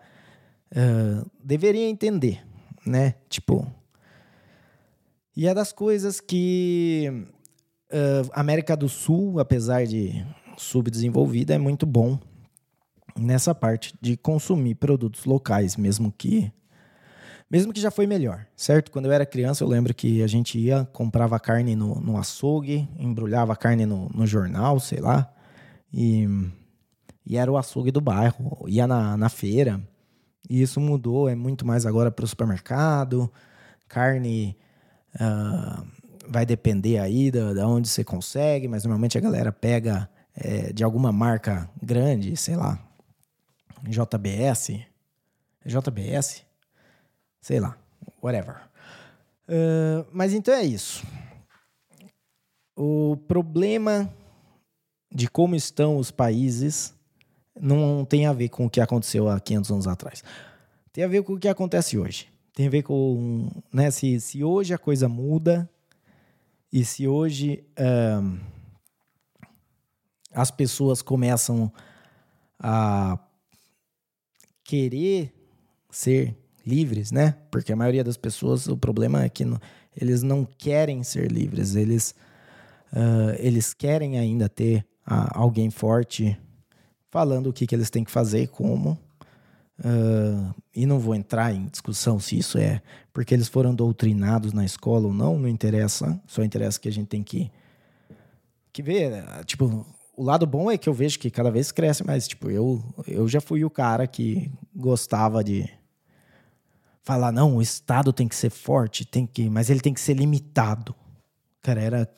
uh, 0.73 1.25
deveria 1.41 1.87
entender, 1.87 2.45
né? 2.85 3.15
Tipo. 3.29 3.65
E 5.33 5.47
é 5.47 5.53
das 5.53 5.71
coisas 5.71 6.19
que 6.19 7.25
uh, 7.89 8.29
América 8.33 8.75
do 8.75 8.89
Sul, 8.89 9.39
apesar 9.39 9.85
de 9.85 10.25
subdesenvolvida, 10.57 11.53
é 11.53 11.57
muito 11.57 11.85
bom 11.85 12.19
nessa 13.19 13.53
parte 13.53 13.93
de 14.01 14.17
consumir 14.17 14.75
produtos 14.75 15.25
locais, 15.25 15.75
mesmo 15.75 16.11
que 16.11 16.51
mesmo 17.49 17.73
que 17.73 17.81
já 17.81 17.89
foi 17.89 18.05
melhor, 18.05 18.45
certo? 18.55 18.91
Quando 18.91 19.05
eu 19.05 19.11
era 19.11 19.25
criança, 19.25 19.63
eu 19.63 19.67
lembro 19.67 19.91
que 19.91 20.21
a 20.21 20.27
gente 20.27 20.59
ia, 20.59 20.87
comprava 20.93 21.39
carne 21.39 21.75
no, 21.75 21.99
no 21.99 22.15
açougue, 22.15 22.87
embrulhava 22.95 23.53
a 23.53 23.55
carne 23.55 23.87
no, 23.87 24.07
no 24.09 24.27
jornal, 24.27 24.79
sei 24.79 24.99
lá, 24.99 25.33
e, 25.91 26.27
e 27.25 27.37
era 27.37 27.51
o 27.51 27.57
açougue 27.57 27.89
do 27.89 27.99
bairro, 27.99 28.65
ia 28.67 28.85
na, 28.85 29.17
na 29.17 29.29
feira. 29.29 29.81
E 30.47 30.61
isso 30.61 30.79
mudou, 30.79 31.27
é 31.27 31.33
muito 31.33 31.65
mais 31.65 31.87
agora 31.87 32.11
para 32.11 32.23
o 32.23 32.27
supermercado. 32.27 33.31
Carne 33.87 34.55
uh, 35.15 35.83
vai 36.27 36.45
depender 36.45 36.99
aí 36.99 37.31
da, 37.31 37.67
onde 37.67 37.87
você 37.89 38.03
consegue, 38.03 38.67
mas 38.67 38.83
normalmente 38.83 39.17
a 39.17 39.21
galera 39.21 39.51
pega 39.51 40.07
é, 40.35 40.71
de 40.71 40.83
alguma 40.83 41.11
marca 41.11 41.67
grande, 41.81 42.37
sei 42.37 42.55
lá, 42.55 42.79
JBS, 43.83 44.79
JBS, 45.65 46.45
sei 47.41 47.59
lá, 47.59 47.77
whatever. 48.21 48.57
Uh, 49.47 50.05
mas 50.11 50.33
então 50.33 50.53
é 50.53 50.63
isso. 50.63 51.05
O 52.75 53.17
problema 53.27 54.11
de 55.11 55.27
como 55.27 55.55
estão 55.55 55.97
os 55.97 56.11
países 56.11 56.93
não 57.59 58.05
tem 58.05 58.25
a 58.25 58.33
ver 58.33 58.49
com 58.49 58.65
o 58.65 58.69
que 58.69 58.79
aconteceu 58.79 59.27
há 59.27 59.39
500 59.39 59.71
anos 59.71 59.87
atrás. 59.87 60.23
Tem 60.93 61.03
a 61.03 61.07
ver 61.07 61.23
com 61.23 61.33
o 61.33 61.39
que 61.39 61.47
acontece 61.47 61.97
hoje. 61.97 62.29
Tem 62.53 62.67
a 62.67 62.69
ver 62.69 62.83
com 62.83 63.49
né, 63.71 63.91
se, 63.91 64.19
se 64.19 64.43
hoje 64.43 64.73
a 64.73 64.77
coisa 64.77 65.09
muda 65.09 65.69
e 66.71 66.85
se 66.85 67.07
hoje 67.07 67.63
uh, 67.79 68.39
as 70.31 70.51
pessoas 70.51 71.01
começam 71.01 71.71
a 72.59 73.17
querer 74.69 75.33
ser 75.89 76.37
livres, 76.63 77.11
né? 77.11 77.35
Porque 77.49 77.73
a 77.73 77.75
maioria 77.75 78.03
das 78.03 78.17
pessoas, 78.17 78.67
o 78.67 78.77
problema 78.77 79.23
é 79.23 79.29
que 79.29 79.43
não, 79.43 79.59
eles 79.99 80.21
não 80.21 80.45
querem 80.45 81.01
ser 81.01 81.31
livres, 81.31 81.73
eles, 81.73 82.13
uh, 82.93 83.33
eles 83.39 83.73
querem 83.73 84.19
ainda 84.19 84.47
ter 84.47 84.85
alguém 85.33 85.71
forte 85.71 86.37
falando 87.09 87.47
o 87.47 87.53
que, 87.53 87.65
que 87.65 87.73
eles 87.73 87.89
têm 87.89 88.03
que 88.03 88.11
fazer, 88.11 88.49
como. 88.49 88.91
Uh, 89.79 90.53
e 90.75 90.85
não 90.85 90.99
vou 90.99 91.15
entrar 91.15 91.51
em 91.51 91.65
discussão 91.65 92.19
se 92.19 92.37
isso 92.37 92.59
é 92.59 92.79
porque 93.11 93.33
eles 93.33 93.47
foram 93.47 93.73
doutrinados 93.73 94.53
na 94.53 94.63
escola 94.63 95.07
ou 95.07 95.13
não, 95.13 95.39
não 95.39 95.47
interessa, 95.47 96.21
só 96.27 96.43
interessa 96.43 96.79
que 96.79 96.87
a 96.87 96.91
gente 96.91 97.07
tem 97.07 97.23
que, 97.23 97.49
que 98.71 98.83
ver. 98.83 99.23
Tipo, 99.45 99.83
o 100.19 100.23
lado 100.23 100.45
bom 100.45 100.69
é 100.69 100.77
que 100.77 100.89
eu 100.89 100.93
vejo 100.93 101.17
que 101.17 101.31
cada 101.31 101.49
vez 101.49 101.71
cresce 101.71 102.05
mais. 102.05 102.27
Tipo, 102.27 102.51
eu, 102.51 102.83
eu 103.07 103.25
já 103.29 103.39
fui 103.39 103.63
o 103.63 103.69
cara 103.69 104.05
que 104.05 104.51
gostava 104.75 105.41
de 105.41 105.69
falar, 107.01 107.31
não, 107.31 107.55
o 107.55 107.61
Estado 107.61 108.11
tem 108.11 108.27
que 108.27 108.35
ser 108.35 108.49
forte, 108.49 109.05
tem 109.05 109.25
que, 109.25 109.49
mas 109.49 109.69
ele 109.69 109.79
tem 109.79 109.93
que 109.93 110.01
ser 110.01 110.15
limitado. 110.15 110.93
Cara, 111.61 111.81
era. 111.81 112.09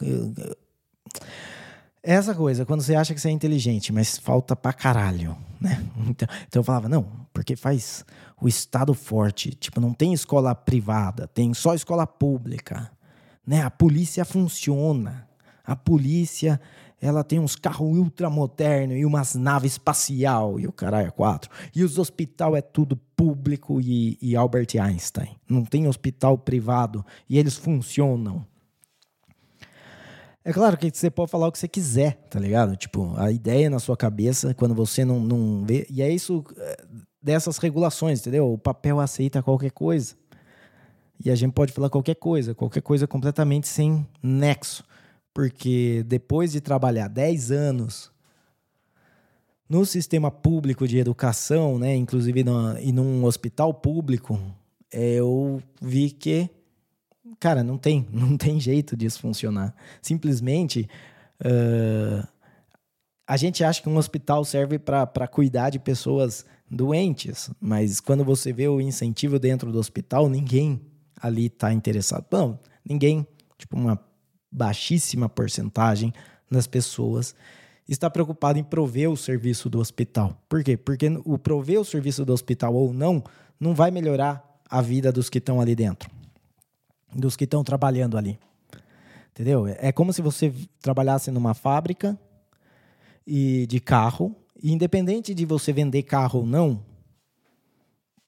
Essa 2.01 2.33
coisa, 2.33 2.65
quando 2.65 2.81
você 2.81 2.95
acha 2.95 3.13
que 3.13 3.21
você 3.21 3.27
é 3.27 3.31
inteligente, 3.31 3.93
mas 3.93 4.17
falta 4.17 4.55
pra 4.55 4.73
caralho, 4.73 5.37
né? 5.59 5.85
Então, 6.09 6.27
então 6.47 6.59
eu 6.61 6.63
falava, 6.63 6.89
não, 6.89 7.05
porque 7.31 7.55
faz 7.55 8.03
o 8.41 8.47
Estado 8.47 8.95
forte. 8.95 9.53
Tipo, 9.53 9.79
não 9.79 9.93
tem 9.93 10.11
escola 10.11 10.55
privada, 10.55 11.27
tem 11.27 11.53
só 11.53 11.75
escola 11.75 12.07
pública. 12.07 12.91
Né? 13.45 13.61
A 13.61 13.69
polícia 13.69 14.25
funciona. 14.25 15.27
A 15.63 15.75
polícia 15.75 16.59
ela 17.01 17.23
tem 17.23 17.39
uns 17.39 17.55
carros 17.55 17.97
ultramodernos 17.97 18.95
e 18.95 19.03
umas 19.03 19.33
naves 19.33 19.73
espacial 19.73 20.59
e 20.59 20.67
o 20.67 20.71
caralho 20.71 21.07
é 21.07 21.11
quatro. 21.11 21.49
E 21.75 21.83
os 21.83 21.97
hospital 21.97 22.55
é 22.55 22.61
tudo 22.61 22.95
público 23.15 23.81
e, 23.81 24.19
e 24.21 24.35
Albert 24.35 24.67
Einstein. 24.79 25.35
Não 25.49 25.65
tem 25.65 25.87
hospital 25.87 26.37
privado 26.37 27.03
e 27.27 27.39
eles 27.39 27.57
funcionam. 27.57 28.45
É 30.45 30.53
claro 30.53 30.77
que 30.77 30.91
você 30.93 31.09
pode 31.09 31.31
falar 31.31 31.47
o 31.47 31.51
que 31.51 31.57
você 31.57 31.67
quiser, 31.67 32.13
tá 32.29 32.39
ligado? 32.39 32.75
Tipo, 32.75 33.15
a 33.17 33.31
ideia 33.31 33.69
na 33.69 33.79
sua 33.79 33.97
cabeça, 33.97 34.53
quando 34.53 34.75
você 34.75 35.03
não, 35.03 35.19
não 35.19 35.63
vê. 35.65 35.87
E 35.89 36.03
é 36.03 36.09
isso 36.09 36.43
é, 36.57 36.85
dessas 37.21 37.57
regulações, 37.57 38.19
entendeu? 38.19 38.51
O 38.53 38.57
papel 38.57 38.99
aceita 38.99 39.41
qualquer 39.41 39.71
coisa. 39.71 40.15
E 41.23 41.29
a 41.31 41.35
gente 41.35 41.53
pode 41.53 41.71
falar 41.71 41.89
qualquer 41.89 42.15
coisa, 42.15 42.53
qualquer 42.55 42.81
coisa 42.81 43.07
completamente 43.07 43.67
sem 43.67 44.07
nexo 44.21 44.83
porque 45.34 46.04
depois 46.08 46.52
de 46.52 46.62
trabalhar 46.62 47.08
10 47.08 47.52
anos 47.52 48.12
no 49.70 49.86
sistema 49.86 50.30
público 50.30 50.86
de 50.86 50.98
educação, 50.98 51.80
né, 51.80 51.96
inclusive 51.96 52.44
no, 52.44 52.78
e 52.78 52.91
num 52.91 53.24
hospital 53.24 53.74
público, 53.74 54.38
eu 54.91 55.63
vi 55.82 56.12
que, 56.12 56.50
cara, 57.39 57.63
não 57.63 57.78
tem, 57.78 58.06
não 58.12 58.36
tem 58.36 58.60
jeito 58.60 58.98
disso 58.98 59.22
funcionar. 59.22 59.74
Simplesmente, 60.02 60.89
uh, 61.41 62.28
a 63.26 63.38
gente 63.38 63.63
acha 63.63 63.82
que 63.82 63.88
um 63.88 63.96
hospital 63.96 64.44
serve 64.44 64.78
para 64.78 65.28
cuidar 65.28 65.70
de 65.70 65.80
pessoas 65.80 66.46
doentes, 66.70 67.50
mas 67.60 68.02
quando 68.02 68.26
você 68.26 68.52
vê 68.52 68.67
o 68.67 68.82
incentivo 68.82 69.39
dentro 69.39 69.72
do 69.72 69.80
hospital, 69.80 70.28
ninguém 70.28 70.82
ali 71.22 71.46
está 71.46 71.72
interessado. 71.72 72.26
Não, 72.30 72.60
ninguém, 72.84 73.26
tipo 73.58 73.78
uma 73.78 73.96
baixíssima 74.51 75.29
porcentagem 75.29 76.13
das 76.49 76.67
pessoas 76.67 77.35
está 77.87 78.09
preocupado 78.09 78.59
em 78.59 78.63
prover 78.63 79.09
o 79.09 79.17
serviço 79.17 79.69
do 79.69 79.79
hospital. 79.79 80.37
Por 80.47 80.63
quê? 80.63 80.77
Porque 80.77 81.07
o 81.25 81.37
prover 81.37 81.79
o 81.79 81.85
serviço 81.85 82.23
do 82.25 82.33
hospital 82.33 82.73
ou 82.73 82.93
não, 82.93 83.23
não 83.59 83.73
vai 83.73 83.91
melhorar 83.91 84.43
a 84.69 84.81
vida 84.81 85.11
dos 85.11 85.29
que 85.29 85.37
estão 85.37 85.59
ali 85.59 85.75
dentro, 85.75 86.09
dos 87.13 87.35
que 87.35 87.43
estão 87.43 87.63
trabalhando 87.63 88.17
ali. 88.17 88.39
Entendeu? 89.31 89.67
É 89.67 89.91
como 89.91 90.13
se 90.13 90.21
você 90.21 90.53
trabalhasse 90.81 91.31
numa 91.31 91.53
fábrica 91.53 92.17
e 93.25 93.65
de 93.67 93.79
carro 93.79 94.35
independente 94.63 95.33
de 95.33 95.45
você 95.45 95.73
vender 95.73 96.03
carro 96.03 96.41
ou 96.41 96.45
não, 96.45 96.83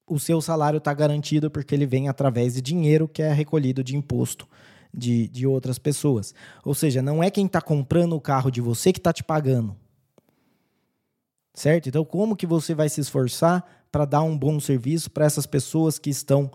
o 0.08 0.20
seu 0.20 0.42
salário 0.42 0.78
está 0.78 0.94
garantido 0.94 1.50
porque 1.50 1.74
ele 1.76 1.86
vem 1.86 2.10
através 2.10 2.56
de 2.56 2.62
dinheiro 2.62 3.08
que 3.08 3.22
é 3.22 3.32
recolhido 3.32 3.84
de 3.84 3.96
imposto 3.96 4.48
de, 4.94 5.28
de 5.28 5.48
outras 5.48 5.80
pessoas. 5.80 6.34
Ou 6.64 6.74
seja, 6.74 7.02
não 7.02 7.24
é 7.24 7.32
quem 7.32 7.46
está 7.46 7.62
comprando 7.62 8.14
o 8.14 8.22
carro 8.22 8.52
de 8.52 8.62
você 8.62 8.94
que 8.94 9.00
está 9.00 9.12
te 9.12 9.24
pagando. 9.24 9.76
Certo? 11.54 11.90
Então, 11.90 12.04
como 12.04 12.36
que 12.36 12.46
você 12.46 12.74
vai 12.74 12.90
se 12.90 13.02
esforçar 13.02 13.64
para 13.92 14.06
dar 14.06 14.24
um 14.24 14.38
bom 14.38 14.60
serviço 14.60 15.12
para 15.12 15.26
essas 15.26 15.46
pessoas 15.46 16.00
que 16.00 16.10
estão 16.10 16.52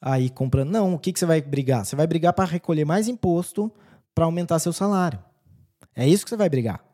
aí 0.00 0.30
comprando? 0.30 0.70
Não, 0.70 0.94
o 0.94 0.98
que, 0.98 1.12
que 1.12 1.18
você 1.18 1.26
vai 1.26 1.40
brigar? 1.40 1.84
Você 1.84 1.96
vai 1.96 2.06
brigar 2.06 2.32
para 2.32 2.44
recolher 2.44 2.84
mais 2.84 3.08
imposto 3.08 3.72
para 4.14 4.24
aumentar 4.24 4.58
seu 4.58 4.72
salário. 4.72 5.18
É 5.94 6.08
isso 6.08 6.24
que 6.24 6.30
você 6.30 6.36
vai 6.36 6.48
brigar. 6.48 6.84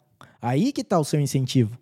Aí 0.40 0.72
que 0.72 0.80
está 0.80 0.98
o 0.98 1.04
seu 1.04 1.20
incentivo. 1.20 1.76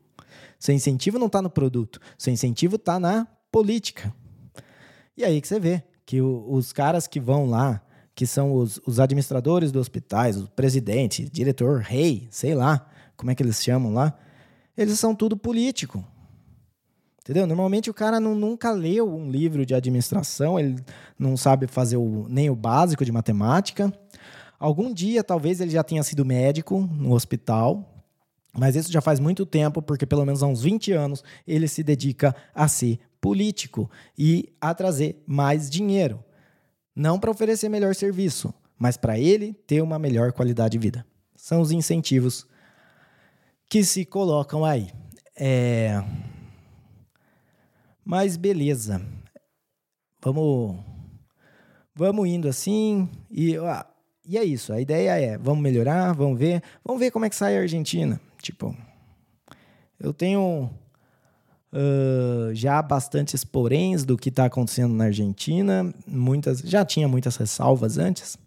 Seu 0.59 0.75
incentivo 0.75 1.19
não 1.19 1.27
está 1.27 1.41
no 1.41 1.49
produto, 1.49 1.99
seu 2.19 2.31
incentivo 2.31 2.77
está 2.77 3.01
na 3.01 3.27
política. 3.51 4.15
E 5.17 5.25
aí 5.25 5.41
que 5.41 5.49
você 5.49 5.59
vê 5.59 5.83
que 6.05 6.21
os 6.21 6.71
caras 6.71 7.07
que 7.07 7.19
vão 7.19 7.49
lá, 7.49 7.81
que 8.21 8.27
são 8.27 8.53
os, 8.53 8.79
os 8.87 9.01
administradores 9.01 9.73
dos 9.73 9.81
hospitais, 9.81 10.37
o 10.37 10.47
presidente, 10.49 11.27
diretor, 11.33 11.81
rei, 11.81 12.29
sei 12.31 12.55
lá, 12.55 12.87
como 13.17 13.31
é 13.31 13.35
que 13.35 13.43
eles 13.43 13.65
chamam 13.65 13.95
lá, 13.95 14.15
eles 14.77 15.01
são 15.01 15.15
tudo 15.15 15.39
político. 15.39 16.05
Entendeu? 17.23 17.47
Normalmente 17.47 17.89
o 17.89 17.95
cara 17.95 18.21
não, 18.21 18.35
nunca 18.35 18.73
leu 18.73 19.11
um 19.11 19.31
livro 19.31 19.65
de 19.65 19.75
administração, 19.75 20.61
ele 20.61 20.77
não 21.19 21.35
sabe 21.35 21.67
fazer 21.67 21.97
o, 21.97 22.27
nem 22.29 22.51
o 22.51 22.55
básico 22.55 23.07
de 23.07 23.11
matemática. 23.11 23.91
Algum 24.59 24.93
dia, 24.93 25.25
talvez, 25.25 25.59
ele 25.59 25.71
já 25.71 25.83
tenha 25.83 26.03
sido 26.03 26.23
médico 26.23 26.79
no 26.93 27.15
hospital, 27.15 28.05
mas 28.53 28.77
isso 28.77 28.93
já 28.93 29.01
faz 29.01 29.19
muito 29.19 29.47
tempo, 29.47 29.81
porque 29.81 30.05
pelo 30.05 30.27
menos 30.27 30.43
há 30.43 30.47
uns 30.47 30.61
20 30.61 30.93
anos 30.93 31.25
ele 31.49 31.67
se 31.67 31.83
dedica 31.83 32.37
a 32.55 32.69
ser 32.69 32.99
político 33.19 33.91
e 34.19 34.53
a 34.61 34.75
trazer 34.75 35.25
mais 35.27 35.71
dinheiro. 35.71 36.23
Não 37.01 37.19
para 37.19 37.31
oferecer 37.31 37.71
melhor 37.71 37.95
serviço, 37.95 38.53
mas 38.79 38.99
para 38.99 39.19
ele 39.19 39.55
ter 39.67 39.81
uma 39.81 39.99
melhor 39.99 40.33
qualidade 40.33 40.73
de 40.73 40.79
vida. 40.79 41.07
São 41.35 41.63
os 41.63 41.73
incentivos 41.73 42.47
que 43.71 43.83
se 43.83 44.05
colocam 44.05 44.67
aí. 44.67 44.93
É... 45.35 46.05
Mas 48.05 48.37
beleza. 48.37 49.01
Vamos 50.23 50.79
vamos 51.95 52.29
indo 52.29 52.47
assim 52.47 53.09
e 53.31 53.57
ah, 53.57 53.87
e 54.23 54.37
é 54.37 54.45
isso. 54.45 54.71
A 54.71 54.79
ideia 54.79 55.19
é, 55.19 55.39
vamos 55.39 55.63
melhorar, 55.63 56.13
vamos 56.13 56.39
ver, 56.39 56.63
vamos 56.85 57.01
ver 57.01 57.11
como 57.11 57.25
é 57.25 57.31
que 57.31 57.37
sai 57.37 57.57
a 57.57 57.63
Argentina. 57.63 58.21
Tipo, 58.43 58.77
eu 59.99 60.13
tenho 60.13 60.69
uh, 61.73 62.55
já 62.55 62.81
bastantes 62.83 63.45
poréns 63.45 64.05
do 64.05 64.17
que 64.17 64.29
está 64.29 64.45
acontecendo 64.45 64.95
na 64.95 65.05
Argentina. 65.05 65.93
Muitas, 66.07 66.61
já 66.61 66.85
tinha 66.85 67.09
muitas 67.09 67.37
ressalvas 67.37 67.99
antes. 67.99 68.39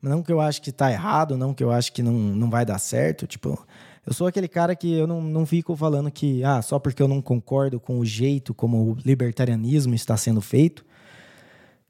Não 0.00 0.22
que 0.22 0.32
eu 0.32 0.40
acho 0.40 0.60
que 0.60 0.70
está 0.70 0.90
errado, 0.90 1.36
não 1.36 1.54
que 1.54 1.62
eu 1.62 1.70
acho 1.70 1.92
que 1.92 2.02
não, 2.02 2.12
não 2.12 2.50
vai 2.50 2.64
dar 2.64 2.78
certo. 2.78 3.26
Tipo, 3.26 3.64
eu 4.04 4.12
sou 4.12 4.26
aquele 4.26 4.48
cara 4.48 4.74
que 4.74 4.92
eu 4.92 5.06
não, 5.06 5.22
não 5.22 5.46
fico 5.46 5.76
falando 5.76 6.10
que 6.10 6.42
ah, 6.42 6.60
só 6.60 6.78
porque 6.78 7.00
eu 7.00 7.06
não 7.06 7.22
concordo 7.22 7.78
com 7.78 8.00
o 8.00 8.04
jeito 8.04 8.52
como 8.52 8.90
o 8.90 8.96
libertarianismo 9.04 9.94
está 9.94 10.16
sendo 10.16 10.40
feito, 10.40 10.84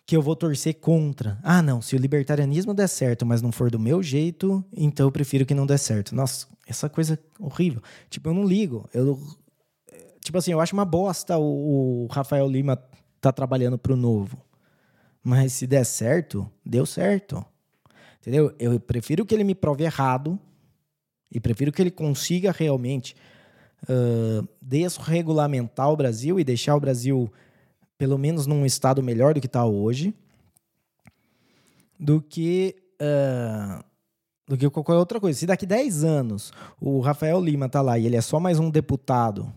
que 0.05 0.15
eu 0.15 0.21
vou 0.21 0.37
torcer 0.37 0.75
contra. 0.75 1.39
Ah, 1.43 1.63
não, 1.63 1.81
se 1.81 1.97
o 1.97 1.99
libertarianismo 1.99 2.75
der 2.75 2.89
certo, 2.89 3.25
mas 3.25 3.41
não 3.41 3.51
for 3.51 3.71
do 3.71 3.79
meu 3.79 4.03
jeito, 4.03 4.63
então 4.77 5.07
eu 5.07 5.13
prefiro 5.13 5.47
que 5.47 5.55
não 5.55 5.65
dê 5.65 5.79
certo. 5.79 6.15
Nossa, 6.15 6.47
essa 6.67 6.91
coisa 6.91 7.19
horrível. 7.41 7.81
Tipo, 8.11 8.29
eu 8.29 8.35
não 8.35 8.45
ligo. 8.45 8.87
Eu, 8.93 9.19
Tipo 10.23 10.39
assim, 10.39 10.53
eu 10.53 10.61
acho 10.61 10.75
uma 10.75 10.85
bosta 10.85 11.37
o, 11.37 12.05
o 12.05 12.07
Rafael 12.07 12.49
Lima 12.49 12.83
tá 13.21 13.33
trabalhando 13.33 13.77
pro 13.77 13.97
novo. 13.97 14.39
Mas 15.23 15.53
se 15.53 15.67
der 15.67 15.85
certo, 15.85 16.51
deu 16.65 16.87
certo. 16.87 17.45
Entendeu? 18.21 18.55
Eu 18.59 18.79
prefiro 18.79 19.27
que 19.27 19.35
ele 19.35 19.45
me 19.45 19.55
prove 19.55 19.85
errado 19.85 20.39
e 21.31 21.41
prefiro 21.41 21.73
que 21.73 21.83
ele 21.83 21.91
consiga 21.91 22.53
realmente 22.53 23.17
uh, 23.85 24.47
desregulamentar 24.61 25.91
o 25.91 25.97
Brasil 25.97 26.39
e 26.39 26.45
deixar 26.45 26.77
o 26.77 26.81
Brasil 26.81 27.33
pelo 27.99 28.19
menos 28.19 28.47
num 28.47 28.67
estado 28.67 29.03
melhor 29.03 29.35
do 29.35 29.41
que 29.41 29.47
está 29.47 29.65
hoje 29.65 30.15
do 31.99 32.21
que 32.21 32.75
uh, 33.01 33.85
do 34.49 34.57
que 34.57 34.69
qualquer 34.71 34.95
outra 34.95 35.21
coisa. 35.21 35.39
Se 35.39 35.47
daqui 35.47 35.65
10 35.65 36.03
anos 36.03 36.53
o 36.81 37.01
Rafael 37.01 37.41
Lima 37.41 37.69
tá 37.69 37.81
lá 37.81 37.99
e 37.99 38.07
ele 38.07 38.17
é 38.17 38.21
só 38.21 38.41
mais 38.41 38.59
um 38.59 38.71
deputado 38.71 39.53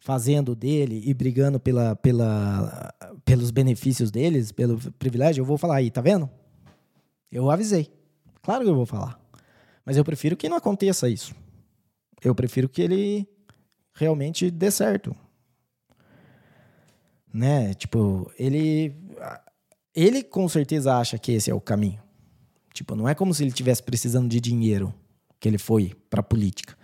fazendo 0.00 0.56
dele 0.56 1.02
e 1.04 1.12
brigando 1.12 1.60
pela, 1.60 1.94
pela, 1.94 2.92
pelos 3.24 3.50
benefícios 3.50 4.10
deles, 4.10 4.50
pelo 4.50 4.78
privilégio, 4.92 5.42
eu 5.42 5.44
vou 5.44 5.58
falar 5.58 5.76
aí, 5.76 5.90
tá 5.90 6.00
vendo? 6.00 6.28
Eu 7.30 7.50
avisei. 7.50 7.92
Claro 8.42 8.64
que 8.64 8.70
eu 8.70 8.74
vou 8.74 8.86
falar. 8.86 9.20
Mas 9.84 9.96
eu 9.96 10.04
prefiro 10.04 10.36
que 10.36 10.48
não 10.48 10.56
aconteça 10.56 11.08
isso. 11.08 11.34
Eu 12.24 12.34
prefiro 12.34 12.68
que 12.68 12.82
ele 12.82 13.28
realmente 13.94 14.50
dê 14.50 14.70
certo. 14.70 15.14
Né? 17.32 17.74
Tipo, 17.74 18.30
ele 18.38 18.94
ele 19.94 20.22
com 20.22 20.48
certeza 20.48 20.96
acha 20.96 21.18
que 21.18 21.32
esse 21.32 21.50
é 21.50 21.54
o 21.54 21.60
caminho. 21.60 22.00
Tipo, 22.72 22.94
não 22.94 23.08
é 23.08 23.14
como 23.14 23.34
se 23.34 23.42
ele 23.42 23.52
tivesse 23.52 23.82
precisando 23.82 24.28
de 24.28 24.40
dinheiro 24.40 24.94
que 25.38 25.48
ele 25.48 25.58
foi 25.58 25.92
para 26.08 26.22
política. 26.22 26.76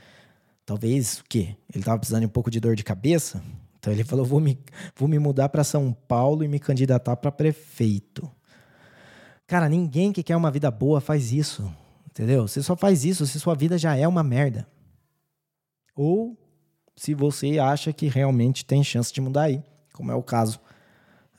Talvez 0.66 1.20
o 1.20 1.24
quê? 1.28 1.56
Ele 1.72 1.78
estava 1.78 1.96
precisando 1.96 2.22
de 2.22 2.26
um 2.26 2.30
pouco 2.30 2.50
de 2.50 2.58
dor 2.58 2.74
de 2.74 2.82
cabeça. 2.82 3.40
Então 3.78 3.92
ele 3.92 4.02
falou: 4.02 4.26
vou 4.26 4.40
me, 4.40 4.58
vou 4.96 5.08
me 5.08 5.16
mudar 5.16 5.48
para 5.48 5.62
São 5.62 5.92
Paulo 5.92 6.42
e 6.42 6.48
me 6.48 6.58
candidatar 6.58 7.16
para 7.16 7.30
prefeito. 7.30 8.28
Cara, 9.46 9.68
ninguém 9.68 10.12
que 10.12 10.24
quer 10.24 10.34
uma 10.34 10.50
vida 10.50 10.68
boa 10.68 11.00
faz 11.00 11.32
isso. 11.32 11.72
Entendeu? 12.10 12.48
Você 12.48 12.62
só 12.62 12.74
faz 12.74 13.04
isso 13.04 13.26
se 13.26 13.38
sua 13.38 13.54
vida 13.54 13.78
já 13.78 13.96
é 13.96 14.08
uma 14.08 14.24
merda. 14.24 14.66
Ou 15.94 16.36
se 16.96 17.14
você 17.14 17.60
acha 17.60 17.92
que 17.92 18.08
realmente 18.08 18.64
tem 18.64 18.82
chance 18.82 19.12
de 19.12 19.20
mudar 19.20 19.42
aí, 19.42 19.62
como 19.92 20.10
é 20.10 20.14
o 20.16 20.22
caso. 20.22 20.58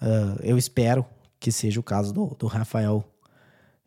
Uh, 0.01 0.39
eu 0.41 0.57
espero 0.57 1.05
que 1.39 1.51
seja 1.51 1.79
o 1.79 1.83
caso 1.83 2.13
do, 2.13 2.27
do 2.35 2.47
Rafael. 2.47 3.03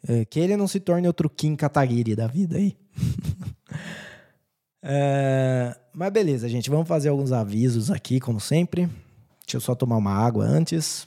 Uh, 0.05 0.27
que 0.29 0.39
ele 0.39 0.57
não 0.57 0.69
se 0.69 0.81
torne 0.81 1.07
outro 1.07 1.31
Kim 1.31 1.57
Kataguiri 1.57 2.15
da 2.15 2.27
vida 2.27 2.59
aí. 2.59 2.77
É, 4.83 5.77
mas 5.93 6.13
beleza, 6.13 6.49
gente, 6.49 6.71
vamos 6.71 6.89
fazer 6.89 7.11
alguns 7.11 7.33
avisos 7.33 7.91
aqui, 7.91 8.19
como 8.19 8.41
sempre. 8.41 8.87
Deixa 9.45 9.57
eu 9.57 9.61
só 9.61 9.75
tomar 9.75 9.97
uma 9.97 10.13
água 10.13 10.45
antes. 10.45 11.07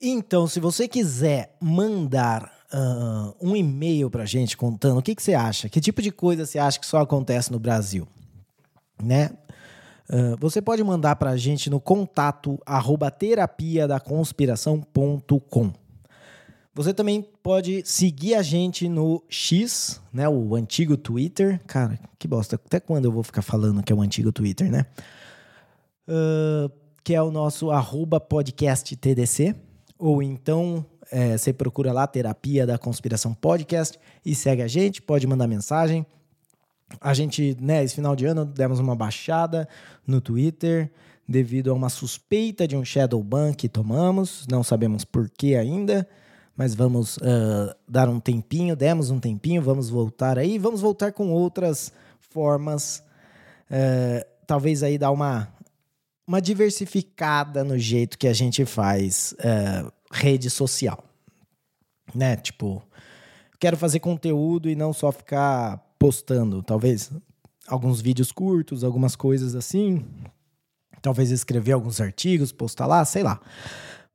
Então, 0.00 0.46
se 0.48 0.58
você 0.58 0.88
quiser 0.88 1.54
mandar 1.60 2.50
uh, 2.72 3.36
um 3.40 3.54
e-mail 3.54 4.10
pra 4.10 4.24
gente 4.24 4.56
contando 4.56 4.98
o 4.98 5.02
que, 5.02 5.14
que 5.14 5.22
você 5.22 5.34
acha, 5.34 5.68
que 5.68 5.80
tipo 5.80 6.02
de 6.02 6.10
coisa 6.10 6.44
você 6.44 6.58
acha 6.58 6.80
que 6.80 6.86
só 6.86 6.98
acontece 6.98 7.52
no 7.52 7.58
Brasil, 7.58 8.08
né? 9.00 9.30
Uh, 10.10 10.36
você 10.40 10.60
pode 10.60 10.82
mandar 10.82 11.16
pra 11.16 11.36
gente 11.36 11.70
no 11.70 11.80
contato 11.80 12.58
arroba 12.66 13.10
terapia 13.10 13.86
da 13.86 14.00
conspiração.com. 14.00 15.72
Você 16.74 16.94
também 16.94 17.22
pode 17.42 17.82
seguir 17.84 18.34
a 18.34 18.42
gente 18.42 18.88
no 18.88 19.22
X, 19.28 20.00
né? 20.12 20.26
O 20.26 20.54
antigo 20.54 20.96
Twitter. 20.96 21.60
Cara, 21.66 21.98
que 22.18 22.26
bosta. 22.26 22.56
Até 22.56 22.80
quando 22.80 23.04
eu 23.04 23.12
vou 23.12 23.22
ficar 23.22 23.42
falando 23.42 23.82
que 23.82 23.92
é 23.92 23.96
o 23.96 24.00
antigo 24.00 24.32
Twitter, 24.32 24.70
né? 24.70 24.86
Uh, 26.08 26.72
que 27.04 27.14
é 27.14 27.22
o 27.22 27.30
nosso 27.30 27.70
arroba 27.70 28.18
podcast 28.18 28.96
TDC. 28.96 29.54
Ou 29.98 30.22
então 30.22 30.84
é, 31.10 31.36
você 31.36 31.52
procura 31.52 31.92
lá 31.92 32.06
Terapia 32.06 32.66
da 32.66 32.78
Conspiração 32.78 33.34
Podcast 33.34 33.98
e 34.24 34.34
segue 34.34 34.62
a 34.62 34.66
gente, 34.66 35.02
pode 35.02 35.26
mandar 35.26 35.46
mensagem. 35.46 36.06
A 36.98 37.12
gente, 37.12 37.54
né, 37.60 37.84
esse 37.84 37.94
final 37.94 38.16
de 38.16 38.24
ano, 38.24 38.46
demos 38.46 38.78
uma 38.78 38.96
baixada 38.96 39.68
no 40.06 40.22
Twitter 40.22 40.90
devido 41.28 41.70
a 41.70 41.74
uma 41.74 41.90
suspeita 41.90 42.66
de 42.66 42.76
um 42.76 42.84
shadow 42.84 43.22
ban 43.22 43.52
que 43.52 43.68
tomamos. 43.68 44.46
Não 44.50 44.62
sabemos 44.62 45.04
por 45.04 45.28
que 45.28 45.54
ainda 45.54 46.08
mas 46.56 46.74
vamos 46.74 47.16
uh, 47.18 47.74
dar 47.88 48.08
um 48.08 48.20
tempinho, 48.20 48.76
demos 48.76 49.10
um 49.10 49.18
tempinho, 49.18 49.62
vamos 49.62 49.88
voltar 49.88 50.38
aí, 50.38 50.58
vamos 50.58 50.80
voltar 50.80 51.12
com 51.12 51.30
outras 51.30 51.92
formas, 52.20 53.02
uh, 53.70 54.26
talvez 54.46 54.82
aí 54.82 54.98
dar 54.98 55.10
uma, 55.10 55.48
uma 56.26 56.40
diversificada 56.40 57.64
no 57.64 57.78
jeito 57.78 58.18
que 58.18 58.28
a 58.28 58.32
gente 58.32 58.64
faz 58.64 59.34
uh, 59.38 59.92
rede 60.10 60.50
social, 60.50 61.02
né? 62.14 62.36
Tipo, 62.36 62.82
quero 63.58 63.76
fazer 63.76 64.00
conteúdo 64.00 64.68
e 64.68 64.74
não 64.74 64.92
só 64.92 65.10
ficar 65.10 65.78
postando, 65.98 66.62
talvez 66.62 67.10
alguns 67.66 68.00
vídeos 68.00 68.32
curtos, 68.32 68.84
algumas 68.84 69.16
coisas 69.16 69.54
assim, 69.54 70.04
talvez 71.00 71.30
escrever 71.30 71.72
alguns 71.72 72.00
artigos, 72.00 72.52
postar 72.52 72.86
lá, 72.86 73.04
sei 73.04 73.22
lá. 73.22 73.40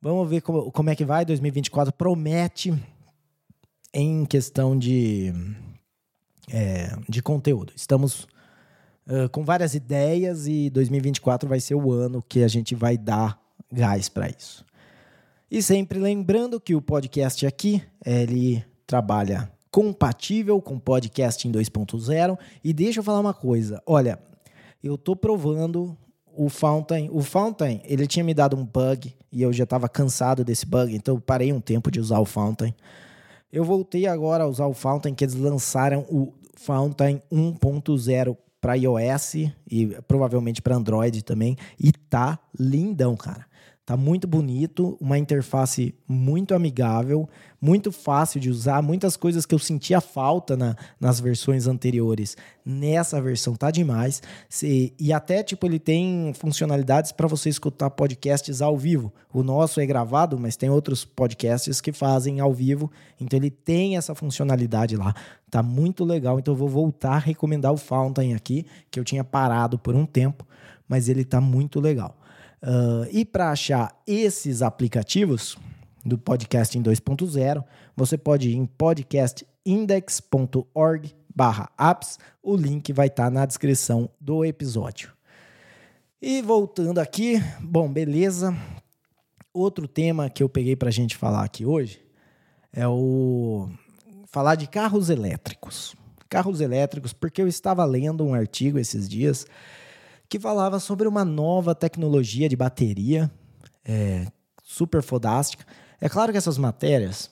Vamos 0.07 0.29
ver 0.29 0.39
como, 0.39 0.71
como 0.71 0.89
é 0.89 0.95
que 0.95 1.03
vai. 1.03 1.25
2024 1.25 1.91
promete 1.91 2.73
em 3.93 4.23
questão 4.23 4.79
de, 4.79 5.33
é, 6.49 6.95
de 7.09 7.21
conteúdo. 7.21 7.73
Estamos 7.75 8.25
uh, 9.05 9.27
com 9.33 9.43
várias 9.43 9.75
ideias 9.75 10.47
e 10.47 10.69
2024 10.69 11.49
vai 11.49 11.59
ser 11.59 11.75
o 11.75 11.91
ano 11.91 12.23
que 12.23 12.41
a 12.41 12.47
gente 12.47 12.73
vai 12.73 12.97
dar 12.97 13.37
gás 13.69 14.07
para 14.07 14.29
isso. 14.29 14.63
E 15.51 15.61
sempre 15.61 15.99
lembrando 15.99 16.57
que 16.57 16.73
o 16.73 16.81
podcast 16.81 17.45
aqui, 17.45 17.83
ele 18.05 18.63
trabalha 18.85 19.51
compatível 19.69 20.61
com 20.61 20.79
podcast 20.79 21.45
em 21.45 21.51
2.0 21.51 22.39
e 22.63 22.71
deixa 22.71 23.01
eu 23.01 23.03
falar 23.03 23.19
uma 23.19 23.33
coisa, 23.33 23.83
olha, 23.85 24.17
eu 24.81 24.97
tô 24.97 25.17
provando 25.17 25.97
o 26.37 26.49
Fountain, 26.49 27.09
o 27.11 27.21
Fountain, 27.21 27.81
ele 27.83 28.05
tinha 28.05 28.23
me 28.23 28.33
dado 28.33 28.55
um 28.55 28.63
bug 28.63 29.13
e 29.31 29.41
eu 29.41 29.51
já 29.51 29.63
estava 29.63 29.89
cansado 29.89 30.45
desse 30.45 30.65
bug, 30.65 30.95
então 30.95 31.15
eu 31.15 31.21
parei 31.21 31.51
um 31.51 31.59
tempo 31.59 31.89
de 31.89 31.99
usar 31.99 32.19
o 32.19 32.25
Fountain. 32.25 32.73
Eu 33.51 33.63
voltei 33.63 34.05
agora 34.05 34.43
a 34.43 34.47
usar 34.47 34.67
o 34.67 34.73
Fountain 34.73 35.15
que 35.15 35.25
eles 35.25 35.35
lançaram 35.35 36.01
o 36.09 36.31
Fountain 36.55 37.21
1.0 37.31 38.37
para 38.61 38.75
iOS 38.75 39.35
e 39.69 39.87
provavelmente 40.07 40.61
para 40.61 40.75
Android 40.75 41.23
também 41.23 41.57
e 41.79 41.91
tá 41.91 42.37
lindão, 42.59 43.15
cara. 43.15 43.46
Tá 43.87 43.95
muito 43.95 44.27
bonito, 44.27 44.97
uma 44.99 45.17
interface 45.17 45.95
muito 46.05 46.53
amigável, 46.53 47.29
muito 47.61 47.89
fácil 47.89 48.37
de 48.37 48.49
usar, 48.49 48.81
muitas 48.81 49.15
coisas 49.15 49.45
que 49.45 49.55
eu 49.55 49.59
sentia 49.59 50.01
falta 50.01 50.57
na, 50.57 50.75
nas 50.99 51.21
versões 51.21 51.67
anteriores. 51.67 52.35
Nessa 52.65 53.21
versão 53.21 53.55
tá 53.55 53.71
demais. 53.71 54.21
Se, 54.49 54.93
e 54.99 55.13
até 55.13 55.41
tipo 55.41 55.65
ele 55.65 55.79
tem 55.79 56.33
funcionalidades 56.33 57.13
para 57.13 57.29
você 57.29 57.47
escutar 57.47 57.89
podcasts 57.89 58.61
ao 58.61 58.77
vivo. 58.77 59.09
O 59.31 59.41
nosso 59.41 59.79
é 59.79 59.85
gravado, 59.85 60.37
mas 60.37 60.57
tem 60.57 60.69
outros 60.69 61.05
podcasts 61.05 61.79
que 61.79 61.93
fazem 61.93 62.41
ao 62.41 62.53
vivo, 62.53 62.91
então 63.21 63.39
ele 63.39 63.49
tem 63.49 63.95
essa 63.95 64.13
funcionalidade 64.13 64.97
lá. 64.97 65.15
Tá 65.49 65.63
muito 65.63 66.03
legal, 66.03 66.37
então 66.39 66.53
eu 66.53 66.57
vou 66.57 66.67
voltar 66.67 67.13
a 67.13 67.19
recomendar 67.19 67.71
o 67.71 67.77
Fountain 67.77 68.33
aqui, 68.33 68.65
que 68.91 68.99
eu 68.99 69.05
tinha 69.05 69.23
parado 69.23 69.79
por 69.79 69.95
um 69.95 70.05
tempo, 70.05 70.45
mas 70.89 71.07
ele 71.07 71.23
tá 71.23 71.39
muito 71.39 71.79
legal. 71.79 72.17
Uh, 72.61 73.07
e 73.11 73.23
para 73.23 73.51
achar 73.51 73.95
esses 74.05 74.61
aplicativos 74.61 75.57
do 76.03 76.17
Podcasting 76.17 76.81
2.0, 76.81 77.63
você 77.95 78.17
pode 78.17 78.49
ir 78.49 78.55
em 78.55 78.65
podcastindex.org 78.65 81.15
apps. 81.77 82.17
O 82.41 82.55
link 82.55 82.91
vai 82.91 83.07
estar 83.07 83.25
tá 83.25 83.29
na 83.29 83.45
descrição 83.45 84.09
do 84.19 84.43
episódio. 84.43 85.13
E 86.21 86.41
voltando 86.41 86.99
aqui, 86.99 87.41
bom, 87.61 87.91
beleza. 87.91 88.55
Outro 89.53 89.87
tema 89.87 90.29
que 90.29 90.41
eu 90.41 90.49
peguei 90.49 90.75
para 90.75 90.89
a 90.89 90.91
gente 90.91 91.15
falar 91.15 91.43
aqui 91.43 91.65
hoje 91.65 92.01
é 92.73 92.87
o 92.87 93.69
falar 94.25 94.55
de 94.55 94.67
carros 94.67 95.09
elétricos. 95.09 95.95
Carros 96.29 96.59
elétricos, 96.59 97.13
porque 97.13 97.41
eu 97.41 97.47
estava 97.47 97.85
lendo 97.85 98.25
um 98.25 98.33
artigo 98.33 98.79
esses 98.79 99.07
dias 99.07 99.45
que 100.29 100.39
falava 100.39 100.79
sobre 100.79 101.07
uma 101.07 101.23
nova 101.23 101.73
tecnologia 101.73 102.49
de 102.49 102.55
bateria 102.55 103.31
é, 103.85 104.27
super 104.63 105.01
fodástica. 105.01 105.65
É 105.99 106.09
claro 106.09 106.31
que 106.31 106.37
essas 106.37 106.57
matérias, 106.57 107.31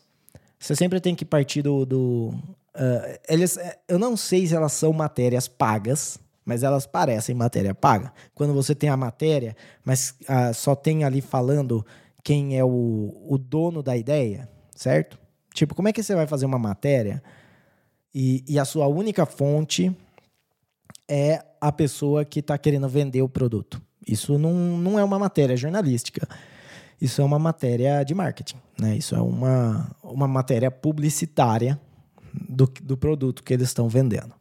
você 0.57 0.75
sempre 0.75 0.99
tem 0.99 1.13
que 1.13 1.25
partir 1.25 1.61
do. 1.61 1.85
do 1.85 2.33
uh, 2.75 3.19
eles, 3.27 3.57
é, 3.57 3.77
eu 3.87 3.99
não 3.99 4.15
sei 4.15 4.47
se 4.47 4.55
elas 4.55 4.71
são 4.71 4.91
matérias 4.93 5.47
pagas, 5.47 6.17
mas 6.45 6.63
elas 6.63 6.85
parecem 6.85 7.35
matéria 7.35 7.75
paga. 7.75 8.13
Quando 8.33 8.53
você 8.53 8.73
tem 8.73 8.89
a 8.89 8.97
matéria, 8.97 9.55
mas 9.83 10.15
uh, 10.21 10.53
só 10.53 10.75
tem 10.75 11.03
ali 11.03 11.21
falando 11.21 11.85
quem 12.23 12.57
é 12.57 12.63
o, 12.63 13.25
o 13.27 13.37
dono 13.37 13.83
da 13.83 13.95
ideia, 13.95 14.49
certo? 14.75 15.19
Tipo, 15.53 15.75
como 15.75 15.87
é 15.87 15.93
que 15.93 16.01
você 16.01 16.15
vai 16.15 16.25
fazer 16.25 16.45
uma 16.45 16.57
matéria 16.57 17.21
e, 18.13 18.43
e 18.47 18.57
a 18.57 18.65
sua 18.65 18.87
única 18.87 19.25
fonte 19.25 19.95
é 21.07 21.43
a 21.59 21.71
pessoa 21.71 22.25
que 22.25 22.39
está 22.39 22.57
querendo 22.57 22.87
vender 22.87 23.21
o 23.21 23.29
produto. 23.29 23.81
Isso 24.07 24.37
não, 24.37 24.53
não 24.53 24.99
é 24.99 25.03
uma 25.03 25.17
matéria 25.17 25.57
jornalística. 25.57 26.27
Isso 27.01 27.21
é 27.21 27.25
uma 27.25 27.39
matéria 27.39 28.03
de 28.03 28.13
marketing. 28.13 28.57
Né? 28.79 28.97
Isso 28.97 29.15
é 29.15 29.21
uma, 29.21 29.89
uma 30.03 30.27
matéria 30.27 30.69
publicitária 30.69 31.79
do, 32.49 32.71
do 32.83 32.97
produto 32.97 33.43
que 33.43 33.53
eles 33.53 33.67
estão 33.67 33.89
vendendo. 33.89 34.33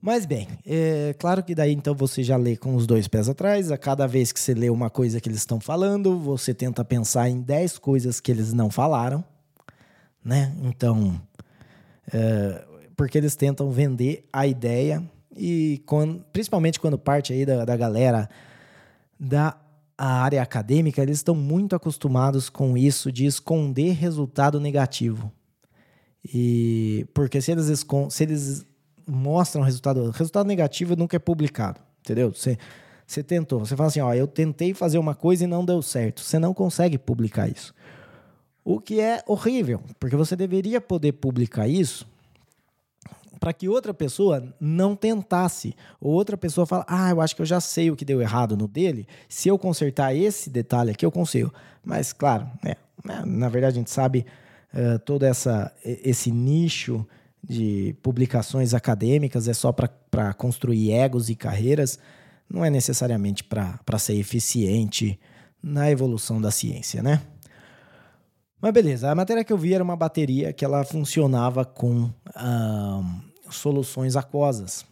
Mas 0.00 0.26
bem, 0.26 0.48
é 0.66 1.14
claro 1.16 1.44
que 1.44 1.54
daí 1.54 1.72
então 1.72 1.94
você 1.94 2.24
já 2.24 2.36
lê 2.36 2.56
com 2.56 2.74
os 2.74 2.88
dois 2.88 3.06
pés 3.06 3.28
atrás. 3.28 3.70
A 3.70 3.78
cada 3.78 4.04
vez 4.06 4.32
que 4.32 4.40
você 4.40 4.52
lê 4.52 4.68
uma 4.68 4.90
coisa 4.90 5.20
que 5.20 5.28
eles 5.28 5.38
estão 5.38 5.60
falando, 5.60 6.18
você 6.18 6.52
tenta 6.52 6.84
pensar 6.84 7.28
em 7.28 7.40
10 7.40 7.78
coisas 7.78 8.18
que 8.18 8.32
eles 8.32 8.52
não 8.52 8.68
falaram. 8.68 9.24
Né? 10.24 10.52
Então, 10.62 11.20
é, 12.12 12.64
porque 12.96 13.16
eles 13.16 13.36
tentam 13.36 13.70
vender 13.70 14.26
a 14.32 14.44
ideia 14.44 15.02
e 15.36 15.82
quando, 15.86 16.24
principalmente 16.32 16.78
quando 16.78 16.98
parte 16.98 17.32
aí 17.32 17.46
da, 17.46 17.64
da 17.64 17.76
galera 17.76 18.28
da 19.18 19.56
área 19.96 20.42
acadêmica, 20.42 21.00
eles 21.02 21.18
estão 21.18 21.34
muito 21.34 21.76
acostumados 21.76 22.48
com 22.48 22.76
isso 22.76 23.12
de 23.12 23.24
esconder 23.24 23.92
resultado 23.92 24.60
negativo. 24.60 25.30
E 26.24 27.06
porque 27.14 27.40
se 27.40 27.52
eles, 27.52 27.84
se 28.10 28.22
eles 28.22 28.66
mostram 29.06 29.62
resultado, 29.62 30.10
resultado 30.10 30.46
negativo 30.46 30.96
nunca 30.96 31.16
é 31.16 31.18
publicado, 31.18 31.80
entendeu? 32.00 32.32
Você, 32.32 32.58
você 33.06 33.22
tentou, 33.22 33.60
você 33.60 33.76
fala 33.76 33.88
assim, 33.88 34.00
ó, 34.00 34.12
eu 34.14 34.26
tentei 34.26 34.74
fazer 34.74 34.98
uma 34.98 35.14
coisa 35.14 35.44
e 35.44 35.46
não 35.46 35.64
deu 35.64 35.82
certo. 35.82 36.20
Você 36.22 36.38
não 36.38 36.54
consegue 36.54 36.98
publicar 36.98 37.48
isso. 37.48 37.74
O 38.64 38.80
que 38.80 39.00
é 39.00 39.22
horrível, 39.26 39.82
porque 39.98 40.14
você 40.14 40.36
deveria 40.36 40.80
poder 40.80 41.12
publicar 41.12 41.66
isso 41.66 42.06
para 43.42 43.52
que 43.52 43.68
outra 43.68 43.92
pessoa 43.92 44.54
não 44.60 44.94
tentasse. 44.94 45.74
Ou 46.00 46.12
outra 46.12 46.36
pessoa 46.36 46.64
fala, 46.64 46.86
ah, 46.86 47.10
eu 47.10 47.20
acho 47.20 47.34
que 47.34 47.42
eu 47.42 47.46
já 47.46 47.60
sei 47.60 47.90
o 47.90 47.96
que 47.96 48.04
deu 48.04 48.22
errado 48.22 48.56
no 48.56 48.68
dele. 48.68 49.04
Se 49.28 49.48
eu 49.48 49.58
consertar 49.58 50.14
esse 50.14 50.48
detalhe 50.48 50.92
aqui, 50.92 51.04
eu 51.04 51.10
consigo. 51.10 51.52
Mas, 51.84 52.12
claro, 52.12 52.48
né 52.62 52.76
na 53.26 53.48
verdade 53.48 53.74
a 53.74 53.78
gente 53.80 53.90
sabe 53.90 54.24
uh, 54.72 54.96
todo 55.00 55.24
essa, 55.24 55.74
esse 55.84 56.30
nicho 56.30 57.04
de 57.42 57.96
publicações 58.00 58.74
acadêmicas 58.74 59.48
é 59.48 59.52
só 59.52 59.72
para 59.72 60.32
construir 60.34 60.92
egos 60.92 61.28
e 61.28 61.34
carreiras, 61.34 61.98
não 62.48 62.64
é 62.64 62.70
necessariamente 62.70 63.42
para 63.42 63.98
ser 63.98 64.14
eficiente 64.14 65.18
na 65.60 65.90
evolução 65.90 66.40
da 66.40 66.52
ciência, 66.52 67.02
né? 67.02 67.20
Mas 68.60 68.72
beleza, 68.72 69.10
a 69.10 69.14
matéria 69.16 69.42
que 69.42 69.52
eu 69.52 69.58
vi 69.58 69.74
era 69.74 69.82
uma 69.82 69.96
bateria 69.96 70.52
que 70.52 70.64
ela 70.64 70.84
funcionava 70.84 71.64
com 71.64 72.08
soluções 73.52 74.16
aquosas. 74.16 74.84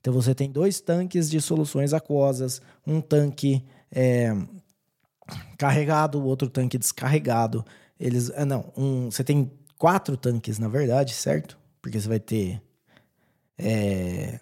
Então 0.00 0.12
você 0.12 0.34
tem 0.34 0.50
dois 0.50 0.80
tanques 0.80 1.30
de 1.30 1.40
soluções 1.40 1.92
aquosas, 1.92 2.60
um 2.86 3.00
tanque 3.00 3.64
é, 3.90 4.34
carregado, 5.56 6.24
outro 6.24 6.50
tanque 6.50 6.76
descarregado. 6.76 7.64
Eles, 7.98 8.30
ah, 8.34 8.44
não, 8.44 8.72
um, 8.76 9.10
você 9.10 9.22
tem 9.22 9.50
quatro 9.78 10.16
tanques 10.16 10.58
na 10.58 10.68
verdade, 10.68 11.12
certo? 11.14 11.58
Porque 11.80 12.00
você 12.00 12.08
vai 12.08 12.20
ter 12.20 12.60
é, 13.56 14.40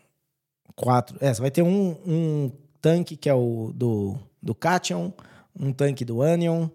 quatro, 0.75 1.19
é, 1.21 1.33
você 1.33 1.41
vai 1.41 1.51
ter 1.51 1.63
um, 1.63 1.91
um 2.07 2.53
tanque 2.81 3.17
que 3.17 3.29
é 3.29 3.35
o 3.35 3.71
do 3.75 4.19
do 4.43 4.55
cation, 4.55 5.13
um 5.59 5.73
tanque 5.73 6.05
do 6.05 6.23
anion, 6.23 6.69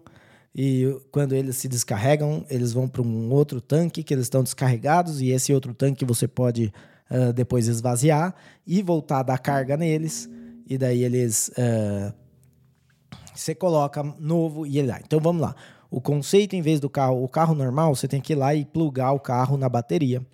e 0.58 0.98
quando 1.12 1.34
eles 1.34 1.58
se 1.58 1.68
descarregam, 1.68 2.46
eles 2.48 2.72
vão 2.72 2.88
para 2.88 3.02
um 3.02 3.30
outro 3.30 3.60
tanque 3.60 4.02
que 4.02 4.14
eles 4.14 4.24
estão 4.24 4.42
descarregados, 4.42 5.20
e 5.20 5.28
esse 5.28 5.52
outro 5.52 5.74
tanque 5.74 6.02
você 6.02 6.26
pode 6.26 6.72
uh, 7.10 7.30
depois 7.34 7.68
esvaziar 7.68 8.34
e 8.66 8.80
voltar 8.80 9.18
a 9.18 9.22
dar 9.22 9.38
carga 9.38 9.76
neles, 9.76 10.30
e 10.66 10.78
daí 10.78 11.04
eles. 11.04 11.48
Uh, 11.50 12.10
você 13.34 13.54
coloca 13.54 14.02
novo 14.18 14.66
e 14.66 14.78
ele 14.78 14.88
lá. 14.88 14.98
Então 15.04 15.20
vamos 15.20 15.42
lá. 15.42 15.54
O 15.90 16.00
conceito, 16.00 16.56
em 16.56 16.62
vez 16.62 16.80
do 16.80 16.88
carro, 16.88 17.22
o 17.22 17.28
carro 17.28 17.54
normal, 17.54 17.94
você 17.94 18.08
tem 18.08 18.18
que 18.18 18.32
ir 18.32 18.36
lá 18.36 18.54
e 18.54 18.64
plugar 18.64 19.12
o 19.12 19.20
carro 19.20 19.58
na 19.58 19.68
bateria. 19.68 20.24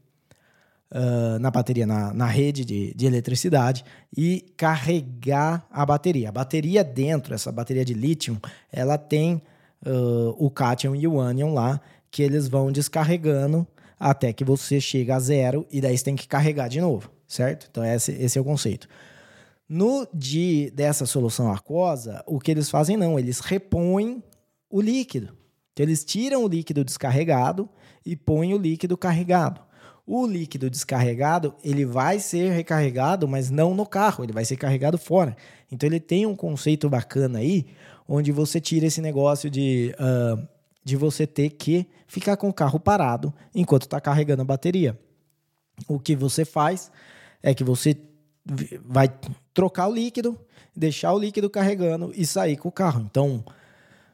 Uh, 0.89 1.39
na 1.41 1.51
bateria, 1.51 1.87
na, 1.87 2.12
na 2.12 2.27
rede 2.27 2.64
de, 2.64 2.95
de 2.95 3.07
eletricidade 3.07 3.83
e 4.16 4.45
carregar 4.57 5.66
a 5.68 5.85
bateria. 5.85 6.29
A 6.29 6.33
bateria 6.33 6.85
dentro, 6.85 7.35
essa 7.35 7.51
bateria 7.51 7.85
de 7.85 7.95
lítio, 7.95 8.39
ela 8.70 8.97
tem 8.97 9.43
uh, 9.87 10.35
o 10.39 10.51
cátion 10.51 10.95
e 10.95 11.07
o 11.07 11.20
ânion 11.20 11.53
lá, 11.53 11.80
que 12.11 12.22
eles 12.22 12.49
vão 12.49 12.70
descarregando 12.70 13.66
até 13.99 14.33
que 14.33 14.45
você 14.45 14.80
chega 14.80 15.16
a 15.16 15.20
zero 15.20 15.66
e 15.70 15.80
daí 15.80 15.97
você 15.97 16.05
tem 16.05 16.16
que 16.16 16.26
carregar 16.26 16.68
de 16.68 16.80
novo, 16.80 17.11
certo? 17.26 17.68
Então 17.70 17.85
esse, 17.85 18.12
esse 18.12 18.37
é 18.37 18.41
o 18.41 18.45
conceito. 18.45 18.89
No 19.68 20.07
de 20.12 20.70
dessa 20.74 21.07
solução 21.07 21.51
aquosa, 21.51 22.22
o 22.26 22.39
que 22.39 22.51
eles 22.51 22.68
fazem 22.68 22.97
não, 22.97 23.18
eles 23.18 23.41
repõem 23.41 24.22
o 24.68 24.80
líquido. 24.80 25.37
Então, 25.72 25.85
eles 25.85 26.05
tiram 26.05 26.45
o 26.45 26.49
líquido 26.49 26.85
descarregado 26.85 27.68
e 28.05 28.14
põem 28.14 28.53
o 28.53 28.59
líquido 28.59 28.97
carregado. 28.97 29.61
O 30.07 30.26
líquido 30.26 30.68
descarregado, 30.68 31.55
ele 31.62 31.87
vai 31.87 32.18
ser 32.18 32.51
recarregado, 32.51 33.28
mas 33.28 33.51
não 33.51 33.72
no 33.72 33.87
carro, 33.87 34.24
ele 34.24 34.33
vai 34.33 34.45
ser 34.45 34.57
carregado 34.57 34.99
fora. 34.99 35.37
Então 35.70 35.89
ele 35.89 36.01
tem 36.01 36.26
um 36.26 36.35
conceito 36.35 36.91
bacana 36.91 37.39
aí, 37.39 37.66
onde 38.14 38.30
você 38.30 38.60
tira 38.60 38.84
esse 38.84 39.00
negócio 39.00 39.48
de, 39.48 39.94
uh, 39.98 40.46
de 40.84 40.96
você 40.96 41.26
ter 41.26 41.48
que 41.48 41.86
ficar 42.06 42.36
com 42.36 42.46
o 42.46 42.52
carro 42.52 42.78
parado 42.78 43.32
enquanto 43.54 43.84
está 43.84 43.98
carregando 44.02 44.42
a 44.42 44.44
bateria. 44.44 45.00
O 45.88 45.98
que 45.98 46.14
você 46.14 46.44
faz 46.44 46.92
é 47.42 47.54
que 47.54 47.64
você 47.64 47.96
vai 48.84 49.10
trocar 49.54 49.88
o 49.88 49.94
líquido, 49.94 50.38
deixar 50.76 51.14
o 51.14 51.18
líquido 51.18 51.48
carregando 51.48 52.12
e 52.14 52.26
sair 52.26 52.58
com 52.58 52.68
o 52.68 52.72
carro. 52.72 53.00
Então, 53.00 53.42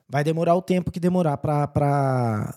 vai 0.08 0.22
demorar 0.22 0.54
o 0.54 0.62
tempo 0.62 0.92
que 0.92 1.00
demorar 1.00 1.36
para 1.36 2.54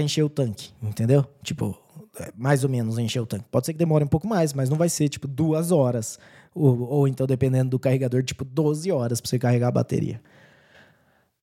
encher 0.00 0.24
o 0.24 0.28
tanque, 0.28 0.72
entendeu? 0.82 1.24
Tipo, 1.44 1.78
é, 2.18 2.32
mais 2.36 2.64
ou 2.64 2.70
menos 2.70 2.98
encher 2.98 3.20
o 3.20 3.26
tanque. 3.26 3.44
Pode 3.52 3.66
ser 3.66 3.72
que 3.72 3.78
demore 3.78 4.02
um 4.02 4.08
pouco 4.08 4.26
mais, 4.26 4.52
mas 4.52 4.68
não 4.68 4.76
vai 4.76 4.88
ser 4.88 5.08
tipo 5.08 5.28
duas 5.28 5.70
horas. 5.70 6.18
Ou, 6.54 6.80
ou 6.80 7.08
então, 7.08 7.26
dependendo 7.26 7.70
do 7.70 7.78
carregador, 7.78 8.22
tipo 8.22 8.44
12 8.44 8.90
horas 8.92 9.20
para 9.20 9.28
você 9.28 9.38
carregar 9.38 9.68
a 9.68 9.72
bateria. 9.72 10.20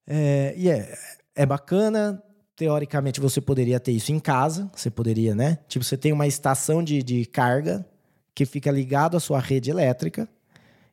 É, 0.07 0.53
e 0.57 0.69
é, 0.69 0.97
é 1.35 1.45
bacana. 1.45 2.21
Teoricamente, 2.55 3.19
você 3.19 3.41
poderia 3.41 3.79
ter 3.79 3.91
isso 3.91 4.11
em 4.11 4.19
casa. 4.19 4.69
Você 4.75 4.89
poderia, 4.89 5.33
né? 5.35 5.57
Tipo, 5.67 5.83
você 5.83 5.97
tem 5.97 6.13
uma 6.13 6.27
estação 6.27 6.83
de, 6.83 7.01
de 7.01 7.25
carga 7.25 7.85
que 8.33 8.45
fica 8.45 8.71
ligado 8.71 9.17
à 9.17 9.19
sua 9.19 9.39
rede 9.39 9.69
elétrica. 9.69 10.27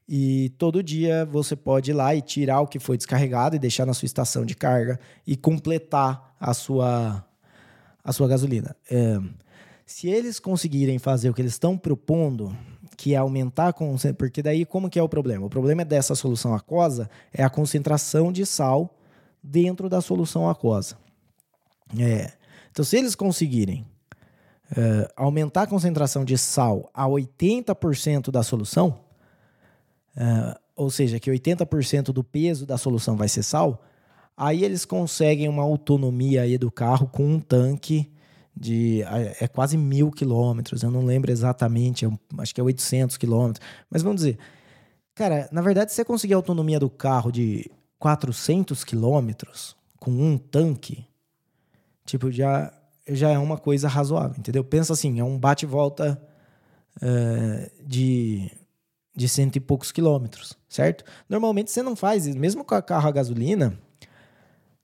E 0.09 0.49
todo 0.57 0.83
dia 0.83 1.27
você 1.27 1.55
pode 1.55 1.91
ir 1.91 1.95
lá 1.95 2.15
e 2.15 2.23
tirar 2.23 2.61
o 2.61 2.67
que 2.67 2.79
foi 2.79 2.97
descarregado 2.97 3.55
e 3.55 3.59
deixar 3.59 3.85
na 3.85 3.93
sua 3.93 4.07
estação 4.07 4.45
de 4.45 4.55
carga 4.55 4.99
e 5.27 5.37
completar 5.37 6.35
a 6.41 6.55
sua, 6.55 7.25
a 8.03 8.13
sua 8.13 8.27
gasolina. 8.27 8.75
É, 8.91 9.21
se 9.85 10.09
eles 10.09 10.41
conseguirem 10.41 10.99
fazer 10.99 11.29
o 11.29 11.35
que 11.35 11.43
eles 11.43 11.53
estão 11.53 11.77
propondo, 11.77 12.57
que 12.97 13.15
é 13.15 13.17
aumentar 13.17 13.69
a 13.69 13.73
concentração, 13.73 14.15
porque 14.15 14.43
daí 14.43 14.65
como 14.65 14.91
que 14.91 14.99
é 14.99 15.03
o 15.03 15.09
problema? 15.09 15.47
O 15.47 15.51
problema 15.51 15.83
é 15.83 15.85
dessa 15.85 16.15
solução 16.15 16.55
aquosa 16.55 17.09
é 17.33 17.43
a 17.43 17.51
concentração 17.51 18.33
de 18.33 18.45
sal 18.45 18.95
dentro 19.43 19.89
da 19.89 20.01
solução 20.01 20.49
aquosa. 20.49 20.97
É. 21.99 22.33
Então, 22.71 22.85
se 22.85 22.97
eles 22.97 23.15
conseguirem 23.15 23.87
uh, 24.73 25.11
aumentar 25.17 25.63
a 25.63 25.67
concentração 25.67 26.25
de 26.25 26.37
sal 26.37 26.91
a 26.93 27.07
80% 27.07 28.31
da 28.31 28.43
solução, 28.43 29.01
uh, 30.17 30.59
ou 30.77 30.91
seja, 30.91 31.19
que 31.19 31.31
80% 31.31 32.13
do 32.13 32.23
peso 32.23 32.67
da 32.67 32.79
solução 32.79 33.17
vai 33.17 33.29
ser 33.29 33.43
sal, 33.43 33.83
aí 34.37 34.65
eles 34.65 34.85
conseguem 34.85 35.49
uma 35.49 35.63
autonomia 35.63 36.43
aí 36.43 36.57
do 36.57 36.71
carro 36.71 37.09
com 37.09 37.27
um 37.27 37.41
tanque 37.41 38.11
de 38.59 39.03
é 39.41 39.47
quase 39.47 39.77
mil 39.77 40.11
quilômetros, 40.11 40.83
eu 40.83 40.91
não 40.91 41.05
lembro 41.05 41.31
exatamente, 41.31 42.05
eu, 42.05 42.19
acho 42.39 42.53
que 42.53 42.61
é 42.61 42.65
800 42.65 43.17
quilômetros, 43.17 43.65
mas 43.89 44.03
vamos 44.03 44.17
dizer, 44.17 44.39
cara, 45.15 45.49
na 45.53 45.63
verdade, 45.63 45.93
se 45.93 45.97
você 45.97 46.05
conseguir 46.05 46.35
a 46.35 46.37
autonomia 46.37 46.81
do 46.81 46.91
carro 46.91 47.31
de 47.31 47.71
400 47.99 48.83
quilômetros 48.83 49.77
com 50.01 50.11
um 50.11 50.37
tanque, 50.37 51.07
tipo, 52.05 52.33
já 52.33 52.73
já 53.11 53.31
é 53.31 53.39
uma 53.39 53.57
coisa 53.57 53.89
razoável, 53.89 54.37
entendeu? 54.39 54.63
Pensa 54.63 54.93
assim, 54.93 55.19
é 55.19 55.25
um 55.25 55.39
bate-volta 55.39 56.21
uh, 56.97 57.87
de, 57.87 58.51
de 59.17 59.29
cento 59.29 59.57
e 59.57 59.61
poucos 59.61 59.91
quilômetros, 59.91 60.59
certo? 60.69 61.05
Normalmente 61.27 61.71
você 61.71 61.83
não 61.83 61.97
faz 61.97 62.27
isso, 62.27 62.39
mesmo 62.39 62.63
com 62.65 62.75
a 62.75 62.83
carro 62.83 63.09
a 63.09 63.13
gasolina, 63.13 63.79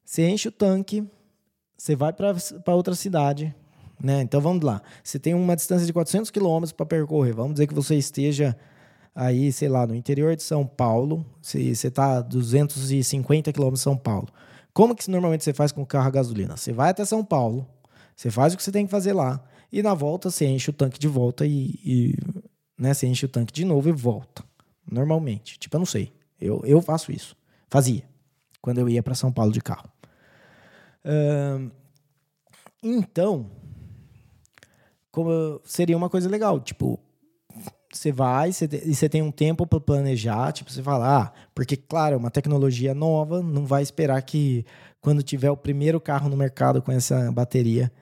você 0.02 0.26
enche 0.26 0.48
o 0.48 0.52
tanque, 0.52 1.06
você 1.76 1.94
vai 1.94 2.14
para 2.14 2.74
outra 2.74 2.94
cidade, 2.94 3.54
né? 4.02 4.22
Então 4.22 4.40
vamos 4.40 4.62
lá, 4.62 4.82
você 5.02 5.18
tem 5.18 5.34
uma 5.34 5.56
distância 5.56 5.86
de 5.86 5.92
400 5.92 6.30
quilômetros 6.30 6.72
para 6.72 6.86
percorrer, 6.86 7.34
vamos 7.34 7.54
dizer 7.54 7.66
que 7.66 7.74
você 7.74 7.96
esteja 7.96 8.56
aí, 9.14 9.52
sei 9.52 9.68
lá, 9.68 9.86
no 9.86 9.94
interior 9.94 10.34
de 10.34 10.42
São 10.42 10.66
Paulo, 10.66 11.24
se 11.40 11.74
você 11.74 11.88
está 11.88 12.20
250 12.20 13.52
quilômetros 13.52 13.80
de 13.80 13.84
São 13.84 13.96
Paulo. 13.96 14.28
Como 14.72 14.94
que 14.94 15.08
normalmente 15.08 15.44
você 15.44 15.52
faz 15.52 15.70
com 15.70 15.82
o 15.82 15.86
carro 15.86 16.08
a 16.08 16.10
gasolina? 16.10 16.56
Você 16.56 16.72
vai 16.72 16.90
até 16.90 17.04
São 17.04 17.24
Paulo, 17.24 17.66
você 18.16 18.30
faz 18.30 18.52
o 18.52 18.56
que 18.56 18.62
você 18.62 18.72
tem 18.72 18.86
que 18.86 18.90
fazer 18.90 19.12
lá. 19.12 19.42
E 19.72 19.82
na 19.82 19.94
volta 19.94 20.30
você 20.30 20.46
enche 20.46 20.70
o 20.70 20.72
tanque 20.72 20.98
de 20.98 21.08
volta 21.08 21.46
e, 21.46 21.78
e 21.84 22.18
né, 22.78 22.92
você 22.92 23.06
enche 23.06 23.26
o 23.26 23.28
tanque 23.28 23.52
de 23.52 23.64
novo 23.64 23.88
e 23.88 23.92
volta. 23.92 24.44
Normalmente. 24.90 25.58
Tipo, 25.58 25.76
eu 25.76 25.78
não 25.80 25.86
sei. 25.86 26.12
Eu, 26.40 26.62
eu 26.64 26.80
faço 26.80 27.10
isso. 27.10 27.36
Fazia. 27.68 28.04
Quando 28.60 28.78
eu 28.78 28.88
ia 28.88 29.02
para 29.02 29.14
São 29.14 29.32
Paulo 29.32 29.52
de 29.52 29.60
carro. 29.60 29.88
Uh, 31.04 31.70
então, 32.82 33.50
como 35.14 35.60
seria 35.64 35.96
uma 35.96 36.10
coisa 36.10 36.28
legal. 36.28 36.58
Tipo, 36.58 36.98
você 37.92 38.10
vai 38.10 38.50
e 38.50 38.94
você 38.94 39.08
tem 39.08 39.22
um 39.22 39.30
tempo 39.30 39.66
para 39.66 39.78
planejar. 39.78 40.52
Tipo, 40.52 40.72
você 40.72 40.82
fala, 40.82 41.22
ah, 41.22 41.32
porque, 41.54 41.76
claro, 41.76 42.14
é 42.14 42.18
uma 42.18 42.30
tecnologia 42.30 42.92
nova, 42.92 43.40
não 43.40 43.64
vai 43.64 43.82
esperar 43.82 44.20
que 44.22 44.66
quando 45.00 45.22
tiver 45.22 45.50
o 45.50 45.56
primeiro 45.56 46.00
carro 46.00 46.28
no 46.28 46.36
mercado 46.36 46.82
com 46.82 46.90
essa 46.90 47.30
bateria 47.30 47.92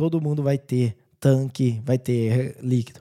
todo 0.00 0.18
mundo 0.18 0.42
vai 0.42 0.56
ter 0.56 0.96
tanque, 1.18 1.82
vai 1.84 1.98
ter 1.98 2.56
líquido. 2.62 3.00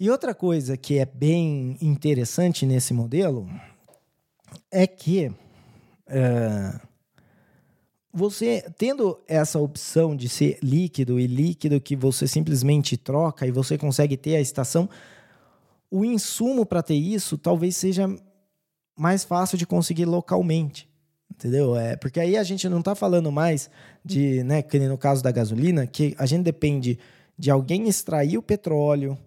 E 0.00 0.08
outra 0.08 0.34
coisa 0.34 0.74
que 0.74 0.98
é 0.98 1.04
bem 1.04 1.76
interessante 1.82 2.64
nesse 2.64 2.94
modelo 2.94 3.46
é 4.72 4.86
que 4.86 5.30
é, 6.06 6.80
você 8.14 8.64
tendo 8.78 9.18
essa 9.26 9.58
opção 9.58 10.14
de 10.14 10.28
ser 10.28 10.58
líquido 10.62 11.18
e 11.18 11.26
líquido 11.26 11.80
que 11.80 11.96
você 11.96 12.28
simplesmente 12.28 12.96
troca 12.96 13.44
e 13.44 13.50
você 13.50 13.76
consegue 13.76 14.16
ter 14.16 14.36
a 14.36 14.40
estação, 14.40 14.88
o 15.90 16.04
insumo 16.04 16.64
para 16.64 16.82
ter 16.82 16.94
isso 16.94 17.36
talvez 17.36 17.76
seja 17.76 18.08
mais 18.96 19.24
fácil 19.24 19.58
de 19.58 19.66
conseguir 19.66 20.04
localmente. 20.04 20.88
Entendeu? 21.28 21.76
É, 21.76 21.96
porque 21.96 22.20
aí 22.20 22.36
a 22.36 22.44
gente 22.44 22.68
não 22.68 22.78
está 22.78 22.94
falando 22.94 23.32
mais 23.32 23.68
de, 24.04 24.44
né, 24.44 24.62
que 24.62 24.78
no 24.78 24.96
caso 24.96 25.20
da 25.20 25.32
gasolina, 25.32 25.84
que 25.84 26.14
a 26.16 26.26
gente 26.26 26.44
depende 26.44 26.96
de 27.36 27.50
alguém 27.50 27.88
extrair 27.88 28.38
o 28.38 28.42
petróleo, 28.42 29.18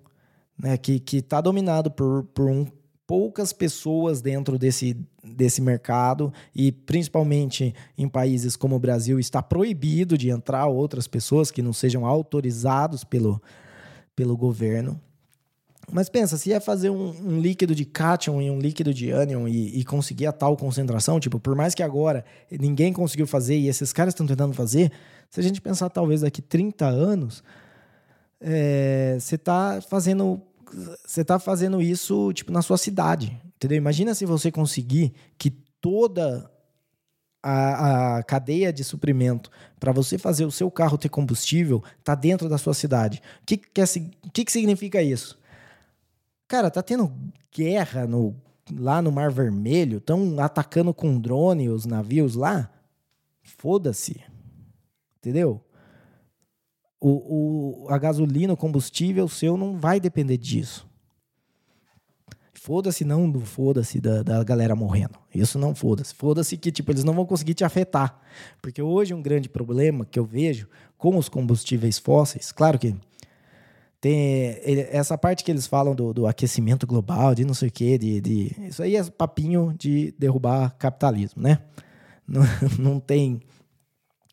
né, 0.58 0.78
que 0.78 1.04
está 1.12 1.42
dominado 1.42 1.92
por, 1.92 2.24
por 2.34 2.50
um, 2.50 2.66
poucas 3.08 3.54
pessoas 3.54 4.22
dentro 4.22 4.60
desse, 4.60 4.98
desse 5.24 5.62
mercado 5.62 6.32
e 6.54 6.74
principalmente 6.74 7.74
em 7.98 8.08
países 8.08 8.58
como 8.58 8.76
o 8.76 8.80
Brasil 8.80 9.18
está 9.18 9.42
proibido 9.42 10.18
de 10.18 10.30
entrar 10.30 10.68
outras 10.68 11.08
pessoas 11.08 11.50
que 11.50 11.62
não 11.62 11.72
sejam 11.72 12.06
autorizados 12.06 13.06
pelo, 13.06 13.42
pelo 14.14 14.36
governo. 14.36 15.00
Mas 15.90 16.10
pensa, 16.10 16.36
se 16.36 16.50
ia 16.50 16.60
fazer 16.60 16.90
um, 16.90 17.12
um, 17.26 17.40
líquido 17.40 17.74
de 17.74 17.86
cátion 17.86 18.42
e 18.42 18.52
um 18.52 18.60
líquido 18.60 18.94
de 18.94 19.10
ânion 19.10 19.48
e, 19.48 19.80
e, 19.80 19.86
conseguir 19.86 20.26
a 20.26 20.34
tal 20.34 20.58
concentração, 20.58 21.18
tipo, 21.18 21.40
por 21.40 21.56
mais 21.56 21.74
que 21.74 21.82
agora 21.82 22.26
ninguém 22.52 22.92
conseguiu 22.92 23.26
fazer 23.26 23.56
e 23.56 23.70
esses 23.70 23.94
caras 23.94 24.14
estão 24.14 24.28
tentando 24.28 24.54
fazer, 24.54 24.92
se 25.30 25.40
a 25.40 25.44
gente 25.44 25.62
pensar 25.62 25.90
talvez 25.90 26.22
daqui 26.22 26.42
30 26.42 26.86
anos, 26.86 27.42
é, 28.42 29.16
você 29.18 29.36
é, 29.36 29.38
está 29.38 29.80
fazendo 29.82 30.42
você 31.06 31.24
tá 31.24 31.40
fazendo 31.40 31.82
isso 31.82 32.32
tipo 32.34 32.52
na 32.52 32.62
sua 32.62 32.78
cidade, 32.78 33.40
entendeu? 33.56 33.78
Imagina 33.78 34.14
se 34.14 34.26
você 34.26 34.52
conseguir 34.52 35.14
que 35.38 35.50
toda 35.82 36.52
a, 37.42 38.18
a 38.18 38.24
cadeia 38.24 38.74
de 38.74 38.84
suprimento 38.84 39.50
para 39.80 39.92
você 39.92 40.18
fazer 40.18 40.46
o 40.46 40.52
seu 40.52 40.70
carro 40.70 40.98
ter 40.98 41.10
combustível 41.10 41.84
está 42.00 42.16
dentro 42.16 42.50
da 42.50 42.58
sua 42.58 42.74
cidade. 42.74 43.22
O 43.42 43.46
que, 43.46 43.58
que, 43.58 43.82
é, 43.82 43.86
que, 44.34 44.46
que 44.46 44.52
significa 44.52 45.02
isso? 45.02 45.40
Cara, 46.48 46.72
tá 46.72 46.82
tendo 46.82 47.14
guerra 47.54 48.08
no, 48.08 48.36
lá 48.78 49.02
no 49.02 49.12
Mar 49.12 49.32
Vermelho, 49.32 49.98
estão 49.98 50.40
atacando 50.40 50.94
com 50.94 51.20
drone 51.20 51.70
os 51.70 51.86
navios 51.86 52.36
lá. 52.36 52.70
Foda-se. 53.42 54.22
Entendeu? 55.18 55.62
O, 57.00 57.86
o, 57.86 57.90
a 57.90 57.98
gasolina, 57.98 58.54
o 58.54 58.58
combustível 58.58 59.28
seu 59.28 59.56
não 59.56 59.78
vai 59.78 60.00
depender 60.00 60.38
disso. 60.38 60.88
Foda-se 62.54 63.06
não 63.06 63.30
do 63.30 63.40
foda-se 63.40 64.02
da, 64.02 64.24
da 64.24 64.44
galera 64.44 64.76
morrendo. 64.76 65.18
Isso 65.34 65.58
não 65.58 65.74
foda-se. 65.74 66.14
Foda-se 66.14 66.58
que 66.58 66.72
tipo, 66.72 66.92
eles 66.92 67.04
não 67.04 67.14
vão 67.14 67.26
conseguir 67.26 67.54
te 67.54 67.64
afetar. 67.64 68.20
Porque 68.62 68.82
hoje 68.82 69.14
um 69.14 69.22
grande 69.22 69.48
problema 69.48 70.06
que 70.06 70.20
eu 70.20 70.26
vejo 70.26 70.68
com 70.98 71.16
os 71.18 71.30
combustíveis 71.30 71.98
fósseis, 72.00 72.52
claro 72.52 72.78
que 72.78 72.96
tem 74.00 74.62
essa 74.92 75.18
parte 75.18 75.44
que 75.44 75.52
eles 75.52 75.66
falam 75.66 75.96
do, 75.96 76.14
do 76.14 76.28
aquecimento 76.28 76.86
global, 76.86 77.34
de 77.34 77.44
não 77.44 77.54
sei 77.54 77.70
o 77.70 77.72
quê, 77.72 77.98
de, 77.98 78.22
de, 78.22 78.56
isso 78.68 78.84
aí 78.84 78.96
é 78.96 79.04
papinho 79.04 79.74
de 79.78 80.14
derrubar 80.18 80.76
capitalismo, 80.78 81.42
né? 81.42 81.60
Não, 82.28 82.42
não 82.78 83.00
tem. 83.00 83.40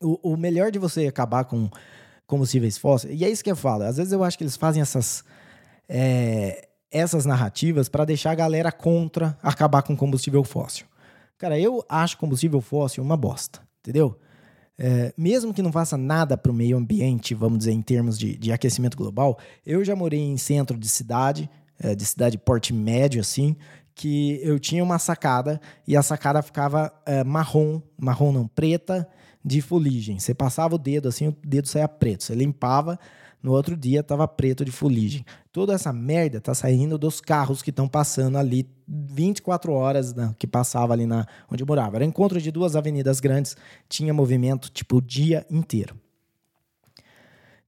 O, 0.02 0.32
o 0.32 0.36
melhor 0.36 0.72
de 0.72 0.80
você 0.80 1.06
acabar 1.06 1.44
com 1.44 1.70
combustíveis 2.26 2.78
fósseis, 2.78 3.20
e 3.20 3.24
é 3.24 3.30
isso 3.30 3.44
que 3.44 3.50
eu 3.50 3.56
falo, 3.56 3.84
às 3.84 3.96
vezes 3.96 4.12
eu 4.12 4.24
acho 4.24 4.38
que 4.38 4.44
eles 4.44 4.56
fazem 4.56 4.80
essas, 4.80 5.24
é, 5.88 6.68
essas 6.90 7.26
narrativas 7.26 7.88
para 7.88 8.04
deixar 8.04 8.32
a 8.32 8.34
galera 8.34 8.72
contra 8.72 9.38
acabar 9.42 9.82
com 9.82 9.96
combustível 9.96 10.42
fóssil. 10.44 10.86
Cara, 11.36 11.58
eu 11.58 11.84
acho 11.88 12.16
combustível 12.16 12.60
fóssil 12.60 13.02
uma 13.02 13.16
bosta, 13.16 13.60
entendeu? 13.80 14.18
É, 14.78 15.12
mesmo 15.16 15.54
que 15.54 15.62
não 15.62 15.70
faça 15.70 15.96
nada 15.96 16.36
para 16.36 16.50
o 16.50 16.54
meio 16.54 16.76
ambiente, 16.76 17.34
vamos 17.34 17.58
dizer, 17.58 17.72
em 17.72 17.82
termos 17.82 18.18
de, 18.18 18.36
de, 18.36 18.52
aquecimento 18.52 18.96
global, 18.96 19.38
eu 19.64 19.84
já 19.84 19.94
morei 19.94 20.20
em 20.20 20.36
centro 20.36 20.76
de 20.76 20.88
cidade, 20.88 21.48
é, 21.78 21.94
de 21.94 22.04
cidade 22.04 22.36
porte 22.36 22.72
médio, 22.72 23.20
assim, 23.20 23.56
que 23.94 24.40
eu 24.42 24.58
tinha 24.58 24.82
uma 24.82 24.98
sacada 24.98 25.60
e 25.86 25.96
a 25.96 26.02
sacada 26.02 26.42
ficava 26.42 26.92
é, 27.06 27.22
marrom, 27.22 27.80
marrom 27.96 28.32
não, 28.32 28.48
preta, 28.48 29.08
de 29.44 29.60
fuligem. 29.60 30.18
Você 30.18 30.34
passava 30.34 30.74
o 30.74 30.78
dedo 30.78 31.08
assim, 31.08 31.28
o 31.28 31.36
dedo 31.44 31.68
saía 31.68 31.88
preto. 31.88 32.24
Você 32.24 32.34
limpava, 32.34 32.98
No 33.42 33.52
outro 33.52 33.76
dia 33.76 34.02
tava 34.02 34.26
preto 34.26 34.64
de 34.64 34.72
fuligem. 34.72 35.22
Toda 35.52 35.74
essa 35.74 35.92
merda 35.92 36.40
tá 36.40 36.54
saindo 36.54 36.96
dos 36.96 37.20
carros 37.20 37.60
que 37.60 37.68
estão 37.68 37.86
passando 37.86 38.38
ali 38.38 38.66
24 38.88 39.70
horas 39.70 40.14
né, 40.14 40.34
que 40.38 40.46
passava 40.46 40.94
ali 40.94 41.04
na 41.04 41.26
onde 41.52 41.62
eu 41.62 41.66
morava. 41.66 41.98
Era 41.98 42.06
encontro 42.06 42.40
de 42.40 42.50
duas 42.50 42.74
avenidas 42.74 43.20
grandes, 43.20 43.54
tinha 43.86 44.14
movimento 44.14 44.70
tipo 44.70 44.96
o 44.96 45.02
dia 45.02 45.46
inteiro. 45.50 45.94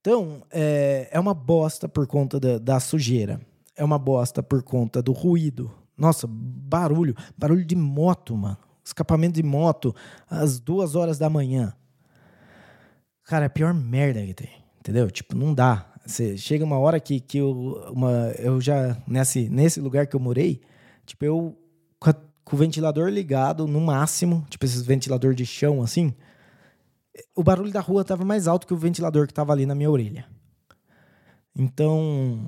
Então, 0.00 0.42
é, 0.50 1.08
é 1.10 1.20
uma 1.20 1.34
bosta 1.34 1.86
por 1.86 2.06
conta 2.06 2.40
da, 2.40 2.58
da 2.58 2.80
sujeira. 2.80 3.38
É 3.76 3.84
uma 3.84 3.98
bosta 3.98 4.42
por 4.42 4.62
conta 4.62 5.02
do 5.02 5.12
ruído. 5.12 5.70
Nossa, 5.98 6.26
barulho. 6.26 7.14
Barulho 7.36 7.64
de 7.64 7.76
moto, 7.76 8.34
mano. 8.34 8.56
Escapamento 8.86 9.34
de 9.34 9.42
moto 9.42 9.92
às 10.30 10.60
duas 10.60 10.94
horas 10.94 11.18
da 11.18 11.28
manhã. 11.28 11.74
Cara, 13.24 13.46
é 13.46 13.48
a 13.48 13.50
pior 13.50 13.74
merda 13.74 14.24
que 14.24 14.32
tem. 14.32 14.50
Entendeu? 14.78 15.10
Tipo, 15.10 15.36
não 15.36 15.52
dá. 15.52 15.92
Você 16.06 16.38
chega 16.38 16.64
uma 16.64 16.78
hora 16.78 17.00
que, 17.00 17.18
que 17.18 17.38
eu, 17.38 17.84
uma, 17.90 18.30
eu 18.38 18.60
já, 18.60 18.96
nesse, 19.08 19.48
nesse 19.48 19.80
lugar 19.80 20.06
que 20.06 20.14
eu 20.14 20.20
morei, 20.20 20.60
tipo, 21.04 21.24
eu 21.24 21.58
com, 21.98 22.10
a, 22.10 22.14
com 22.44 22.54
o 22.54 22.58
ventilador 22.58 23.08
ligado 23.08 23.66
no 23.66 23.80
máximo, 23.80 24.46
tipo, 24.48 24.64
esses 24.64 24.82
ventilador 24.82 25.34
de 25.34 25.44
chão 25.44 25.82
assim, 25.82 26.14
o 27.34 27.42
barulho 27.42 27.72
da 27.72 27.80
rua 27.80 28.04
tava 28.04 28.24
mais 28.24 28.46
alto 28.46 28.68
que 28.68 28.74
o 28.74 28.76
ventilador 28.76 29.26
que 29.26 29.34
tava 29.34 29.52
ali 29.52 29.66
na 29.66 29.74
minha 29.74 29.90
orelha. 29.90 30.26
Então, 31.56 32.46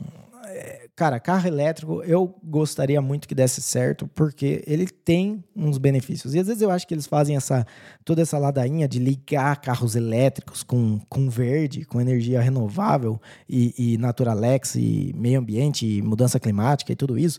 Cara, 0.98 1.20
carro 1.20 1.46
elétrico 1.46 2.02
eu 2.02 2.34
gostaria 2.42 3.00
muito 3.00 3.28
que 3.28 3.34
desse 3.36 3.62
certo, 3.62 4.08
porque 4.16 4.64
ele 4.66 4.88
tem 4.88 5.44
uns 5.54 5.78
benefícios. 5.78 6.34
E 6.34 6.40
às 6.40 6.48
vezes 6.48 6.60
eu 6.60 6.72
acho 6.72 6.88
que 6.88 6.92
eles 6.92 7.06
fazem 7.06 7.36
essa 7.36 7.64
toda 8.04 8.20
essa 8.20 8.36
ladainha 8.36 8.88
de 8.88 8.98
ligar 8.98 9.60
carros 9.60 9.94
elétricos 9.94 10.64
com, 10.64 10.98
com 11.08 11.30
verde, 11.30 11.84
com 11.84 12.00
energia 12.00 12.40
renovável 12.40 13.20
e, 13.48 13.72
e 13.78 13.96
Naturalex 13.96 14.74
e 14.74 15.14
meio 15.16 15.38
ambiente 15.38 15.86
e 15.86 16.02
mudança 16.02 16.40
climática 16.40 16.92
e 16.92 16.96
tudo 16.96 17.16
isso. 17.16 17.38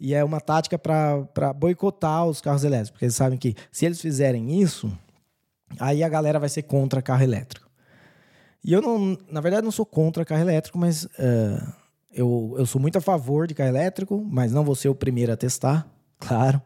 E 0.00 0.12
é 0.12 0.24
uma 0.24 0.40
tática 0.40 0.76
para 0.76 1.52
boicotar 1.52 2.26
os 2.26 2.40
carros 2.40 2.64
elétricos, 2.64 2.90
porque 2.90 3.04
eles 3.04 3.14
sabem 3.14 3.38
que 3.38 3.54
se 3.70 3.86
eles 3.86 4.00
fizerem 4.00 4.60
isso, 4.60 4.90
aí 5.78 6.02
a 6.02 6.08
galera 6.08 6.40
vai 6.40 6.48
ser 6.48 6.62
contra 6.62 7.00
carro 7.00 7.22
elétrico. 7.22 7.70
E 8.64 8.72
eu 8.72 8.82
não, 8.82 9.16
na 9.30 9.40
verdade, 9.40 9.62
não 9.62 9.70
sou 9.70 9.86
contra 9.86 10.24
carro 10.24 10.42
elétrico, 10.42 10.76
mas 10.76 11.04
uh, 11.04 11.85
eu, 12.16 12.54
eu 12.58 12.66
sou 12.66 12.80
muito 12.80 12.96
a 12.96 13.00
favor 13.00 13.46
de 13.46 13.54
carro 13.54 13.68
elétrico, 13.68 14.24
mas 14.28 14.52
não 14.52 14.64
vou 14.64 14.74
ser 14.74 14.88
o 14.88 14.94
primeiro 14.94 15.32
a 15.32 15.36
testar, 15.36 15.86
claro. 16.18 16.60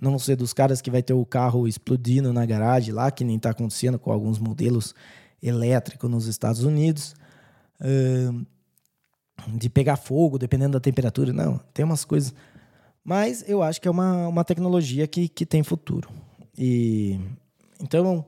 Não 0.00 0.10
vou 0.10 0.20
ser 0.20 0.36
dos 0.36 0.52
caras 0.52 0.80
que 0.80 0.90
vai 0.90 1.02
ter 1.02 1.14
o 1.14 1.24
carro 1.24 1.66
explodindo 1.66 2.32
na 2.32 2.44
garagem 2.44 2.92
lá, 2.92 3.10
que 3.10 3.24
nem 3.24 3.36
está 3.36 3.50
acontecendo 3.50 3.98
com 3.98 4.12
alguns 4.12 4.38
modelos 4.38 4.94
elétricos 5.42 6.10
nos 6.10 6.26
Estados 6.26 6.64
Unidos. 6.64 7.14
De 9.46 9.70
pegar 9.70 9.96
fogo, 9.96 10.36
dependendo 10.36 10.72
da 10.72 10.80
temperatura. 10.80 11.32
Não, 11.32 11.58
tem 11.72 11.84
umas 11.84 12.04
coisas. 12.04 12.34
Mas 13.04 13.44
eu 13.48 13.62
acho 13.62 13.80
que 13.80 13.88
é 13.88 13.90
uma, 13.90 14.28
uma 14.28 14.44
tecnologia 14.44 15.06
que, 15.06 15.28
que 15.28 15.46
tem 15.46 15.62
futuro. 15.62 16.10
E 16.56 17.20
então, 17.80 18.24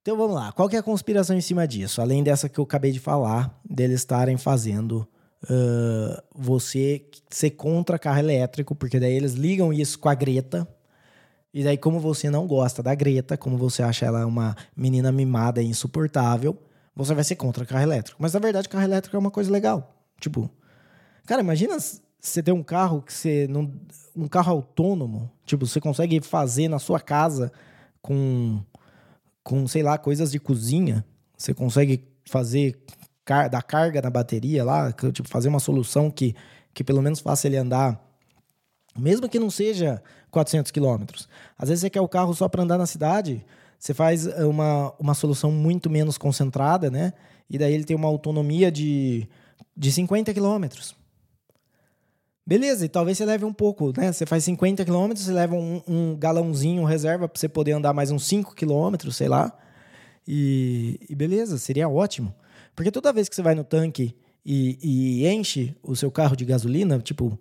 então 0.00 0.16
vamos 0.16 0.34
lá. 0.34 0.52
Qual 0.52 0.68
que 0.68 0.76
é 0.76 0.78
a 0.78 0.82
conspiração 0.82 1.36
em 1.36 1.40
cima 1.40 1.66
disso? 1.66 2.00
Além 2.00 2.22
dessa 2.22 2.48
que 2.48 2.58
eu 2.58 2.64
acabei 2.64 2.92
de 2.92 3.00
falar, 3.00 3.56
deles 3.64 4.00
estarem 4.00 4.36
fazendo 4.36 5.06
uh, 5.44 6.22
você 6.34 7.04
ser 7.30 7.50
contra 7.50 7.98
carro 7.98 8.18
elétrico, 8.18 8.74
porque 8.74 8.98
daí 8.98 9.12
eles 9.12 9.34
ligam 9.34 9.72
isso 9.72 9.98
com 9.98 10.08
a 10.08 10.14
Greta. 10.14 10.66
E 11.52 11.64
daí, 11.64 11.76
como 11.76 11.98
você 11.98 12.30
não 12.30 12.46
gosta 12.46 12.82
da 12.82 12.94
Greta, 12.94 13.36
como 13.36 13.56
você 13.56 13.82
acha 13.82 14.06
ela 14.06 14.26
uma 14.26 14.56
menina 14.76 15.10
mimada 15.10 15.62
e 15.62 15.66
insuportável, 15.66 16.56
você 16.94 17.14
vai 17.14 17.24
ser 17.24 17.36
contra 17.36 17.64
carro 17.64 17.82
elétrico. 17.82 18.20
Mas 18.20 18.32
na 18.32 18.40
verdade, 18.40 18.68
carro 18.68 18.84
elétrico 18.84 19.16
é 19.16 19.18
uma 19.18 19.30
coisa 19.30 19.50
legal. 19.50 19.96
Tipo, 20.20 20.50
cara, 21.26 21.40
imagina 21.40 21.76
você 22.20 22.42
ter 22.42 22.52
um 22.52 22.62
carro 22.62 23.02
que 23.02 23.12
você 23.12 23.46
não. 23.48 23.72
Um 24.14 24.28
carro 24.28 24.52
autônomo. 24.52 25.30
Tipo, 25.44 25.66
você 25.66 25.80
consegue 25.80 26.20
fazer 26.20 26.68
na 26.68 26.78
sua 26.78 27.00
casa 27.00 27.52
com, 28.02 28.60
com 29.42 29.66
sei 29.66 29.82
lá, 29.82 29.96
coisas 29.96 30.30
de 30.32 30.40
cozinha. 30.40 31.04
Você 31.36 31.54
consegue 31.54 32.04
fazer 32.24 32.84
car 33.28 33.50
da 33.50 33.60
carga 33.60 34.00
na 34.00 34.08
bateria 34.08 34.64
lá, 34.64 34.90
tipo, 35.12 35.28
fazer 35.28 35.50
uma 35.50 35.60
solução 35.60 36.10
que, 36.10 36.34
que 36.72 36.82
pelo 36.82 37.02
menos 37.02 37.20
faça 37.20 37.46
ele 37.46 37.58
andar, 37.58 38.02
mesmo 38.96 39.28
que 39.28 39.38
não 39.38 39.50
seja 39.50 40.02
400 40.30 40.72
quilômetros. 40.72 41.28
Às 41.58 41.68
vezes 41.68 41.82
você 41.82 41.90
quer 41.90 42.00
o 42.00 42.08
carro 42.08 42.32
só 42.34 42.48
para 42.48 42.62
andar 42.62 42.78
na 42.78 42.86
cidade, 42.86 43.44
você 43.78 43.92
faz 43.92 44.26
eh, 44.26 44.44
uma, 44.46 44.94
uma 44.98 45.12
solução 45.12 45.52
muito 45.52 45.90
menos 45.90 46.16
concentrada, 46.16 46.90
né? 46.90 47.12
E 47.50 47.58
daí 47.58 47.74
ele 47.74 47.84
tem 47.84 47.94
uma 47.94 48.08
autonomia 48.08 48.72
de, 48.72 49.28
de 49.76 49.92
50 49.92 50.32
quilômetros. 50.32 50.96
Beleza, 52.46 52.86
e 52.86 52.88
talvez 52.88 53.18
você 53.18 53.26
leve 53.26 53.44
um 53.44 53.52
pouco, 53.52 53.92
né? 53.94 54.10
Você 54.10 54.24
faz 54.24 54.42
50 54.44 54.86
quilômetros, 54.86 55.26
você 55.26 55.32
leva 55.32 55.54
um, 55.54 55.82
um 55.86 56.16
galãozinho 56.16 56.82
reserva 56.84 57.28
para 57.28 57.38
você 57.38 57.48
poder 57.48 57.72
andar 57.72 57.92
mais 57.92 58.10
uns 58.10 58.26
5 58.26 58.54
quilômetros, 58.54 59.16
sei 59.16 59.28
lá. 59.28 59.52
E, 60.26 60.98
e 61.10 61.14
beleza, 61.14 61.58
seria 61.58 61.88
ótimo. 61.90 62.34
Porque 62.78 62.92
toda 62.92 63.12
vez 63.12 63.28
que 63.28 63.34
você 63.34 63.42
vai 63.42 63.56
no 63.56 63.64
tanque 63.64 64.14
e, 64.46 64.78
e 64.80 65.26
enche 65.26 65.74
o 65.82 65.96
seu 65.96 66.12
carro 66.12 66.36
de 66.36 66.44
gasolina, 66.44 67.00
tipo, 67.00 67.36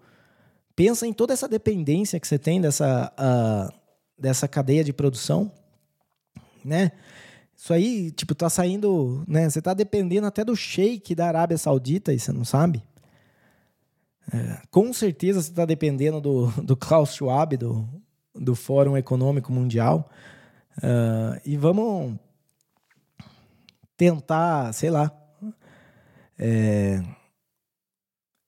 pensa 0.75 1.05
em 1.05 1.13
toda 1.13 1.31
essa 1.31 1.47
dependência 1.47 2.19
que 2.19 2.27
você 2.27 2.39
tem 2.39 2.59
dessa, 2.59 3.13
uh, 3.13 3.71
dessa 4.17 4.47
cadeia 4.47 4.83
de 4.83 4.91
produção, 4.91 5.51
né? 6.65 6.91
Isso 7.55 7.71
aí, 7.71 8.09
tipo, 8.09 8.33
tá 8.33 8.49
saindo, 8.49 9.23
né? 9.27 9.47
Você 9.47 9.61
tá 9.61 9.75
dependendo 9.75 10.25
até 10.25 10.43
do 10.43 10.55
shake 10.55 11.13
da 11.13 11.27
Arábia 11.27 11.59
Saudita 11.59 12.11
e 12.11 12.17
você 12.17 12.31
não 12.31 12.43
sabe. 12.43 12.83
É, 14.33 14.59
com 14.71 14.91
certeza 14.91 15.39
você 15.39 15.51
está 15.51 15.65
dependendo 15.65 16.19
do, 16.19 16.47
do 16.63 16.75
Klaus 16.75 17.13
Schwab, 17.13 17.55
do, 17.57 17.87
do 18.33 18.55
Fórum 18.55 18.97
Econômico 18.97 19.53
Mundial. 19.53 20.09
Uh, 20.79 21.39
e 21.45 21.55
vamos 21.55 22.15
tentar, 23.95 24.73
sei 24.73 24.89
lá, 24.89 25.11
é, 26.39 27.01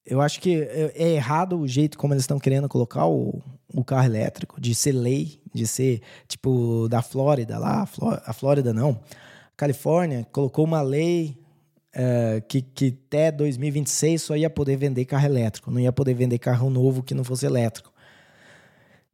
eu 0.05 0.21
acho 0.21 0.39
que 0.41 0.61
é, 0.61 0.91
é 0.95 1.09
errado 1.13 1.59
o 1.59 1.67
jeito 1.67 1.97
como 1.97 2.13
eles 2.13 2.23
estão 2.23 2.39
querendo 2.39 2.67
colocar 2.67 3.05
o, 3.05 3.41
o 3.73 3.83
carro 3.83 4.05
elétrico, 4.05 4.59
de 4.59 4.73
ser 4.73 4.91
lei, 4.91 5.39
de 5.53 5.67
ser 5.67 6.01
tipo 6.27 6.87
da 6.89 7.01
Flórida 7.01 7.57
lá, 7.59 7.87
a 8.25 8.33
Flórida 8.33 8.73
não. 8.73 8.91
A 8.91 9.55
Califórnia 9.55 10.25
colocou 10.31 10.65
uma 10.65 10.81
lei 10.81 11.37
é, 11.93 12.41
que, 12.47 12.61
que 12.61 12.97
até 13.07 13.31
2026 13.31 14.21
só 14.21 14.35
ia 14.35 14.49
poder 14.49 14.77
vender 14.77 15.05
carro 15.05 15.25
elétrico, 15.25 15.71
não 15.71 15.79
ia 15.79 15.91
poder 15.91 16.13
vender 16.13 16.39
carro 16.39 16.69
novo 16.69 17.03
que 17.03 17.13
não 17.13 17.23
fosse 17.23 17.45
elétrico. 17.45 17.88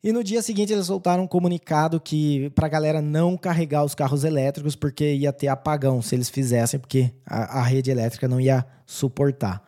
E 0.05 0.13
no 0.13 0.23
dia 0.23 0.39
seguinte 0.43 0.71
eles 0.71 0.85
soltaram 0.85 1.23
um 1.23 1.27
comunicado 1.27 1.99
que 1.99 2.51
para 2.51 2.67
a 2.67 2.69
galera 2.69 3.01
não 3.01 3.35
carregar 3.35 3.83
os 3.83 3.95
carros 3.95 4.23
elétricos 4.23 4.75
porque 4.75 5.15
ia 5.15 5.33
ter 5.33 5.47
apagão 5.47 5.99
se 5.99 6.13
eles 6.13 6.29
fizessem, 6.29 6.79
porque 6.79 7.11
a, 7.25 7.61
a 7.61 7.63
rede 7.63 7.89
elétrica 7.89 8.27
não 8.27 8.39
ia 8.39 8.63
suportar. 8.85 9.63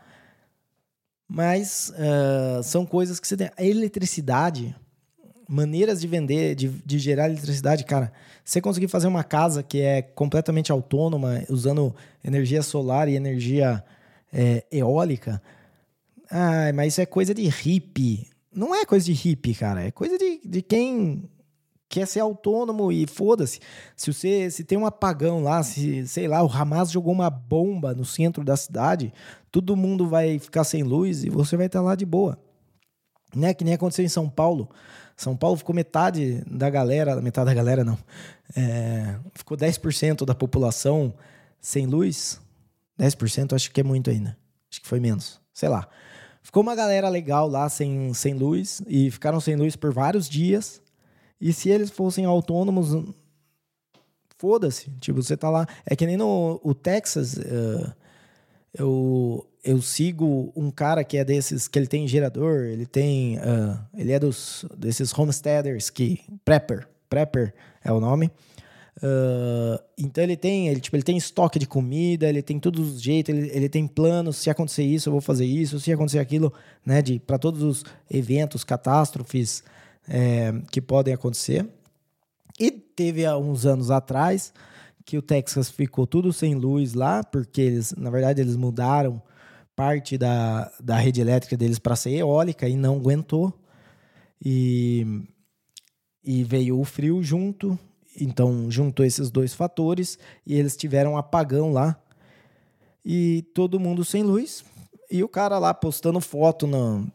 Mas 1.28 1.92
uh, 1.96 2.62
são 2.62 2.86
coisas 2.86 3.20
que 3.20 3.28
você 3.28 3.36
tem. 3.36 3.50
A 3.58 3.64
eletricidade, 3.64 4.76
maneiras 5.50 6.00
de 6.00 6.08
vender, 6.08 6.54
de, 6.54 6.68
de 6.68 7.00
gerar 7.00 7.26
eletricidade, 7.26 7.84
cara. 7.84 8.14
Você 8.46 8.62
conseguir 8.62 8.90
fazer 8.90 9.08
uma 9.08 9.24
casa 9.24 9.64
que 9.64 9.82
é 9.82 10.04
completamente 10.04 10.72
autônoma, 10.72 11.42
usando 11.50 11.96
energia 12.24 12.62
solar 12.62 13.10
e 13.10 13.16
energia 13.16 13.84
é, 14.32 14.64
eólica. 14.72 15.42
Ah, 16.30 16.72
mas 16.76 16.94
isso 16.94 17.02
é 17.02 17.08
coisa 17.08 17.34
de 17.34 17.42
hippie 17.48 18.37
não 18.54 18.74
é 18.74 18.86
coisa 18.86 19.06
de 19.06 19.14
hippie, 19.14 19.54
cara. 19.54 19.84
É 19.84 19.92
coisa 19.92 20.18
de, 20.18 20.42
de 20.44 20.62
quem 20.62 21.30
quer 21.90 22.06
ser 22.06 22.20
autônomo 22.20 22.92
e 22.92 23.08
foda-se. 23.08 23.60
Se 23.96 24.14
você 24.14 24.50
se 24.52 24.64
tem 24.64 24.78
um 24.78 24.86
apagão 24.86 25.42
lá, 25.42 25.64
se 25.64 26.08
sei 26.08 26.28
lá, 26.28 26.44
o 26.44 26.52
Hamas 26.52 26.92
jogou 26.92 27.14
uma 27.14 27.30
bomba 27.30 27.94
no 27.94 28.06
centro 28.06 28.44
da 28.44 28.58
cidade, 28.58 29.14
todo 29.52 29.76
mundo 29.76 30.08
vai 30.08 30.40
ficar 30.40 30.64
sem 30.64 30.84
luz 30.84 31.24
e 31.24 31.30
você 31.30 31.56
vai 31.56 31.68
estar 31.68 31.82
lá 31.82 31.96
de 31.96 32.06
boa. 32.06 32.38
Né? 33.36 33.54
Que 33.54 33.64
nem 33.64 33.74
aconteceu 33.74 34.06
em 34.06 34.10
São 34.10 34.30
Paulo. 34.30 34.70
São 35.16 35.36
Paulo 35.36 35.58
ficou 35.58 35.74
metade 35.74 36.44
da 36.46 36.70
galera, 36.70 37.20
metade 37.22 37.48
da 37.48 37.54
galera 37.54 37.84
não. 37.84 37.98
É, 38.56 39.16
ficou 39.34 39.58
10% 39.58 40.26
da 40.26 40.36
população 40.36 41.14
sem 41.60 41.88
luz. 41.88 42.40
10% 43.00 43.54
acho 43.54 43.72
que 43.72 43.82
é 43.82 43.84
muito 43.84 44.10
ainda. 44.10 44.38
Acho 44.70 44.82
que 44.82 44.88
foi 44.88 45.00
menos. 45.00 45.42
Sei 45.54 45.68
lá. 45.68 45.88
Ficou 46.48 46.64
uma 46.64 46.76
galera 46.76 47.10
legal 47.10 47.46
lá 47.46 47.68
sem, 47.68 48.14
sem 48.14 48.34
luz 48.34 48.82
e 48.88 49.12
ficaram 49.12 49.38
sem 49.38 49.58
luz 49.58 49.76
por 49.76 49.94
vários 49.94 50.30
dias. 50.30 50.82
E 51.42 51.52
se 51.52 51.68
eles 51.68 51.90
fossem 51.90 52.24
autônomos, 52.24 52.96
foda-se. 54.38 54.90
Tipo, 55.02 55.22
você 55.22 55.36
tá 55.36 55.50
lá. 55.50 55.68
É 55.86 55.94
que 55.94 56.06
nem 56.06 56.16
no 56.16 56.58
o 56.64 56.74
Texas. 56.74 57.34
Uh, 57.34 57.94
eu, 58.74 59.46
eu 59.62 59.82
sigo 59.82 60.54
um 60.56 60.72
cara 60.72 61.04
que 61.04 61.18
é 61.18 61.26
desses, 61.26 61.68
que 61.68 61.78
ele 61.78 61.86
tem 61.86 62.08
gerador, 62.08 62.62
ele 62.64 62.86
tem. 62.86 63.38
Uh, 63.40 63.78
ele 63.94 64.14
é 64.14 64.20
dos 64.20 64.64
desses 64.78 65.12
homesteaders 65.20 65.90
que. 65.90 66.22
Prepper. 66.46 66.88
Prepper 67.10 67.54
é 67.84 67.92
o 67.92 68.00
nome. 68.00 68.32
Uh, 68.98 69.80
então 69.98 70.24
ele 70.24 70.36
tem, 70.36 70.70
ele, 70.70 70.80
tipo, 70.80 70.96
ele 70.96 71.04
tem 71.04 71.18
estoque 71.18 71.60
de 71.60 71.68
comida, 71.68 72.28
ele 72.28 72.42
tem 72.42 72.60
todos 72.60 72.96
os 72.96 73.02
jeitos, 73.02 73.34
ele, 73.34 73.50
ele 73.54 73.70
tem 73.70 73.88
planos. 73.88 74.38
Se 74.38 74.50
acontecer 74.50 74.84
isso, 74.84 75.10
eu 75.10 75.12
vou 75.12 75.22
fazer 75.22 75.46
isso. 75.46 75.80
Se 75.80 75.92
acontecer 75.92 76.20
aquilo, 76.20 76.52
né? 76.86 77.02
De 77.02 77.20
para 77.20 77.38
todos 77.38 77.62
os 77.62 77.84
eventos, 78.10 78.64
catástrofes 78.64 79.64
é, 80.08 80.54
que 80.72 80.82
podem 80.82 81.14
acontecer. 81.14 81.68
E 82.60 82.72
teve 82.72 83.26
há 83.26 83.38
uns 83.38 83.66
anos 83.66 83.92
atrás 83.92 84.52
que 85.06 85.18
o 85.18 85.22
Texas 85.22 85.70
ficou 85.70 86.06
tudo 86.06 86.34
sem 86.34 86.56
luz 86.56 86.94
lá, 86.94 87.24
porque 87.24 87.62
eles, 87.62 87.94
na 87.96 88.10
verdade, 88.10 88.42
eles 88.42 88.56
mudaram 88.58 89.22
parte 89.76 90.18
da, 90.18 90.72
da 90.84 90.98
rede 90.98 91.22
elétrica 91.22 91.56
deles 91.56 91.78
para 91.78 91.96
ser 91.96 92.12
eólica 92.12 92.68
e 92.68 92.76
não 92.76 92.96
aguentou. 92.96 93.54
E, 94.44 95.06
e 96.24 96.44
veio 96.44 96.80
o 96.80 96.84
frio 96.84 97.22
junto, 97.24 97.78
então 98.20 98.70
juntou 98.70 99.06
esses 99.06 99.30
dois 99.30 99.54
fatores 99.54 100.18
e 100.46 100.56
eles 100.56 100.76
tiveram 100.76 101.14
um 101.14 101.18
apagão 101.18 101.72
lá. 101.72 102.00
E 103.06 103.44
todo 103.54 103.80
mundo 103.80 104.04
sem 104.04 104.24
luz. 104.24 104.66
E 105.10 105.24
o 105.24 105.30
cara 105.30 105.58
lá 105.60 105.74
postando 105.74 106.20
foto 106.20 106.68
no, 106.68 107.10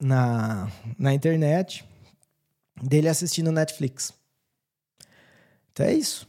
na, 0.00 0.70
na 0.98 1.12
internet 1.12 1.84
dele 2.82 3.08
assistindo 3.08 3.52
Netflix. 3.52 4.14
Então 5.72 5.84
é 5.84 5.94
isso. 5.94 6.26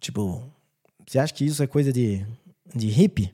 Tipo, 0.00 0.42
você 1.06 1.18
acha 1.18 1.32
que 1.32 1.44
isso 1.44 1.62
é 1.62 1.66
coisa 1.66 1.92
de, 1.92 2.26
de 2.74 2.88
hippie? 2.88 3.32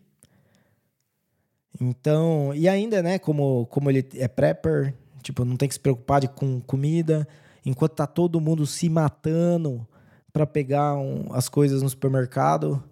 Então, 1.81 2.53
e 2.55 2.69
ainda, 2.69 3.03
né, 3.03 3.19
como, 3.19 3.67
como 3.67 3.89
ele 3.89 4.07
é 4.17 4.27
prepper, 4.27 4.95
tipo, 5.23 5.45
não 5.45 5.57
tem 5.57 5.69
que 5.69 5.75
se 5.75 5.81
preocupar 5.81 6.21
de, 6.21 6.29
com 6.29 6.61
comida, 6.61 7.27
enquanto 7.65 7.93
tá 7.93 8.07
todo 8.07 8.41
mundo 8.41 8.67
se 8.67 8.89
matando 8.89 9.87
para 10.33 10.47
pegar 10.47 10.95
um, 10.97 11.33
as 11.33 11.49
coisas 11.49 11.83
no 11.83 11.89
supermercado, 11.89 12.83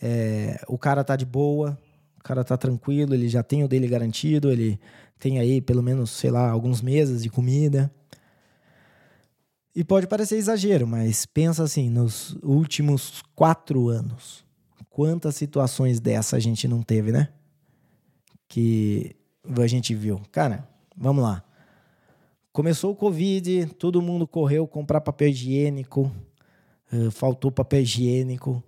é, 0.00 0.60
o 0.68 0.78
cara 0.78 1.04
tá 1.04 1.16
de 1.16 1.24
boa, 1.24 1.78
o 2.18 2.22
cara 2.22 2.42
tá 2.42 2.56
tranquilo, 2.56 3.14
ele 3.14 3.28
já 3.28 3.42
tem 3.42 3.62
o 3.62 3.68
dele 3.68 3.86
garantido, 3.86 4.50
ele 4.50 4.80
tem 5.18 5.38
aí 5.38 5.60
pelo 5.60 5.82
menos, 5.82 6.10
sei 6.10 6.30
lá, 6.30 6.50
alguns 6.50 6.80
meses 6.80 7.22
de 7.22 7.30
comida. 7.30 7.92
E 9.74 9.82
pode 9.82 10.06
parecer 10.06 10.36
exagero, 10.36 10.86
mas 10.86 11.24
pensa 11.24 11.62
assim, 11.62 11.88
nos 11.88 12.36
últimos 12.42 13.22
quatro 13.34 13.88
anos, 13.88 14.44
quantas 14.90 15.34
situações 15.36 15.98
dessa 15.98 16.36
a 16.36 16.40
gente 16.40 16.68
não 16.68 16.82
teve, 16.82 17.10
né? 17.10 17.28
Que 18.46 19.16
a 19.58 19.66
gente 19.66 19.94
viu. 19.94 20.20
Cara, 20.30 20.68
vamos 20.96 21.22
lá. 21.22 21.42
Começou 22.52 22.92
o 22.92 22.96
Covid, 22.96 23.66
todo 23.78 24.02
mundo 24.02 24.26
correu 24.26 24.66
comprar 24.66 25.00
papel 25.00 25.28
higiênico, 25.28 26.12
faltou 27.10 27.50
papel 27.50 27.82
higiênico, 27.82 28.62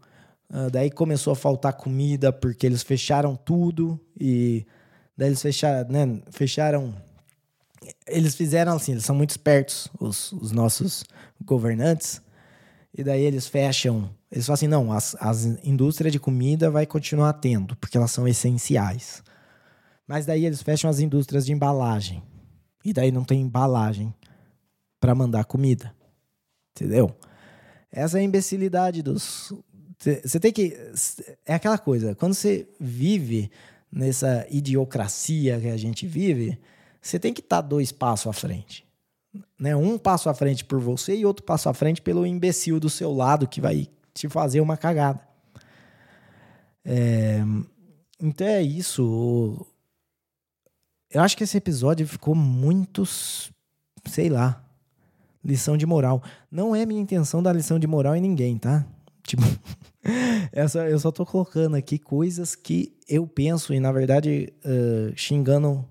uh, 0.50 0.70
daí 0.70 0.90
começou 0.90 1.32
a 1.32 1.36
faltar 1.36 1.74
comida 1.74 2.32
porque 2.32 2.66
eles 2.66 2.82
fecharam 2.82 3.36
tudo 3.36 4.00
e 4.18 4.66
daí 5.16 5.28
eles 5.28 5.42
fecharam, 5.42 5.88
né, 5.90 6.22
fecharam 6.30 6.94
eles 8.06 8.34
fizeram 8.34 8.74
assim, 8.74 8.92
eles 8.92 9.04
são 9.04 9.14
muito 9.14 9.30
espertos, 9.30 9.88
os, 9.98 10.32
os 10.32 10.52
nossos 10.52 11.04
governantes, 11.42 12.22
e 12.96 13.02
daí 13.02 13.22
eles 13.22 13.46
fecham, 13.46 14.10
eles 14.30 14.46
falam 14.46 14.54
assim, 14.54 14.68
não, 14.68 14.92
as, 14.92 15.16
as 15.20 15.44
indústrias 15.64 16.12
de 16.12 16.20
comida 16.20 16.70
vai 16.70 16.86
continuar 16.86 17.32
tendo, 17.34 17.76
porque 17.76 17.96
elas 17.96 18.10
são 18.10 18.26
essenciais. 18.28 19.22
Mas 20.06 20.26
daí 20.26 20.44
eles 20.44 20.62
fecham 20.62 20.88
as 20.88 21.00
indústrias 21.00 21.44
de 21.46 21.52
embalagem, 21.52 22.22
e 22.84 22.92
daí 22.92 23.10
não 23.10 23.24
tem 23.24 23.40
embalagem 23.40 24.14
para 25.00 25.14
mandar 25.14 25.44
comida, 25.44 25.94
entendeu? 26.70 27.14
Essa 27.94 28.18
é 28.18 28.20
a 28.20 28.24
imbecilidade 28.24 29.02
dos... 29.02 29.52
Você 30.22 30.38
tem 30.38 30.52
que... 30.52 30.76
É 31.46 31.54
aquela 31.54 31.78
coisa, 31.78 32.14
quando 32.14 32.34
você 32.34 32.68
vive 32.78 33.50
nessa 33.90 34.46
idiocracia 34.50 35.58
que 35.60 35.68
a 35.68 35.76
gente 35.76 36.06
vive 36.06 36.58
você 37.04 37.18
tem 37.18 37.34
que 37.34 37.42
estar 37.42 37.62
tá 37.62 37.68
dois 37.68 37.92
passos 37.92 38.26
à 38.26 38.32
frente. 38.32 38.86
Né? 39.60 39.76
Um 39.76 39.98
passo 39.98 40.30
à 40.30 40.34
frente 40.34 40.64
por 40.64 40.80
você 40.80 41.14
e 41.14 41.26
outro 41.26 41.44
passo 41.44 41.68
à 41.68 41.74
frente 41.74 42.00
pelo 42.00 42.26
imbecil 42.26 42.80
do 42.80 42.88
seu 42.88 43.12
lado 43.12 43.46
que 43.46 43.60
vai 43.60 43.88
te 44.14 44.26
fazer 44.26 44.62
uma 44.62 44.78
cagada. 44.78 45.20
É... 46.82 47.42
Então 48.18 48.46
é 48.46 48.62
isso. 48.62 49.66
Eu 51.10 51.20
acho 51.20 51.36
que 51.36 51.44
esse 51.44 51.58
episódio 51.58 52.08
ficou 52.08 52.34
muito, 52.34 53.04
sei 54.06 54.30
lá, 54.30 54.63
lição 55.44 55.76
de 55.76 55.86
moral. 55.86 56.22
Não 56.50 56.74
é 56.74 56.86
minha 56.86 57.00
intenção 57.00 57.42
dar 57.42 57.52
lição 57.52 57.78
de 57.78 57.86
moral 57.86 58.16
em 58.16 58.20
ninguém, 58.20 58.58
tá? 58.58 58.86
Tipo, 59.24 59.42
essa, 60.52 60.86
eu 60.88 60.98
só 60.98 61.10
tô 61.10 61.24
colocando 61.24 61.76
aqui 61.76 61.98
coisas 61.98 62.54
que 62.54 62.94
eu 63.08 63.26
penso 63.26 63.72
e, 63.72 63.80
na 63.80 63.90
verdade, 63.90 64.52
uh, 64.64 65.16
xingando 65.16 65.82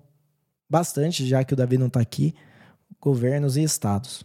bastante, 0.70 1.26
já 1.26 1.42
que 1.42 1.52
o 1.52 1.56
Davi 1.56 1.76
não 1.76 1.88
está 1.88 2.00
aqui, 2.00 2.32
governos 3.00 3.56
e 3.56 3.62
estados. 3.62 4.24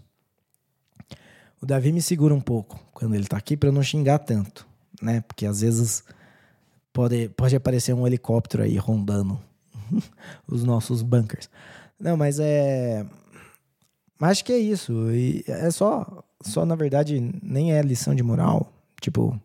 O 1.62 1.66
Davi 1.66 1.92
me 1.92 2.02
segura 2.02 2.34
um 2.34 2.40
pouco 2.40 2.80
quando 2.94 3.16
ele 3.16 3.24
está 3.24 3.38
aqui 3.38 3.58
para 3.58 3.72
não 3.72 3.84
xingar 3.84 4.20
tanto, 4.20 4.66
né? 5.02 5.22
Porque 5.22 5.46
às 5.46 5.62
vezes 5.62 6.04
pode, 6.94 7.30
pode 7.30 7.56
aparecer 7.56 7.94
um 7.94 8.08
helicóptero 8.08 8.64
aí 8.64 8.78
rondando 8.78 9.40
os 10.48 10.64
nossos 10.64 11.02
bunkers. 11.02 11.50
Não, 12.00 12.16
mas 12.16 12.40
é. 12.40 13.06
Mas 14.20 14.42
que 14.42 14.52
é 14.52 14.58
isso. 14.58 15.12
E 15.12 15.44
é 15.48 15.72
só, 15.72 16.24
só, 16.42 16.66
na 16.66 16.76
verdade, 16.76 17.20
nem 17.42 17.74
é 17.74 17.82
lição 17.82 18.14
de 18.14 18.22
moral. 18.22 18.72
Tipo, 19.00 19.40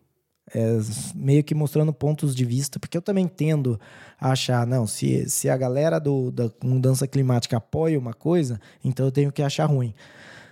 é, 0.53 0.77
meio 1.15 1.43
que 1.43 1.55
mostrando 1.55 1.93
pontos 1.93 2.35
de 2.35 2.45
vista, 2.45 2.79
porque 2.79 2.97
eu 2.97 3.01
também 3.01 3.27
tendo 3.27 3.79
a 4.19 4.31
achar, 4.31 4.67
não, 4.67 4.85
se, 4.85 5.29
se 5.29 5.49
a 5.49 5.57
galera 5.57 5.99
do, 5.99 6.29
da 6.31 6.51
mudança 6.63 7.07
climática 7.07 7.57
apoia 7.57 7.97
uma 7.97 8.13
coisa, 8.13 8.59
então 8.83 9.05
eu 9.05 9.11
tenho 9.11 9.31
que 9.31 9.41
achar 9.41 9.65
ruim. 9.65 9.93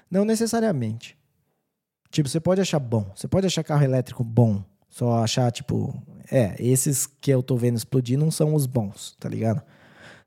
Não 0.10 0.26
necessariamente. 0.26 1.18
Tipo, 2.10 2.30
você 2.30 2.40
pode 2.40 2.62
achar 2.62 2.80
bom, 2.80 3.12
você 3.16 3.28
pode 3.28 3.46
achar 3.46 3.64
carro 3.64 3.84
elétrico 3.84 4.24
bom, 4.24 4.64
só 4.88 5.24
achar, 5.24 5.52
tipo, 5.52 5.94
é, 6.32 6.56
esses 6.60 7.08
que 7.08 7.32
eu 7.32 7.42
tô 7.42 7.58
vendo 7.58 7.78
explodir 7.78 8.18
não 8.18 8.30
são 8.30 8.54
os 8.54 8.66
bons, 8.66 9.16
tá 9.20 9.28
ligado? 9.28 9.62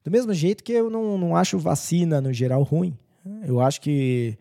Do 0.05 0.11
mesmo 0.11 0.35
jeito 0.35 0.63
que 0.65 0.73
eu 0.73 0.91
não, 0.91 1.17
não 1.17 1.37
acho 1.37 1.59
vacina 1.59 2.21
no 2.21 2.33
geral 2.33 2.63
ruim. 2.63 2.97
Eu 3.45 3.61
acho 3.61 3.81
que 3.81 4.39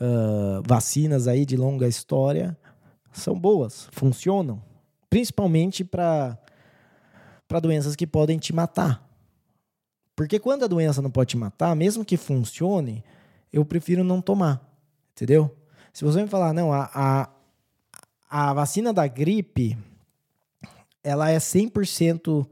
uh, 0.00 0.62
vacinas 0.66 1.26
aí 1.26 1.46
de 1.46 1.56
longa 1.56 1.88
história 1.88 2.56
são 3.12 3.38
boas, 3.38 3.88
funcionam, 3.92 4.62
principalmente 5.08 5.82
para 5.84 6.38
doenças 7.62 7.96
que 7.96 8.06
podem 8.06 8.38
te 8.38 8.52
matar. 8.52 9.06
Porque 10.14 10.38
quando 10.38 10.64
a 10.64 10.68
doença 10.68 11.00
não 11.00 11.10
pode 11.10 11.30
te 11.30 11.36
matar, 11.36 11.74
mesmo 11.74 12.04
que 12.04 12.16
funcione, 12.16 13.04
eu 13.52 13.64
prefiro 13.64 14.04
não 14.04 14.20
tomar, 14.20 14.62
entendeu? 15.12 15.54
Se 15.92 16.04
você 16.04 16.22
me 16.22 16.28
falar, 16.28 16.52
não, 16.52 16.72
a, 16.72 16.90
a, 16.94 17.30
a 18.28 18.54
vacina 18.54 18.92
da 18.92 19.06
gripe, 19.06 19.78
ela 21.02 21.30
é 21.30 21.38
100% 21.38 22.46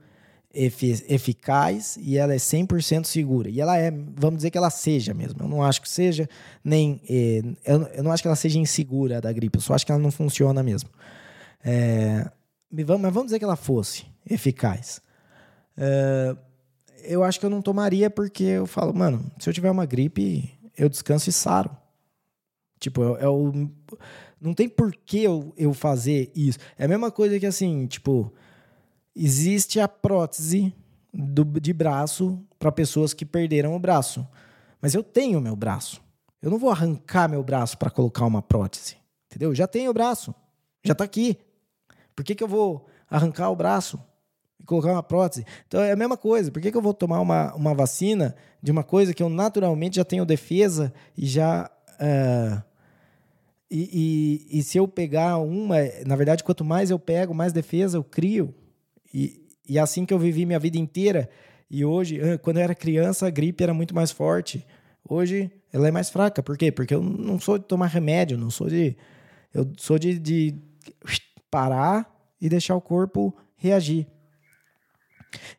eficaz 0.55 1.99
e 2.01 2.17
ela 2.17 2.33
é 2.33 2.37
100% 2.37 3.05
segura. 3.05 3.51
E 3.51 3.61
ela 3.61 3.77
é, 3.77 3.91
vamos 3.91 4.37
dizer 4.37 4.51
que 4.51 4.59
ela 4.59 4.71
seja 4.71 5.13
mesmo. 5.13 5.43
Eu 5.43 5.49
não 5.49 5.63
acho 5.63 5.83
que 5.83 5.89
seja, 5.89 6.29
nem. 6.63 7.01
Eh, 7.09 7.43
eu, 7.65 8.03
não 8.03 8.13
acho 8.13 8.23
que 8.23 8.29
ela 8.29 8.37
seja 8.37 8.59
insegura 8.59 9.21
da 9.21 9.33
gripe, 9.33 9.59
eu 9.59 9.63
só 9.63 9.75
acho 9.75 9.85
que 9.85 9.93
ela 9.93 10.01
não 10.01 10.11
funciona 10.11 10.63
mesmo. 10.63 10.89
É, 11.65 12.31
mas 12.71 12.87
vamos 12.87 13.27
dizer 13.27 13.39
que 13.39 13.45
ela 13.45 13.57
fosse 13.57 14.05
eficaz. 14.29 15.01
É, 15.77 16.37
eu 17.05 17.25
acho 17.25 17.41
que 17.41 17.47
eu 17.47 17.51
não 17.51 17.61
tomaria 17.61 18.09
porque 18.09 18.45
eu 18.45 18.67
falo, 18.67 18.95
mano, 18.95 19.31
se 19.39 19.49
eu 19.49 19.55
tiver 19.55 19.71
uma 19.71 19.87
gripe, 19.87 20.51
eu 20.77 20.89
descanso 20.89 21.29
e 21.29 21.33
saro. 21.33 21.71
Tipo, 22.79 23.17
é, 23.17 23.25
é 23.25 23.29
o. 23.29 23.71
Não 24.41 24.55
tem 24.55 24.69
por 24.69 24.95
que 24.95 25.23
eu, 25.23 25.53
eu 25.57 25.73
fazer 25.73 26.31
isso. 26.35 26.59
É 26.79 26.85
a 26.85 26.89
mesma 26.89 27.11
coisa 27.11 27.39
que 27.41 27.47
assim, 27.47 27.87
tipo 27.87 28.33
existe 29.15 29.79
a 29.81 29.89
prótese 29.89 30.75
do, 31.13 31.45
de 31.45 31.73
braço 31.73 32.43
para 32.59 32.73
pessoas 32.73 33.15
que 33.15 33.25
perderam 33.25 33.75
o 33.75 33.79
braço. 33.79 34.27
Mas 34.81 34.95
eu 34.95 35.03
tenho 35.03 35.41
meu 35.41 35.55
braço. 35.55 36.03
Eu 36.43 36.51
não 36.51 36.59
vou 36.59 36.71
arrancar 36.71 37.29
meu 37.29 37.43
braço 37.43 37.79
para 37.79 37.91
colocar 37.91 38.27
uma 38.27 38.43
prótese. 38.43 38.97
Entendeu? 39.27 39.51
Eu 39.51 39.55
já 39.55 39.67
tenho 39.67 39.91
o 39.91 39.95
braço. 39.95 40.35
Já 40.85 40.93
está 40.93 41.05
aqui. 41.05 41.39
Por 42.15 42.25
que, 42.25 42.35
que 42.35 42.45
eu 42.45 42.49
vou 42.49 42.87
arrancar 43.09 43.51
o 43.51 43.57
braço 43.57 43.99
e 44.61 44.65
colocar 44.65 44.93
uma 44.93 45.03
prótese? 45.03 45.47
Então 45.67 45.81
é 45.81 45.93
a 45.93 45.97
mesma 45.97 46.17
coisa. 46.17 46.51
Por 46.51 46.61
que, 46.61 46.71
que 46.71 46.77
eu 46.77 46.83
vou 46.83 46.93
tomar 46.93 47.21
uma, 47.21 47.55
uma 47.55 47.75
vacina 47.75 48.37
de 48.63 48.71
uma 48.71 48.85
coisa 48.85 49.15
que 49.15 49.23
eu 49.23 49.29
naturalmente 49.29 49.97
já 49.97 50.05
tenho 50.05 50.25
defesa 50.25 50.93
e 51.17 51.27
já. 51.27 51.71
Uh, 51.95 52.63
e, 53.71 54.47
e, 54.51 54.59
e 54.59 54.63
se 54.63 54.79
eu 54.79 54.87
pegar 54.87 55.39
uma. 55.39 55.77
Na 56.07 56.17
verdade, 56.17 56.45
quanto 56.45 56.65
mais 56.65 56.91
eu 56.91 56.99
pego, 56.99 57.35
mais 57.35 57.53
defesa 57.53 57.97
eu 57.97 58.05
crio. 58.05 58.55
E, 59.15 59.41
e 59.69 59.79
assim 59.79 60.05
que 60.05 60.13
eu 60.13 60.19
vivi 60.19 60.45
minha 60.45 60.59
vida 60.59 60.77
inteira. 60.77 61.31
E 61.71 61.85
hoje, 61.85 62.21
quando 62.43 62.57
eu 62.57 62.65
era 62.65 62.75
criança, 62.75 63.29
a 63.29 63.31
gripe 63.31 63.63
era 63.63 63.73
muito 63.73 63.95
mais 63.95 64.11
forte. 64.11 64.67
Hoje, 65.09 65.51
ela 65.73 65.87
é 65.87 65.91
mais 65.91 66.11
fraca. 66.11 66.43
Por 66.43 66.59
quê? 66.59 66.73
Porque 66.73 66.95
eu 66.95 67.03
não 67.03 67.39
sou 67.39 67.59
de 67.59 67.65
tomar 67.65 67.87
remédio, 67.87 68.37
não 68.37 68.51
sou 68.51 68.69
de. 68.69 68.97
Eu 69.53 69.71
sou 69.79 69.99
de, 69.99 70.19
de 70.19 70.55
parar 71.51 72.13
e 72.41 72.49
deixar 72.49 72.75
o 72.75 72.81
corpo 72.81 73.35
reagir. 73.57 74.07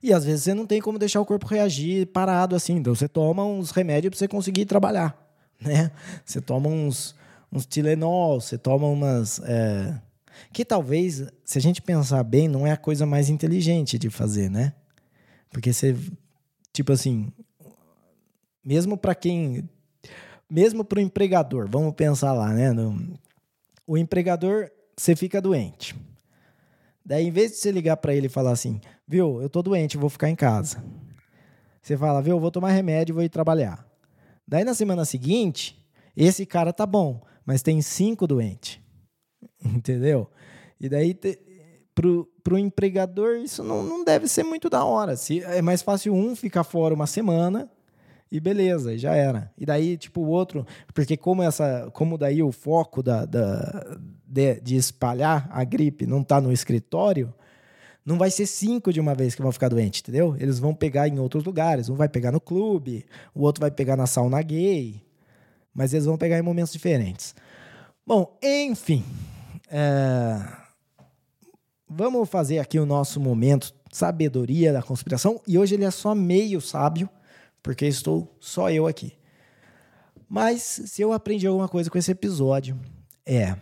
E 0.01 0.13
às 0.13 0.25
vezes 0.25 0.43
você 0.43 0.53
não 0.53 0.65
tem 0.65 0.81
como 0.81 0.99
deixar 0.99 1.21
o 1.21 1.25
corpo 1.25 1.47
reagir 1.47 2.07
parado 2.07 2.55
assim. 2.55 2.75
Então 2.75 2.93
você 2.93 3.07
toma 3.07 3.45
uns 3.45 3.71
remédios 3.71 4.11
para 4.11 4.19
você 4.19 4.27
conseguir 4.27 4.65
trabalhar. 4.65 5.17
Né? 5.59 5.89
Você 6.25 6.41
toma 6.41 6.67
uns, 6.67 7.15
uns 7.51 7.65
Tilenol, 7.65 8.41
você 8.41 8.57
toma 8.57 8.87
umas. 8.87 9.39
É... 9.39 9.99
Que 10.51 10.65
talvez, 10.65 11.25
se 11.43 11.57
a 11.57 11.61
gente 11.61 11.81
pensar 11.81 12.23
bem, 12.23 12.47
não 12.47 12.65
é 12.65 12.71
a 12.71 12.77
coisa 12.77 13.05
mais 13.05 13.29
inteligente 13.29 13.97
de 13.97 14.09
fazer, 14.09 14.49
né? 14.49 14.73
Porque 15.49 15.71
você. 15.71 15.95
Tipo 16.73 16.91
assim. 16.91 17.31
Mesmo 18.63 18.97
para 18.97 19.15
quem. 19.15 19.69
Mesmo 20.49 20.83
para 20.83 20.99
o 20.99 21.01
empregador, 21.01 21.67
vamos 21.69 21.93
pensar 21.95 22.33
lá, 22.33 22.53
né? 22.53 22.71
No, 22.71 23.17
o 23.87 23.97
empregador, 23.97 24.69
você 24.95 25.15
fica 25.15 25.41
doente. 25.41 25.95
Daí, 27.05 27.27
em 27.27 27.31
vez 27.31 27.51
de 27.51 27.57
você 27.57 27.71
ligar 27.71 27.97
para 27.97 28.15
ele 28.15 28.27
e 28.27 28.29
falar 28.29 28.51
assim, 28.51 28.81
viu, 29.07 29.41
eu 29.41 29.49
tô 29.49 29.61
doente, 29.61 29.97
vou 29.97 30.09
ficar 30.09 30.29
em 30.29 30.35
casa. 30.35 30.83
Você 31.81 31.95
fala, 31.95 32.21
viu, 32.21 32.35
eu 32.35 32.39
vou 32.39 32.49
tomar 32.49 32.71
remédio 32.71 33.13
e 33.13 33.15
vou 33.15 33.23
ir 33.23 33.29
trabalhar. 33.29 33.87
Daí, 34.47 34.63
na 34.63 34.73
semana 34.73 35.05
seguinte, 35.05 35.83
esse 36.17 36.45
cara 36.45 36.73
tá 36.73 36.85
bom, 36.85 37.21
mas 37.45 37.61
tem 37.61 37.79
cinco 37.81 38.25
doentes. 38.25 38.79
Entendeu? 39.75 40.29
E 40.79 40.87
daí, 40.87 41.17
pro, 41.95 42.29
pro 42.43 42.57
empregador, 42.57 43.37
isso 43.37 43.63
não, 43.63 43.81
não 43.81 44.03
deve 44.03 44.27
ser 44.27 44.43
muito 44.43 44.69
da 44.69 44.83
hora. 44.83 45.15
Se, 45.15 45.41
é 45.43 45.61
mais 45.61 45.81
fácil 45.81 46.13
um 46.13 46.35
ficar 46.35 46.63
fora 46.63 46.93
uma 46.93 47.07
semana 47.07 47.69
e 48.31 48.39
beleza, 48.39 48.97
já 48.97 49.15
era. 49.15 49.51
E 49.57 49.65
daí, 49.65 49.97
tipo, 49.97 50.21
o 50.21 50.27
outro, 50.27 50.65
porque 50.93 51.15
como 51.15 51.41
essa, 51.41 51.89
como 51.93 52.17
daí 52.17 52.43
o 52.43 52.51
foco 52.51 53.01
da, 53.01 53.25
da 53.25 53.97
de, 54.27 54.59
de 54.59 54.75
espalhar 54.75 55.47
a 55.51 55.63
gripe 55.63 56.05
não 56.05 56.21
está 56.21 56.41
no 56.41 56.51
escritório, 56.51 57.33
não 58.05 58.17
vai 58.17 58.29
ser 58.29 58.45
cinco 58.45 58.91
de 58.93 58.99
uma 58.99 59.15
vez 59.15 59.33
que 59.33 59.41
vão 59.41 59.51
ficar 59.51 59.69
doentes, 59.69 60.01
entendeu? 60.01 60.35
Eles 60.37 60.59
vão 60.59 60.75
pegar 60.75 61.07
em 61.07 61.17
outros 61.17 61.43
lugares. 61.43 61.89
Um 61.89 61.95
vai 61.95 62.09
pegar 62.09 62.31
no 62.31 62.41
clube, 62.41 63.05
o 63.33 63.41
outro 63.41 63.61
vai 63.61 63.71
pegar 63.71 63.95
na 63.95 64.05
sauna 64.05 64.41
gay, 64.41 65.01
mas 65.73 65.93
eles 65.93 66.05
vão 66.05 66.17
pegar 66.17 66.37
em 66.37 66.43
momentos 66.43 66.73
diferentes. 66.73 67.33
Bom, 68.05 68.37
enfim, 68.43 69.03
é... 69.67 70.37
vamos 71.87 72.29
fazer 72.29 72.59
aqui 72.59 72.79
o 72.79 72.85
nosso 72.85 73.19
momento 73.19 73.73
sabedoria 73.91 74.73
da 74.73 74.83
conspiração 74.83 75.41
e 75.47 75.57
hoje 75.57 75.75
ele 75.75 75.85
é 75.85 75.91
só 75.91 76.13
meio 76.13 76.59
sábio 76.59 77.09
porque 77.63 77.85
estou 77.85 78.35
só 78.39 78.69
eu 78.69 78.85
aqui. 78.85 79.17
Mas 80.29 80.61
se 80.61 81.01
eu 81.01 81.13
aprendi 81.13 81.47
alguma 81.47 81.67
coisa 81.67 81.89
com 81.89 81.97
esse 81.97 82.11
episódio, 82.11 82.79
é. 83.25 83.55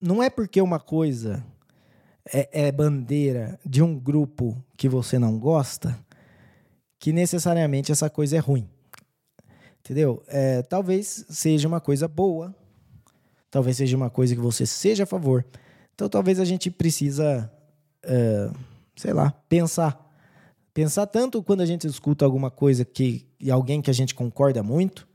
Não 0.00 0.22
é 0.22 0.30
porque 0.30 0.60
uma 0.60 0.78
coisa 0.78 1.44
é, 2.32 2.66
é 2.68 2.72
bandeira 2.72 3.58
de 3.64 3.82
um 3.82 3.98
grupo 3.98 4.62
que 4.76 4.88
você 4.88 5.18
não 5.18 5.38
gosta 5.38 5.98
que 6.98 7.12
necessariamente 7.12 7.92
essa 7.92 8.10
coisa 8.10 8.36
é 8.36 8.40
ruim. 8.40 8.68
Entendeu? 9.80 10.22
É, 10.26 10.62
talvez 10.62 11.24
seja 11.28 11.66
uma 11.66 11.80
coisa 11.80 12.06
boa, 12.06 12.54
talvez 13.58 13.76
seja 13.76 13.96
uma 13.96 14.08
coisa 14.08 14.34
que 14.34 14.40
você 14.40 14.64
seja 14.64 15.02
a 15.02 15.06
favor. 15.06 15.44
Então 15.94 16.08
talvez 16.08 16.38
a 16.38 16.44
gente 16.44 16.70
precisa, 16.70 17.52
é, 18.04 18.50
sei 18.96 19.12
lá, 19.12 19.32
pensar 19.48 20.08
Pensar 20.78 21.06
tanto 21.06 21.42
quando 21.42 21.60
a 21.60 21.66
gente 21.66 21.88
escuta 21.88 22.24
alguma 22.24 22.52
coisa 22.52 22.84
que 22.84 23.26
de 23.40 23.50
alguém 23.50 23.82
que 23.82 23.90
a 23.90 23.92
gente 23.92 24.14
concorda 24.14 24.62
muito, 24.62 25.08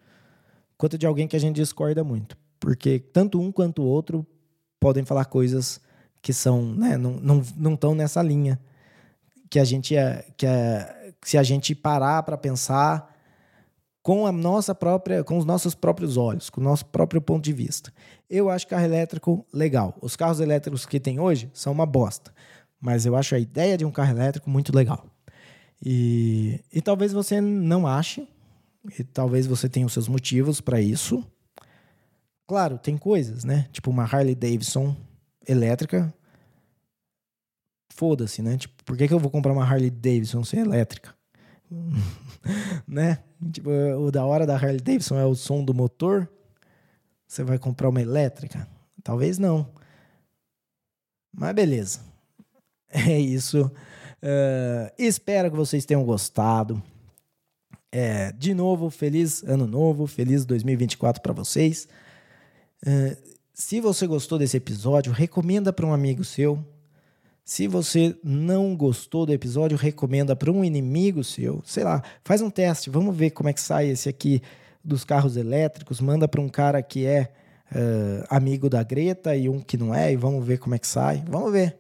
quanto 0.78 0.98
de 0.98 1.06
alguém 1.06 1.26
que 1.26 1.38
a 1.38 1.40
gente 1.40 1.56
discorda 1.56 2.04
muito. 2.04 2.38
Porque 2.60 3.00
tanto 3.00 3.40
um 3.40 3.50
quanto 3.50 3.82
o 3.82 3.86
outro 3.86 4.28
podem 4.78 5.06
falar 5.06 5.24
coisas 5.24 5.80
que 6.22 6.34
são, 6.34 6.66
né, 6.74 6.98
não 6.98 7.14
estão 7.40 7.50
não, 7.56 7.78
não 7.82 7.96
nessa 7.96 8.22
linha. 8.22 8.60
Que 9.50 9.58
a 9.58 9.64
gente 9.64 9.96
é, 9.96 10.26
que 10.36 10.46
é, 10.46 11.14
se 11.24 11.38
a 11.38 11.44
gente 11.44 11.74
parar 11.74 12.24
para 12.24 12.38
pensar 12.38 13.13
com 14.04 14.28
a 14.28 14.32
nossa 14.34 14.76
própria, 14.76 15.24
com 15.24 15.38
os 15.38 15.46
nossos 15.46 15.74
próprios 15.74 16.18
olhos, 16.18 16.50
com 16.50 16.60
o 16.60 16.64
nosso 16.64 16.86
próprio 16.86 17.22
ponto 17.22 17.42
de 17.42 17.54
vista. 17.54 17.92
Eu 18.30 18.50
acho 18.50 18.68
carro 18.68 18.84
elétrico 18.84 19.46
legal. 19.52 19.98
Os 20.02 20.18
carros 20.18 20.42
elétricos 20.42 20.86
que 20.86 21.00
tem 21.00 21.22
hoje 21.22 21.50
são 21.54 21.72
uma 21.72 21.86
bosta, 21.86 22.34
mas 22.82 23.06
eu 23.06 23.16
acho 23.16 23.34
a 23.34 23.40
ideia 23.40 23.78
de 23.78 23.86
um 23.86 23.92
carro 23.92 24.12
elétrico 24.12 24.50
muito 24.50 24.76
legal. 24.76 25.06
E, 25.82 26.60
e 26.72 26.82
talvez 26.82 27.14
você 27.14 27.40
não 27.40 27.88
ache, 27.88 28.28
e 29.00 29.04
talvez 29.06 29.48
você 29.48 29.70
tenha 29.70 29.86
os 29.86 29.94
seus 29.94 30.10
motivos 30.10 30.60
para 30.60 30.82
isso. 30.82 31.26
Claro, 32.46 32.78
tem 32.78 32.98
coisas, 32.98 33.46
né? 33.46 33.70
Tipo 33.72 33.90
uma 33.90 34.04
Harley 34.04 34.36
Davidson 34.36 34.94
elétrica. 35.48 36.14
Foda-se, 37.90 38.42
né? 38.42 38.58
Tipo, 38.58 38.84
por 38.84 38.98
que, 38.98 39.08
que 39.08 39.14
eu 39.14 39.20
vou 39.20 39.32
comprar 39.32 39.54
uma 39.54 39.64
Harley 39.64 39.90
Davidson 39.90 40.44
sem 40.44 40.60
elétrica? 40.60 41.16
né? 42.88 43.20
Tipo, 43.52 43.70
o 43.70 44.12
da 44.12 44.26
hora 44.26 44.46
da 44.46 44.56
Harley 44.56 44.80
Davidson 44.80 45.18
é 45.18 45.26
o 45.26 45.36
som 45.36 45.64
do 45.64 45.74
motor. 45.74 46.30
Você 47.28 47.44
vai 47.44 47.58
comprar 47.58 47.90
uma 47.90 48.02
elétrica? 48.02 48.68
Talvez 49.04 49.38
não. 49.38 49.70
Mas 51.32 51.54
beleza. 51.54 52.00
É 52.96 53.20
isso. 53.20 53.72
Uh, 54.22 54.94
espero 55.00 55.50
que 55.50 55.58
vocês 55.58 55.84
tenham 55.84 56.06
gostado. 56.06 56.82
É, 57.92 58.32
de 58.34 58.54
novo, 58.54 58.92
feliz 58.92 59.44
ano 59.44 59.66
novo, 59.66 60.06
feliz 60.06 60.46
2024 60.46 61.20
para 61.20 61.34
vocês. 61.34 61.88
Uh, 62.86 63.18
se 63.54 63.82
você 63.82 64.06
gostou 64.06 64.38
desse 64.38 64.58
episódio, 64.58 65.12
recomenda 65.12 65.74
para 65.74 65.88
um 65.88 65.94
amigo 65.94 66.24
seu. 66.24 66.64
Se 67.46 67.68
você 67.68 68.16
não 68.24 68.74
gostou 68.76 69.26
do 69.26 69.34
episódio, 69.34 69.78
recomenda 69.78 70.34
para 70.34 70.50
um 70.50 70.64
inimigo 70.64 71.24
seu. 71.24 71.62
Sei 71.66 71.84
lá, 71.84 72.02
faz 72.24 72.42
um 72.42 72.50
teste, 72.50 72.90
vamos 72.90 73.16
ver 73.16 73.32
como 73.32 73.50
é 73.50 73.54
que 73.54 73.60
sai 73.60 73.90
esse 73.90 74.08
aqui 74.08 74.42
dos 74.82 75.04
carros 75.04 75.36
elétricos. 75.36 76.00
Manda 76.00 76.26
para 76.26 76.40
um 76.40 76.48
cara 76.48 76.82
que 76.82 77.06
é 77.06 77.32
uh, 77.72 78.26
amigo 78.30 78.70
da 78.70 78.82
Greta 78.82 79.36
e 79.36 79.50
um 79.50 79.60
que 79.60 79.76
não 79.76 79.94
é, 79.94 80.14
e 80.14 80.16
vamos 80.16 80.46
ver 80.46 80.58
como 80.58 80.74
é 80.74 80.80
que 80.80 80.88
sai. 80.88 81.22
Vamos 81.28 81.52
ver. 81.52 81.78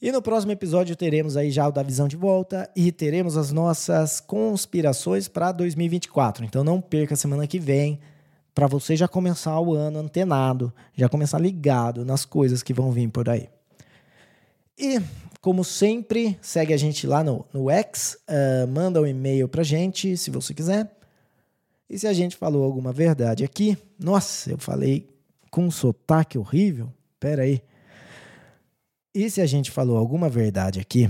E 0.00 0.10
no 0.10 0.22
próximo 0.22 0.50
episódio 0.50 0.96
teremos 0.96 1.36
aí 1.36 1.50
já 1.50 1.68
o 1.68 1.70
da 1.70 1.82
visão 1.82 2.08
de 2.08 2.16
volta 2.16 2.68
e 2.74 2.90
teremos 2.90 3.36
as 3.36 3.52
nossas 3.52 4.18
conspirações 4.18 5.28
para 5.28 5.52
2024. 5.52 6.44
Então 6.44 6.64
não 6.64 6.80
perca 6.80 7.12
a 7.12 7.16
semana 7.18 7.46
que 7.46 7.58
vem 7.58 8.00
para 8.54 8.66
você 8.66 8.96
já 8.96 9.06
começar 9.06 9.60
o 9.60 9.74
ano 9.74 9.98
antenado, 9.98 10.72
já 10.96 11.08
começar 11.08 11.38
ligado 11.38 12.04
nas 12.04 12.24
coisas 12.24 12.62
que 12.62 12.72
vão 12.74 12.90
vir 12.90 13.08
por 13.10 13.28
aí. 13.28 13.48
E, 14.82 15.00
como 15.40 15.62
sempre, 15.62 16.36
segue 16.42 16.74
a 16.74 16.76
gente 16.76 17.06
lá 17.06 17.22
no, 17.22 17.46
no 17.52 17.70
X, 17.70 18.18
uh, 18.28 18.66
manda 18.66 19.00
um 19.00 19.06
e-mail 19.06 19.48
pra 19.48 19.62
gente, 19.62 20.16
se 20.16 20.28
você 20.28 20.52
quiser. 20.52 20.90
E 21.88 21.96
se 21.96 22.08
a 22.08 22.12
gente 22.12 22.36
falou 22.36 22.64
alguma 22.64 22.92
verdade 22.92 23.44
aqui, 23.44 23.78
nossa, 23.96 24.50
eu 24.50 24.58
falei 24.58 25.08
com 25.52 25.66
um 25.66 25.70
sotaque 25.70 26.36
horrível, 26.36 26.92
pera 27.20 27.42
aí. 27.42 27.62
E 29.14 29.30
se 29.30 29.40
a 29.40 29.46
gente 29.46 29.70
falou 29.70 29.96
alguma 29.96 30.28
verdade 30.28 30.80
aqui, 30.80 31.08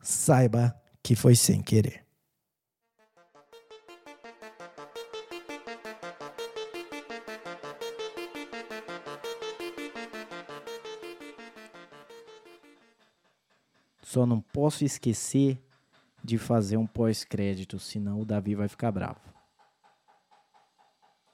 saiba 0.00 0.74
que 1.02 1.14
foi 1.14 1.36
sem 1.36 1.60
querer. 1.60 2.01
Só 14.12 14.26
não 14.26 14.42
posso 14.42 14.84
esquecer 14.84 15.58
de 16.22 16.36
fazer 16.36 16.76
um 16.76 16.86
pós-crédito, 16.86 17.78
senão 17.78 18.20
o 18.20 18.26
Davi 18.26 18.54
vai 18.54 18.68
ficar 18.68 18.92
bravo. 18.92 19.31